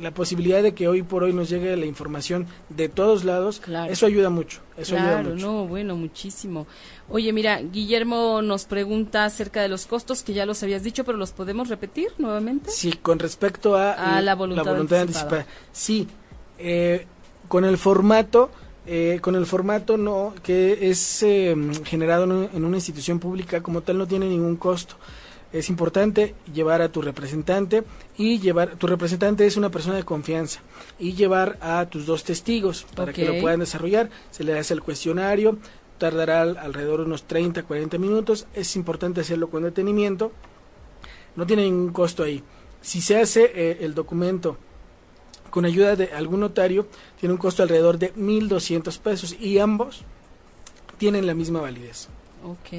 la, 0.00 0.10
posibilidad 0.10 0.62
de 0.62 0.74
que 0.74 0.86
hoy 0.86 1.02
por 1.02 1.22
hoy 1.22 1.32
nos 1.32 1.48
llegue 1.48 1.74
la 1.78 1.86
información 1.86 2.46
de 2.68 2.90
todos 2.90 3.24
lados, 3.24 3.62
eso 3.88 4.04
ayuda 4.04 4.28
mucho. 4.28 4.60
Eso 4.76 4.96
claro, 4.96 5.34
no, 5.34 5.66
bueno, 5.66 5.96
muchísimo. 5.96 6.66
Oye, 7.08 7.32
mira, 7.32 7.62
Guillermo 7.62 8.42
nos 8.42 8.66
pregunta 8.66 9.24
acerca 9.24 9.62
de 9.62 9.68
los 9.68 9.86
costos, 9.86 10.22
que 10.22 10.34
ya 10.34 10.44
los 10.44 10.62
habías 10.62 10.82
dicho, 10.82 11.04
pero 11.04 11.16
los 11.16 11.30
podemos 11.32 11.70
repetir 11.70 12.08
nuevamente. 12.18 12.70
Sí, 12.70 12.92
con 12.92 13.18
respecto 13.18 13.76
a, 13.76 14.20
la 14.20 14.34
voluntad, 14.34 14.76
anticipada. 14.76 15.46
Sí, 15.72 16.06
eh, 16.58 17.06
con 17.48 17.64
el 17.64 17.78
formato. 17.78 18.50
Eh, 18.84 19.20
con 19.22 19.36
el 19.36 19.46
formato 19.46 19.96
no 19.96 20.34
que 20.42 20.90
es 20.90 21.24
generado 21.84 22.24
en 22.24 22.64
una 22.64 22.76
institución 22.78 23.20
pública 23.20 23.62
como 23.62 23.82
tal 23.82 23.96
no 23.96 24.08
tiene 24.08 24.26
ningún 24.26 24.56
costo 24.56 24.96
es 25.52 25.68
importante 25.68 26.34
llevar 26.52 26.82
a 26.82 26.90
tu 26.90 27.02
representante 27.02 27.84
y 28.16 28.38
llevar, 28.38 28.76
tu 28.76 28.86
representante 28.86 29.46
es 29.46 29.56
una 29.56 29.70
persona 29.70 29.96
de 29.96 30.04
confianza 30.04 30.60
y 30.98 31.12
llevar 31.12 31.58
a 31.60 31.86
tus 31.86 32.06
dos 32.06 32.24
testigos 32.24 32.86
para 32.94 33.12
que 33.12 33.26
lo 33.26 33.40
puedan 33.40 33.60
desarrollar. 33.60 34.10
Se 34.30 34.44
le 34.44 34.58
hace 34.58 34.74
el 34.74 34.82
cuestionario, 34.82 35.58
tardará 35.98 36.42
alrededor 36.42 37.00
de 37.00 37.06
unos 37.06 37.24
30, 37.24 37.62
40 37.64 37.98
minutos. 37.98 38.46
Es 38.54 38.76
importante 38.76 39.20
hacerlo 39.20 39.50
con 39.50 39.62
detenimiento. 39.62 40.32
No 41.36 41.46
tiene 41.46 41.64
ningún 41.64 41.92
costo 41.92 42.22
ahí. 42.22 42.42
Si 42.80 43.00
se 43.00 43.20
hace 43.20 43.52
eh, 43.54 43.78
el 43.80 43.94
documento 43.94 44.56
con 45.50 45.66
ayuda 45.66 45.96
de 45.96 46.12
algún 46.12 46.40
notario, 46.40 46.86
tiene 47.20 47.34
un 47.34 47.38
costo 47.38 47.62
alrededor 47.62 47.98
de 47.98 48.14
1.200 48.14 48.98
pesos 48.98 49.36
y 49.38 49.58
ambos 49.58 50.02
tienen 50.96 51.26
la 51.26 51.34
misma 51.34 51.60
validez. 51.60 52.08
Ok. 52.44 52.72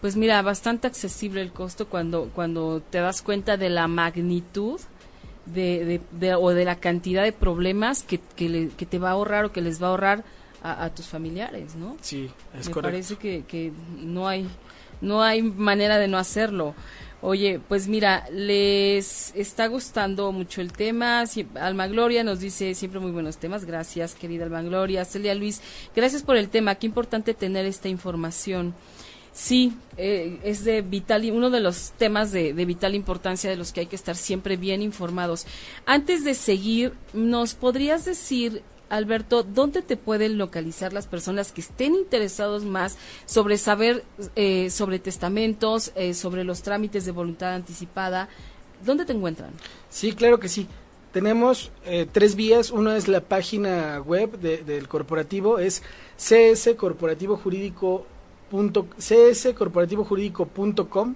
Pues 0.00 0.16
mira, 0.16 0.40
bastante 0.42 0.86
accesible 0.86 1.42
el 1.42 1.52
costo 1.52 1.88
cuando, 1.88 2.30
cuando 2.34 2.80
te 2.88 2.98
das 2.98 3.22
cuenta 3.22 3.56
de 3.56 3.68
la 3.68 3.88
magnitud 3.88 4.80
de, 5.46 6.00
de, 6.12 6.34
o 6.34 6.50
de 6.50 6.64
la 6.64 6.76
cantidad 6.76 7.24
de 7.24 7.32
problemas 7.32 8.02
que, 8.02 8.20
que, 8.36 8.70
que, 8.76 8.86
te 8.86 8.98
va 8.98 9.08
a 9.08 9.12
ahorrar 9.12 9.46
o 9.46 9.52
que 9.52 9.60
les 9.60 9.82
va 9.82 9.88
a 9.88 9.90
ahorrar 9.90 10.24
a, 10.62 10.90
tus 10.90 11.06
familiares, 11.06 11.76
¿no? 11.76 11.96
Sí, 12.00 12.30
es 12.58 12.66
Me 12.66 12.72
correcto. 12.72 12.82
parece 12.82 13.16
que, 13.16 13.44
que 13.46 13.72
no 14.00 14.26
hay 14.26 14.46
no 15.00 15.22
hay 15.22 15.42
manera 15.42 15.98
de 15.98 16.08
no 16.08 16.18
hacerlo. 16.18 16.74
Oye, 17.20 17.60
pues 17.68 17.88
mira, 17.88 18.28
les 18.30 19.34
está 19.34 19.66
gustando 19.66 20.30
mucho 20.30 20.60
el 20.60 20.72
tema. 20.72 21.24
Alma 21.54 21.88
Gloria 21.88 22.22
nos 22.22 22.38
dice 22.38 22.74
siempre 22.74 23.00
muy 23.00 23.10
buenos 23.10 23.38
temas. 23.38 23.64
Gracias, 23.64 24.14
querida 24.14 24.44
Alma 24.44 24.62
Gloria. 24.62 25.04
Celia 25.04 25.34
Luis, 25.34 25.60
gracias 25.96 26.22
por 26.22 26.36
el 26.36 26.48
tema. 26.48 26.76
Qué 26.76 26.86
importante 26.86 27.34
tener 27.34 27.66
esta 27.66 27.88
información. 27.88 28.74
Sí, 29.38 29.72
eh, 29.96 30.40
es 30.42 30.64
de 30.64 30.82
vital, 30.82 31.30
uno 31.30 31.48
de 31.48 31.60
los 31.60 31.92
temas 31.92 32.32
de, 32.32 32.52
vital 32.52 32.96
importancia 32.96 33.48
de 33.48 33.54
los 33.54 33.72
que 33.72 33.80
hay 33.80 33.86
que 33.86 33.94
estar 33.94 34.16
siempre 34.16 34.56
bien 34.56 34.82
informados. 34.82 35.46
Antes 35.86 36.24
de 36.24 36.34
seguir, 36.34 36.92
¿nos 37.12 37.54
podrías 37.54 38.04
decir, 38.04 38.64
Alberto, 38.88 39.44
dónde 39.44 39.80
te 39.80 39.96
pueden 39.96 40.38
localizar 40.38 40.92
las 40.92 41.06
personas 41.06 41.52
que 41.52 41.60
estén 41.60 41.94
interesados 41.94 42.64
más 42.64 42.98
sobre 43.26 43.58
saber 43.58 44.04
eh, 44.34 44.70
sobre 44.70 44.98
testamentos, 44.98 45.92
eh, 45.94 46.14
sobre 46.14 46.42
los 46.42 46.62
trámites 46.62 47.06
de 47.06 47.12
voluntad 47.12 47.54
anticipada? 47.54 48.28
¿Dónde 48.84 49.04
te 49.04 49.12
encuentran? 49.12 49.52
Sí, 49.88 50.14
claro 50.14 50.40
que 50.40 50.48
sí. 50.48 50.66
Tenemos 51.12 51.70
tres 52.12 52.34
vías. 52.34 52.70
Una 52.70 52.96
es 52.96 53.08
la 53.08 53.20
página 53.20 54.00
web 54.00 54.38
del 54.38 54.88
corporativo, 54.88 55.58
es 55.58 55.82
CS 56.18 56.74
Corporativo 56.76 57.36
Jurídico 57.36 58.04
cscorporativojurídico.com. 58.50 61.14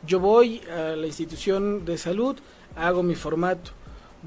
Yo 0.05 0.19
voy 0.19 0.61
a 0.69 0.95
la 0.97 1.07
institución 1.07 1.85
de 1.85 1.97
salud, 1.97 2.35
hago 2.75 3.03
mi 3.03 3.15
formato. 3.15 3.71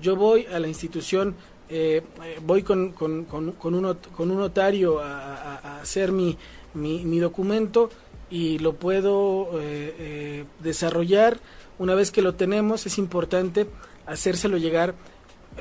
Yo 0.01 0.17
voy 0.17 0.47
a 0.47 0.59
la 0.59 0.69
institución, 0.69 1.35
eh, 1.69 2.03
voy 2.47 2.63
con, 2.63 2.93
con, 2.93 3.25
con, 3.27 3.53
con, 3.53 3.75
un, 3.75 3.95
con 4.17 4.31
un 4.31 4.39
notario 4.39 5.01
a, 5.01 5.81
hacer 5.81 6.13
mi, 6.13 6.37
mi, 6.75 7.19
documento 7.19 7.91
y 8.31 8.59
lo 8.59 8.75
puedo 8.75 9.61
eh, 9.61 9.95
eh, 9.99 10.45
desarrollar. 10.61 11.39
Una 11.81 11.95
vez 11.95 12.11
que 12.11 12.21
lo 12.21 12.35
tenemos, 12.35 12.85
es 12.85 12.99
importante 12.99 13.67
hacérselo 14.07 14.59
llegar 14.59 14.95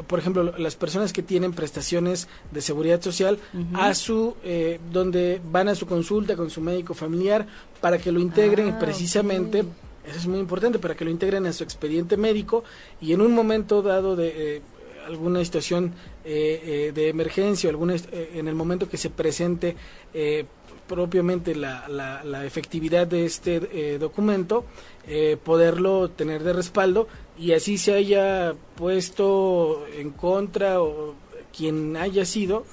por 0.08 0.20
ejemplo, 0.20 0.54
las 0.58 0.76
personas 0.76 1.14
que 1.14 1.24
tienen 1.24 1.52
prestaciones 1.52 2.28
de 2.52 2.62
seguridad 2.62 3.02
social 3.02 3.40
a 3.74 3.96
su 3.96 4.36
eh, 4.44 4.80
donde 4.92 5.42
van 5.52 5.68
a 5.68 5.76
su 5.76 5.88
consulta 5.88 6.36
con 6.36 6.50
su 6.50 6.62
médico 6.62 6.94
familiar 6.94 7.48
para 7.82 7.98
que 7.98 8.12
lo 8.12 8.20
integren 8.20 8.70
Ah, 8.70 8.80
precisamente 8.80 9.60
eso 10.06 10.18
es 10.18 10.28
muy 10.28 10.40
importante 10.40 10.78
para 10.78 10.96
que 10.96 11.06
lo 11.06 11.12
integren 11.12 11.48
a 11.48 11.54
su 11.54 11.64
expediente 11.64 12.18
médico 12.18 12.64
y 13.02 13.14
en 13.14 13.22
un 13.22 13.34
momento 13.34 13.82
dado 13.82 14.16
de 14.16 14.58
eh, 14.58 14.62
alguna 15.10 15.44
situación 15.44 15.94
eh, 16.24 16.62
eh, 16.64 16.92
de 16.94 17.10
emergencia 17.10 17.68
o 17.68 17.72
alguna 17.72 17.96
eh, 17.96 18.32
en 18.36 18.48
el 18.48 18.56
momento 18.56 18.88
que 18.88 18.98
se 18.98 19.10
presente 19.10 19.76
eh, 20.14 20.46
propiamente 20.90 21.56
la, 21.56 21.88
la, 21.88 22.24
la 22.24 22.46
efectividad 22.46 23.06
de 23.08 23.24
este 23.24 23.62
eh, 23.72 23.98
documento 24.00 24.66
eh, 25.08 25.38
poderlo 25.42 26.10
tener 26.10 26.44
de 26.44 26.52
respaldo 26.52 27.08
y 27.38 27.54
así 27.54 27.78
se 27.78 27.94
haya 27.94 28.56
puesto 28.76 29.86
en 29.96 30.10
contra 30.10 30.82
o 30.82 31.14
quien 31.56 31.96
haya 31.96 32.26
sido 32.26 32.66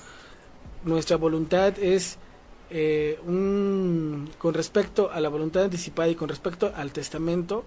nuestra 0.84 1.18
voluntad 1.18 1.78
es 1.78 2.18
eh, 2.70 3.20
un, 3.26 4.30
con 4.38 4.54
respecto 4.54 5.10
a 5.12 5.20
la 5.20 5.28
voluntad 5.28 5.64
anticipada 5.64 6.08
y 6.08 6.14
con 6.14 6.28
respecto 6.28 6.72
al 6.74 6.92
testamento 6.92 7.64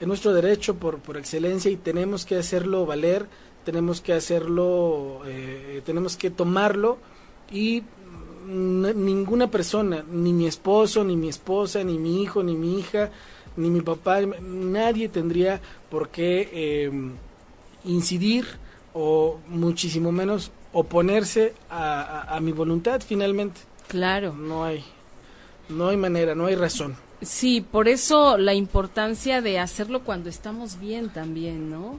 es 0.00 0.06
nuestro 0.06 0.32
derecho 0.32 0.76
por, 0.76 1.00
por 1.00 1.16
excelencia 1.16 1.70
y 1.70 1.76
tenemos 1.76 2.24
que 2.24 2.36
hacerlo 2.36 2.86
valer 2.86 3.26
tenemos 3.64 4.00
que 4.00 4.12
hacerlo 4.12 5.22
eh, 5.26 5.82
tenemos 5.84 6.16
que 6.16 6.30
tomarlo 6.30 6.98
y 7.50 7.82
ninguna 8.44 9.50
persona 9.50 10.04
ni 10.10 10.32
mi 10.32 10.46
esposo 10.46 11.02
ni 11.04 11.16
mi 11.16 11.28
esposa 11.28 11.82
ni 11.84 11.98
mi 11.98 12.22
hijo 12.22 12.42
ni 12.42 12.54
mi 12.54 12.78
hija 12.78 13.10
ni 13.56 13.70
mi 13.70 13.80
papá 13.80 14.20
nadie 14.40 15.08
tendría 15.08 15.60
por 15.90 16.08
qué 16.10 16.48
eh, 16.52 16.90
incidir 17.84 18.46
o 18.92 19.38
muchísimo 19.48 20.12
menos 20.12 20.50
oponerse 20.72 21.54
a, 21.70 22.00
a- 22.02 22.36
a 22.36 22.40
mi 22.40 22.52
voluntad 22.52 23.00
finalmente 23.06 23.60
Claro. 23.88 24.32
no 24.32 24.64
hay 24.64 24.84
no 25.68 25.88
hay 25.88 25.96
manera 25.96 26.34
no 26.34 26.46
hay 26.46 26.54
razón 26.56 26.96
Sí, 27.22 27.62
por 27.62 27.88
eso 27.88 28.36
la 28.36 28.52
importancia 28.52 29.40
de 29.40 29.58
hacerlo 29.58 30.02
cuando 30.02 30.28
estamos 30.28 30.78
bien 30.78 31.08
también, 31.08 31.70
¿no? 31.70 31.98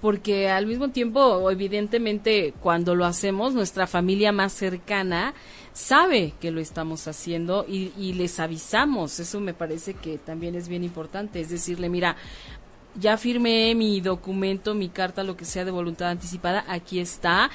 Porque 0.00 0.48
al 0.48 0.64
mismo 0.66 0.88
tiempo, 0.88 1.50
evidentemente, 1.50 2.54
cuando 2.62 2.94
lo 2.94 3.04
hacemos, 3.04 3.52
nuestra 3.52 3.86
familia 3.86 4.32
más 4.32 4.52
cercana 4.54 5.34
sabe 5.74 6.34
que 6.40 6.52
lo 6.52 6.60
estamos 6.60 7.08
haciendo 7.08 7.66
y, 7.68 7.92
y 7.98 8.14
les 8.14 8.40
avisamos. 8.40 9.20
Eso 9.20 9.40
me 9.40 9.54
parece 9.54 9.94
que 9.96 10.18
también 10.18 10.56
es 10.56 10.68
bien 10.68 10.84
importante. 10.84 11.40
Es 11.40 11.50
decirle, 11.50 11.90
mira, 11.90 12.16
ya 12.94 13.16
firmé 13.18 13.74
mi 13.74 14.00
documento, 14.00 14.74
mi 14.74 14.88
carta, 14.90 15.24
lo 15.24 15.36
que 15.36 15.44
sea 15.44 15.64
de 15.64 15.72
voluntad 15.72 16.10
anticipada, 16.10 16.64
aquí 16.68 17.00
está. 17.00 17.50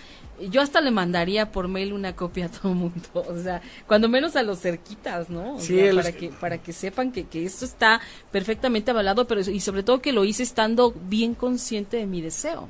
Yo 0.51 0.61
hasta 0.61 0.81
le 0.81 0.91
mandaría 0.91 1.51
por 1.51 1.67
mail 1.67 1.93
una 1.93 2.15
copia 2.15 2.45
a 2.47 2.49
todo 2.49 2.71
el 2.71 2.77
mundo, 2.77 3.09
o 3.13 3.37
sea, 3.43 3.61
cuando 3.87 4.09
menos 4.09 4.35
a 4.37 4.43
los 4.43 4.59
cerquitas, 4.59 5.29
¿no? 5.29 5.57
O 5.57 5.67
Sí, 5.67 5.73
sea, 5.73 5.91
para 5.91 6.13
que 6.15 6.29
para 6.31 6.57
que 6.63 6.73
sepan 6.73 7.11
que, 7.11 7.27
que 7.27 7.45
esto 7.45 7.65
está 7.65 8.01
perfectamente 8.31 8.91
avalado, 8.91 9.27
pero 9.27 9.41
y 9.41 9.59
sobre 9.61 9.83
todo 9.83 10.01
que 10.01 10.13
lo 10.13 10.25
hice 10.25 10.43
estando 10.43 10.93
bien 10.93 11.35
consciente 11.35 11.97
de 11.97 12.07
mi 12.07 12.21
deseo. 12.21 12.69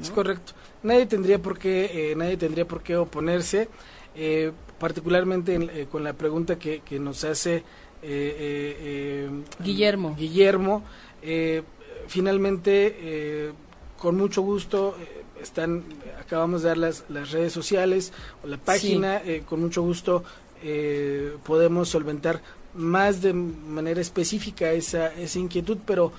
Es 0.00 0.10
correcto. 0.10 0.54
Nadie 0.82 1.06
tendría 1.06 1.40
por 1.40 1.58
qué, 1.58 2.12
eh, 2.12 2.16
nadie 2.16 2.36
tendría 2.36 2.66
por 2.66 2.82
qué 2.82 2.96
oponerse, 2.96 3.68
eh, 4.14 4.52
particularmente 4.78 5.54
en- 5.54 5.70
eh, 5.70 5.86
con 5.90 6.04
la 6.04 6.12
pregunta 6.12 6.58
que, 6.58 6.80
que 6.80 6.98
nos 6.98 7.24
hace 7.24 7.56
eh, 7.56 7.62
eh, 8.02 8.76
eh, 8.80 9.30
Guillermo. 9.62 10.14
Guillermo, 10.18 10.82
eh, 11.22 11.62
finalmente, 12.08 13.52
con 13.98 14.16
mucho 14.16 14.42
gusto, 14.42 14.96
están, 15.40 15.84
acabamos 16.20 16.62
de 16.62 16.68
dar 16.68 16.78
las, 16.78 17.04
las 17.08 17.30
redes 17.30 17.52
sociales 17.52 18.12
o 18.42 18.46
la 18.46 18.56
página, 18.58 19.18
eh, 19.24 19.42
con 19.48 19.60
mucho 19.60 19.82
gusto 19.82 20.24
eh, 20.64 21.36
podemos 21.44 21.88
solventar 21.88 22.40
más 22.74 23.20
de 23.22 23.32
manera 23.32 24.00
específica 24.00 24.72
esa, 24.72 25.12
esa 25.14 25.38
inquietud, 25.38 25.78
pero 25.86 26.12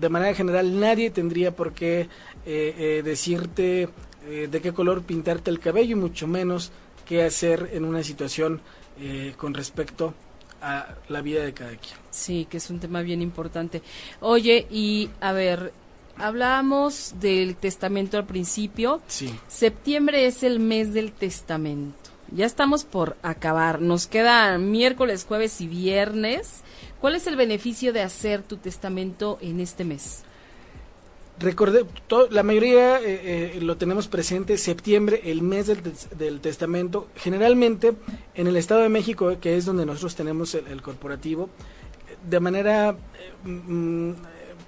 de 0.00 0.08
manera 0.08 0.34
general 0.34 0.78
nadie 0.78 1.10
tendría 1.10 1.54
por 1.54 1.72
qué 1.72 2.00
eh, 2.00 2.08
eh, 2.46 3.02
decirte 3.04 3.88
eh, 4.28 4.48
de 4.50 4.60
qué 4.60 4.72
color 4.72 5.02
pintarte 5.02 5.50
el 5.50 5.58
cabello 5.60 5.92
y 5.96 6.00
mucho 6.00 6.26
menos 6.26 6.70
qué 7.06 7.24
hacer 7.24 7.70
en 7.72 7.84
una 7.84 8.02
situación 8.02 8.60
eh, 9.00 9.34
con 9.36 9.54
respecto 9.54 10.14
a 10.60 10.94
la 11.08 11.20
vida 11.20 11.44
de 11.44 11.52
cada 11.52 11.70
quien. 11.70 11.94
Sí, 12.10 12.46
que 12.48 12.58
es 12.58 12.70
un 12.70 12.78
tema 12.78 13.02
bien 13.02 13.20
importante. 13.20 13.82
Oye, 14.20 14.66
y 14.70 15.10
a 15.20 15.32
ver, 15.32 15.72
hablábamos 16.16 17.14
del 17.20 17.56
testamento 17.56 18.16
al 18.16 18.26
principio. 18.26 19.00
Sí. 19.08 19.34
Septiembre 19.48 20.26
es 20.26 20.42
el 20.42 20.60
mes 20.60 20.94
del 20.94 21.12
testamento. 21.12 22.10
Ya 22.30 22.46
estamos 22.46 22.84
por 22.84 23.16
acabar. 23.22 23.80
Nos 23.80 24.06
quedan 24.06 24.70
miércoles, 24.70 25.24
jueves 25.26 25.60
y 25.60 25.66
viernes. 25.66 26.62
¿Cuál 27.00 27.16
es 27.16 27.26
el 27.26 27.36
beneficio 27.36 27.92
de 27.92 28.02
hacer 28.02 28.42
tu 28.42 28.56
testamento 28.56 29.38
en 29.42 29.60
este 29.60 29.84
mes? 29.84 30.24
Recordé, 31.38 31.84
la 32.30 32.42
mayoría 32.42 33.00
eh, 33.00 33.54
eh, 33.56 33.60
lo 33.60 33.76
tenemos 33.76 34.06
presente, 34.06 34.56
septiembre, 34.58 35.22
el 35.24 35.42
mes 35.42 35.66
del, 35.66 35.80
del 36.16 36.40
testamento. 36.40 37.08
Generalmente 37.16 37.94
en 38.34 38.46
el 38.46 38.56
Estado 38.56 38.82
de 38.82 38.88
México, 38.88 39.36
que 39.40 39.56
es 39.56 39.64
donde 39.64 39.86
nosotros 39.86 40.14
tenemos 40.14 40.54
el, 40.54 40.66
el 40.68 40.82
corporativo, 40.82 41.48
de 42.28 42.40
manera 42.40 42.90
eh, 42.90 43.48
mm, 43.48 44.12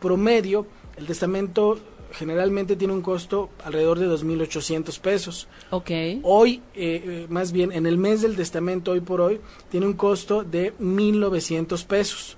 promedio, 0.00 0.66
el 0.96 1.06
testamento 1.06 1.78
generalmente 2.12 2.76
tiene 2.76 2.94
un 2.94 3.02
costo 3.02 3.50
alrededor 3.64 3.98
de 3.98 4.06
2.800 4.06 5.00
pesos. 5.00 5.48
Ok. 5.70 5.90
Hoy, 6.22 6.62
eh, 6.74 7.02
eh, 7.04 7.26
más 7.28 7.52
bien, 7.52 7.72
en 7.72 7.86
el 7.86 7.98
mes 7.98 8.22
del 8.22 8.36
testamento, 8.36 8.92
hoy 8.92 9.00
por 9.00 9.20
hoy, 9.20 9.40
tiene 9.70 9.86
un 9.86 9.94
costo 9.94 10.44
de 10.44 10.76
1.900 10.78 11.84
pesos. 11.86 12.36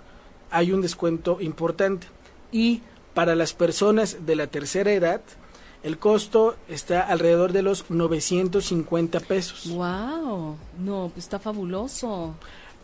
Hay 0.51 0.73
un 0.73 0.81
descuento 0.81 1.39
importante. 1.41 2.07
Y 2.51 2.81
para 3.17 3.35
las 3.35 3.55
personas 3.55 4.27
de 4.27 4.37
la 4.37 4.47
tercera 4.47 4.93
edad, 4.93 5.23
el 5.83 5.97
costo 5.99 6.55
está 6.69 7.01
alrededor 7.01 7.53
de 7.53 7.63
los 7.63 7.91
950 7.91 9.21
pesos. 9.21 9.69
Wow. 9.71 10.57
No, 10.79 11.11
pues 11.15 11.25
está 11.25 11.39
fabuloso. 11.39 12.35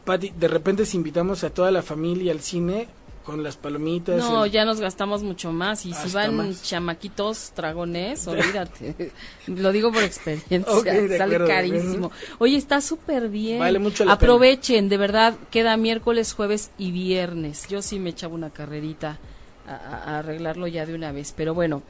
Pati, 0.07 0.31
de 0.31 0.49
repente 0.49 0.87
si 0.87 0.97
invitamos 0.97 1.45
a 1.45 1.51
toda 1.51 1.71
la 1.71 1.83
familia 1.83 2.33
al 2.33 2.41
cine 2.41 2.89
con 3.25 3.43
las 3.43 3.59
palomitas. 3.59 4.17
No, 4.17 4.47
el- 4.47 4.51
ya 4.51 4.65
nos 4.65 4.81
gastamos 4.81 5.23
mucho 5.23 5.53
más. 5.53 5.85
Y 5.85 5.93
si 5.93 6.09
van 6.13 6.35
más. 6.35 6.63
chamaquitos 6.63 7.53
dragones, 7.55 8.27
olvídate. 8.27 9.13
Lo 9.49 9.71
digo 9.71 9.93
por 9.93 10.03
experiencia. 10.03 10.65
Ok, 10.73 10.85
de 10.87 11.19
Sale 11.19 11.35
acuerdo, 11.37 11.47
carísimo. 11.47 12.11
Oye, 12.39 12.57
está 12.57 12.81
súper 12.81 13.29
bien. 13.29 13.59
Vale 13.59 13.79
mucho 13.79 14.07
la 14.07 14.15
Aprovechen, 14.15 14.89
de 14.89 14.97
verdad. 14.97 15.35
Queda 15.51 15.77
miércoles, 15.77 16.33
jueves 16.33 16.71
y 16.79 16.91
viernes. 16.91 17.69
Yo 17.69 17.83
sí 17.83 17.99
me 17.99 18.11
echaba 18.11 18.35
una 18.35 18.49
carrerita 18.49 19.19
a, 19.67 20.19
arreglarlo 20.19 20.67
ya 20.67 20.87
de 20.87 20.95
una 20.95 21.13
vez. 21.13 21.33
Pero 21.37 21.55
bueno. 21.55 21.83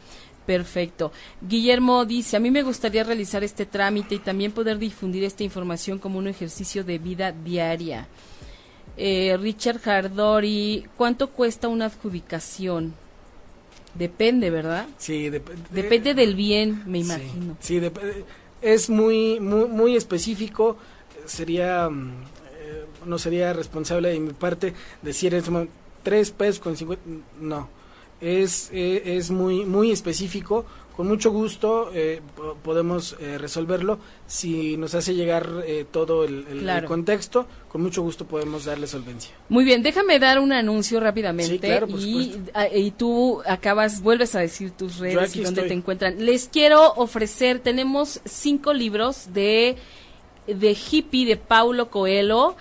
Perfecto. 0.45 1.13
Guillermo 1.41 2.05
dice, 2.05 2.37
a 2.37 2.41
mí 2.41 2.51
me 2.51 2.65
gustaría 2.65 3.05
realizar 3.05 3.45
este 3.45 3.65
trámite 3.65 4.17
y 4.17 4.19
también 4.19 4.51
poder 4.51 4.77
difundir 4.77 5.23
esta 5.23 5.45
información 5.45 6.01
como 6.01 6.19
un 6.19 6.27
ejercicio 6.27 6.83
de 6.83 6.99
vida 6.99 7.31
diaria. 7.31 8.09
Eh, 8.97 9.37
Richard 9.41 9.81
Hardori, 9.89 10.85
¿cuánto 10.97 11.31
cuesta 11.31 11.69
una 11.69 11.87
adjudicación? 11.87 12.93
Depende, 13.95 14.51
¿verdad? 14.51 14.87
Sí, 14.99 15.29
dep- 15.29 15.45
Depende 15.71 16.13
del 16.15 16.35
bien, 16.35 16.83
me 16.87 16.99
imagino. 16.99 17.57
Sí, 17.61 17.81
es 18.63 18.91
muy, 18.91 19.39
muy, 19.39 19.69
muy 19.69 19.97
específico. 19.97 20.77
Sería, 21.27 21.89
mm, 21.89 22.11
eh, 22.59 22.85
no 23.07 23.19
sería 23.19 23.53
responsable 23.53 24.09
de 24.09 24.19
mi 24.19 24.33
parte 24.33 24.75
decir 25.03 25.35
en 25.35 25.39
este 25.39 25.51
momento, 25.53 25.73
tres 26.03 26.31
pesos 26.31 26.59
con 26.61 26.77
50. 26.77 27.03
No, 27.41 27.69
es, 28.21 28.71
eh, 28.73 29.03
es 29.17 29.31
muy, 29.31 29.65
muy 29.65 29.91
específico. 29.91 30.65
Con 30.97 31.09
mucho 31.09 31.31
gusto 31.31 31.91
eh, 31.95 32.21
po- 32.37 32.55
podemos 32.63 33.17
eh, 33.19 33.39
resolverlo. 33.39 33.99
Si 34.27 34.77
nos 34.77 34.95
hace 34.95 35.15
llegar 35.15 35.49
eh, 35.67 35.87
todo 35.91 36.25
el, 36.25 36.41
el- 36.47 36.47
el 36.49 36.61
Claro. 36.61 36.87
contexto, 36.87 37.47
con 37.71 37.83
mucho 37.83 38.03
gusto 38.03 38.27
podemos 38.27 38.67
darle 38.67 38.87
solvencia. 38.87 39.35
Muy 39.49 39.65
bien, 39.65 39.83
déjame 39.83 40.19
dar 40.19 40.39
un 40.39 40.53
anuncio 40.53 41.01
rápidamente 41.01 41.53
Sí, 41.55 41.59
claro, 41.61 41.87
por 41.89 41.99
y, 41.99 42.25
supuesto. 42.35 42.51
a- 42.59 42.69
y 42.69 42.91
tú 42.91 43.41
acabas, 43.47 44.03
vuelves 44.03 44.35
a 44.35 44.41
decir 44.41 44.73
tus 44.73 44.99
redes 44.99 45.35
y 45.35 45.41
dónde 45.43 45.63
te 45.63 45.73
encuentran. 45.73 46.27
Les 46.27 46.47
quiero 46.47 46.93
ofrecer, 46.97 47.61
tenemos 47.61 48.21
cinco 48.27 48.75
libros 48.75 49.33
de 49.33 49.77
de 50.47 50.77
hippie 50.91 51.25
de 51.25 51.37
Paulo 51.37 51.89
Coelho 51.89 52.57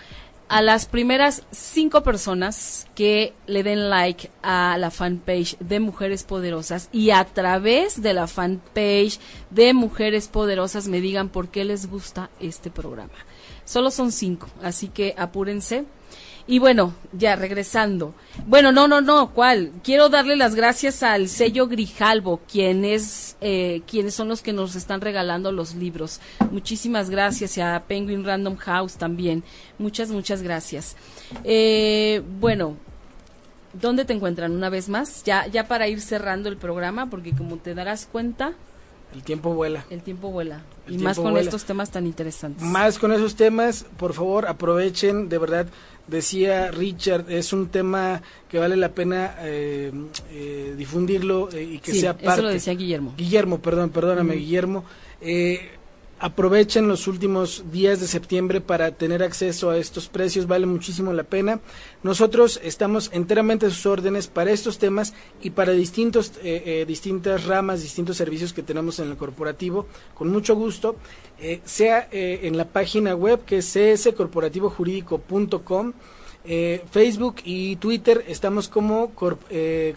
a 0.51 0.61
las 0.61 0.85
primeras 0.85 1.43
cinco 1.51 2.03
personas 2.03 2.85
que 2.93 3.33
le 3.47 3.63
den 3.63 3.89
like 3.89 4.29
a 4.43 4.77
la 4.77 4.91
fanpage 4.91 5.55
de 5.61 5.79
Mujeres 5.79 6.23
Poderosas 6.23 6.89
y 6.91 7.11
a 7.11 7.23
través 7.23 8.01
de 8.01 8.13
la 8.13 8.27
fanpage 8.27 9.17
de 9.49 9.73
Mujeres 9.73 10.27
Poderosas 10.27 10.89
me 10.89 10.99
digan 10.99 11.29
por 11.29 11.47
qué 11.47 11.63
les 11.63 11.89
gusta 11.89 12.29
este 12.41 12.69
programa. 12.69 13.13
Solo 13.63 13.91
son 13.91 14.11
cinco, 14.11 14.49
así 14.61 14.89
que 14.89 15.15
apúrense. 15.17 15.85
Y 16.47 16.59
bueno, 16.59 16.93
ya 17.13 17.35
regresando. 17.35 18.13
Bueno, 18.47 18.71
no, 18.71 18.87
no, 18.87 19.01
no, 19.01 19.31
¿cuál? 19.31 19.71
Quiero 19.83 20.09
darle 20.09 20.35
las 20.35 20.55
gracias 20.55 21.03
al 21.03 21.27
sello 21.27 21.67
Grijalvo, 21.67 22.41
quienes, 22.51 23.37
eh, 23.41 23.81
quienes 23.87 24.15
son 24.15 24.27
los 24.27 24.41
que 24.41 24.53
nos 24.53 24.75
están 24.75 25.01
regalando 25.01 25.51
los 25.51 25.75
libros. 25.75 26.19
Muchísimas 26.51 27.09
gracias 27.09 27.57
y 27.57 27.61
a 27.61 27.83
Penguin 27.87 28.25
Random 28.25 28.55
House 28.57 28.95
también. 28.95 29.43
Muchas, 29.77 30.09
muchas 30.09 30.41
gracias. 30.41 30.95
Eh, 31.43 32.21
bueno, 32.39 32.75
¿dónde 33.73 34.05
te 34.05 34.13
encuentran 34.13 34.51
una 34.51 34.69
vez 34.69 34.89
más? 34.89 35.23
Ya, 35.23 35.47
ya 35.47 35.67
para 35.67 35.87
ir 35.87 36.01
cerrando 36.01 36.49
el 36.49 36.57
programa, 36.57 37.09
porque 37.09 37.33
como 37.33 37.57
te 37.57 37.75
darás 37.75 38.07
cuenta, 38.11 38.53
el 39.13 39.23
tiempo 39.23 39.53
vuela. 39.53 39.85
El 39.89 40.01
tiempo 40.01 40.31
vuela. 40.31 40.61
y 40.87 40.97
más 40.97 41.17
con 41.17 41.37
estos 41.37 41.65
temas 41.65 41.91
tan 41.91 42.05
interesantes. 42.05 42.63
Más 42.63 42.97
con 42.97 43.11
esos 43.11 43.35
temas, 43.35 43.85
por 43.97 44.13
favor, 44.13 44.47
aprovechen, 44.47 45.29
de 45.29 45.37
verdad, 45.37 45.67
decía 46.07 46.71
Richard, 46.71 47.29
es 47.29 47.53
un 47.53 47.67
tema 47.67 48.21
que 48.49 48.59
vale 48.59 48.77
la 48.77 48.89
pena 48.89 49.35
eh, 49.39 49.91
eh, 50.31 50.75
difundirlo 50.77 51.49
eh, 51.51 51.63
y 51.63 51.79
que 51.79 51.93
sea 51.93 52.13
parte. 52.13 52.33
Eso 52.33 52.41
lo 52.43 52.49
decía 52.49 52.73
Guillermo. 52.73 53.13
Guillermo, 53.17 53.59
perdón, 53.59 53.89
perdóname, 53.89 54.35
Guillermo. 54.35 54.85
Aprovechen 56.23 56.87
los 56.87 57.07
últimos 57.07 57.63
días 57.71 57.99
de 57.99 58.05
septiembre 58.05 58.61
para 58.61 58.91
tener 58.91 59.23
acceso 59.23 59.71
a 59.71 59.79
estos 59.79 60.07
precios, 60.07 60.45
vale 60.45 60.67
muchísimo 60.67 61.11
la 61.13 61.23
pena. 61.23 61.61
Nosotros 62.03 62.61
estamos 62.63 63.09
enteramente 63.11 63.65
a 63.65 63.71
sus 63.71 63.87
órdenes 63.87 64.27
para 64.27 64.51
estos 64.51 64.77
temas 64.77 65.15
y 65.41 65.49
para 65.49 65.71
distintos, 65.71 66.33
eh, 66.43 66.61
eh, 66.63 66.85
distintas 66.87 67.45
ramas, 67.45 67.81
distintos 67.81 68.17
servicios 68.17 68.53
que 68.53 68.61
tenemos 68.61 68.99
en 68.99 69.09
el 69.09 69.17
corporativo, 69.17 69.87
con 70.13 70.29
mucho 70.29 70.55
gusto, 70.55 70.95
eh, 71.39 71.59
sea 71.65 72.07
en 72.11 72.55
la 72.55 72.65
página 72.65 73.15
web 73.15 73.43
que 73.43 73.57
es 73.57 73.73
cscorporativojurídico.com, 73.73 75.93
Facebook 76.91 77.37
y 77.45 77.77
Twitter 77.77 78.23
estamos 78.27 78.69
como, 78.69 79.11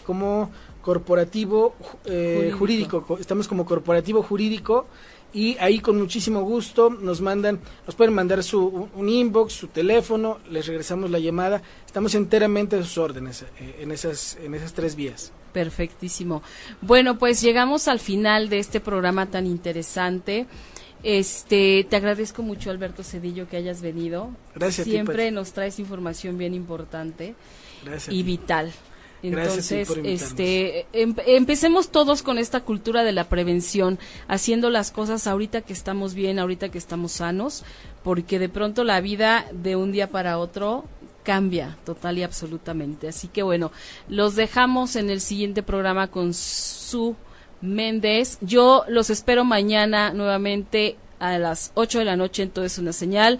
como 0.03 0.49
corporativo 0.81 1.75
jurídico, 2.57 3.19
estamos 3.19 3.47
como 3.47 3.63
corporativo 3.63 4.23
jurídico 4.23 4.87
y 5.35 5.57
ahí 5.59 5.79
con 5.79 5.97
muchísimo 5.99 6.43
gusto 6.43 6.89
nos 6.89 7.19
mandan, 7.19 7.59
nos 7.85 7.93
pueden 7.93 8.13
mandar 8.13 8.41
su, 8.41 8.89
un 8.95 9.09
inbox, 9.09 9.51
su 9.51 9.67
teléfono, 9.67 10.39
les 10.49 10.65
regresamos 10.65 11.11
la 11.11 11.19
llamada. 11.19 11.61
Estamos 11.85 12.15
enteramente 12.15 12.77
a 12.77 12.83
sus 12.83 12.97
órdenes 12.97 13.41
eh, 13.59 13.79
en, 13.81 13.91
esas, 13.91 14.37
en 14.41 14.55
esas 14.55 14.71
tres 14.71 14.95
vías. 14.95 15.33
Perfectísimo. 15.51 16.41
Bueno, 16.79 17.19
pues 17.19 17.41
llegamos 17.41 17.89
al 17.89 17.99
final 17.99 18.47
de 18.47 18.59
este 18.59 18.79
programa 18.79 19.25
tan 19.25 19.45
interesante. 19.45 20.47
Este, 21.03 21.85
te 21.89 21.95
agradezco 21.97 22.41
mucho, 22.41 22.71
Alberto 22.71 23.03
Cedillo, 23.03 23.49
que 23.49 23.57
hayas 23.57 23.81
venido. 23.81 24.29
Gracias. 24.55 24.87
Siempre 24.87 25.31
nos 25.31 25.51
traes 25.51 25.79
información 25.79 26.37
bien 26.37 26.53
importante 26.53 27.35
y 28.09 28.23
vital. 28.23 28.71
Entonces, 29.23 29.89
este, 30.03 30.85
em, 30.93 31.15
empecemos 31.25 31.89
todos 31.89 32.21
con 32.21 32.37
esta 32.37 32.61
cultura 32.61 33.03
de 33.03 33.11
la 33.11 33.29
prevención, 33.29 33.97
haciendo 34.27 34.69
las 34.69 34.91
cosas 34.91 35.27
ahorita 35.27 35.61
que 35.61 35.73
estamos 35.73 36.13
bien, 36.13 36.39
ahorita 36.39 36.69
que 36.69 36.77
estamos 36.77 37.13
sanos, 37.13 37.63
porque 38.03 38.39
de 38.39 38.49
pronto 38.49 38.83
la 38.83 39.01
vida 39.01 39.45
de 39.51 39.75
un 39.75 39.91
día 39.91 40.09
para 40.09 40.37
otro 40.37 40.85
cambia 41.23 41.77
total 41.85 42.17
y 42.19 42.23
absolutamente. 42.23 43.07
Así 43.07 43.27
que 43.27 43.43
bueno, 43.43 43.71
los 44.07 44.35
dejamos 44.35 44.95
en 44.95 45.09
el 45.09 45.19
siguiente 45.19 45.63
programa 45.63 46.07
con 46.07 46.33
su 46.33 47.15
Méndez. 47.61 48.37
Yo 48.41 48.85
los 48.87 49.09
espero 49.09 49.43
mañana 49.43 50.13
nuevamente 50.13 50.97
a 51.19 51.37
las 51.39 51.71
8 51.75 51.99
de 51.99 52.05
la 52.05 52.15
noche 52.15 52.43
en 52.43 52.51
Todo 52.51 52.65
es 52.65 52.77
una 52.77 52.93
señal 52.93 53.39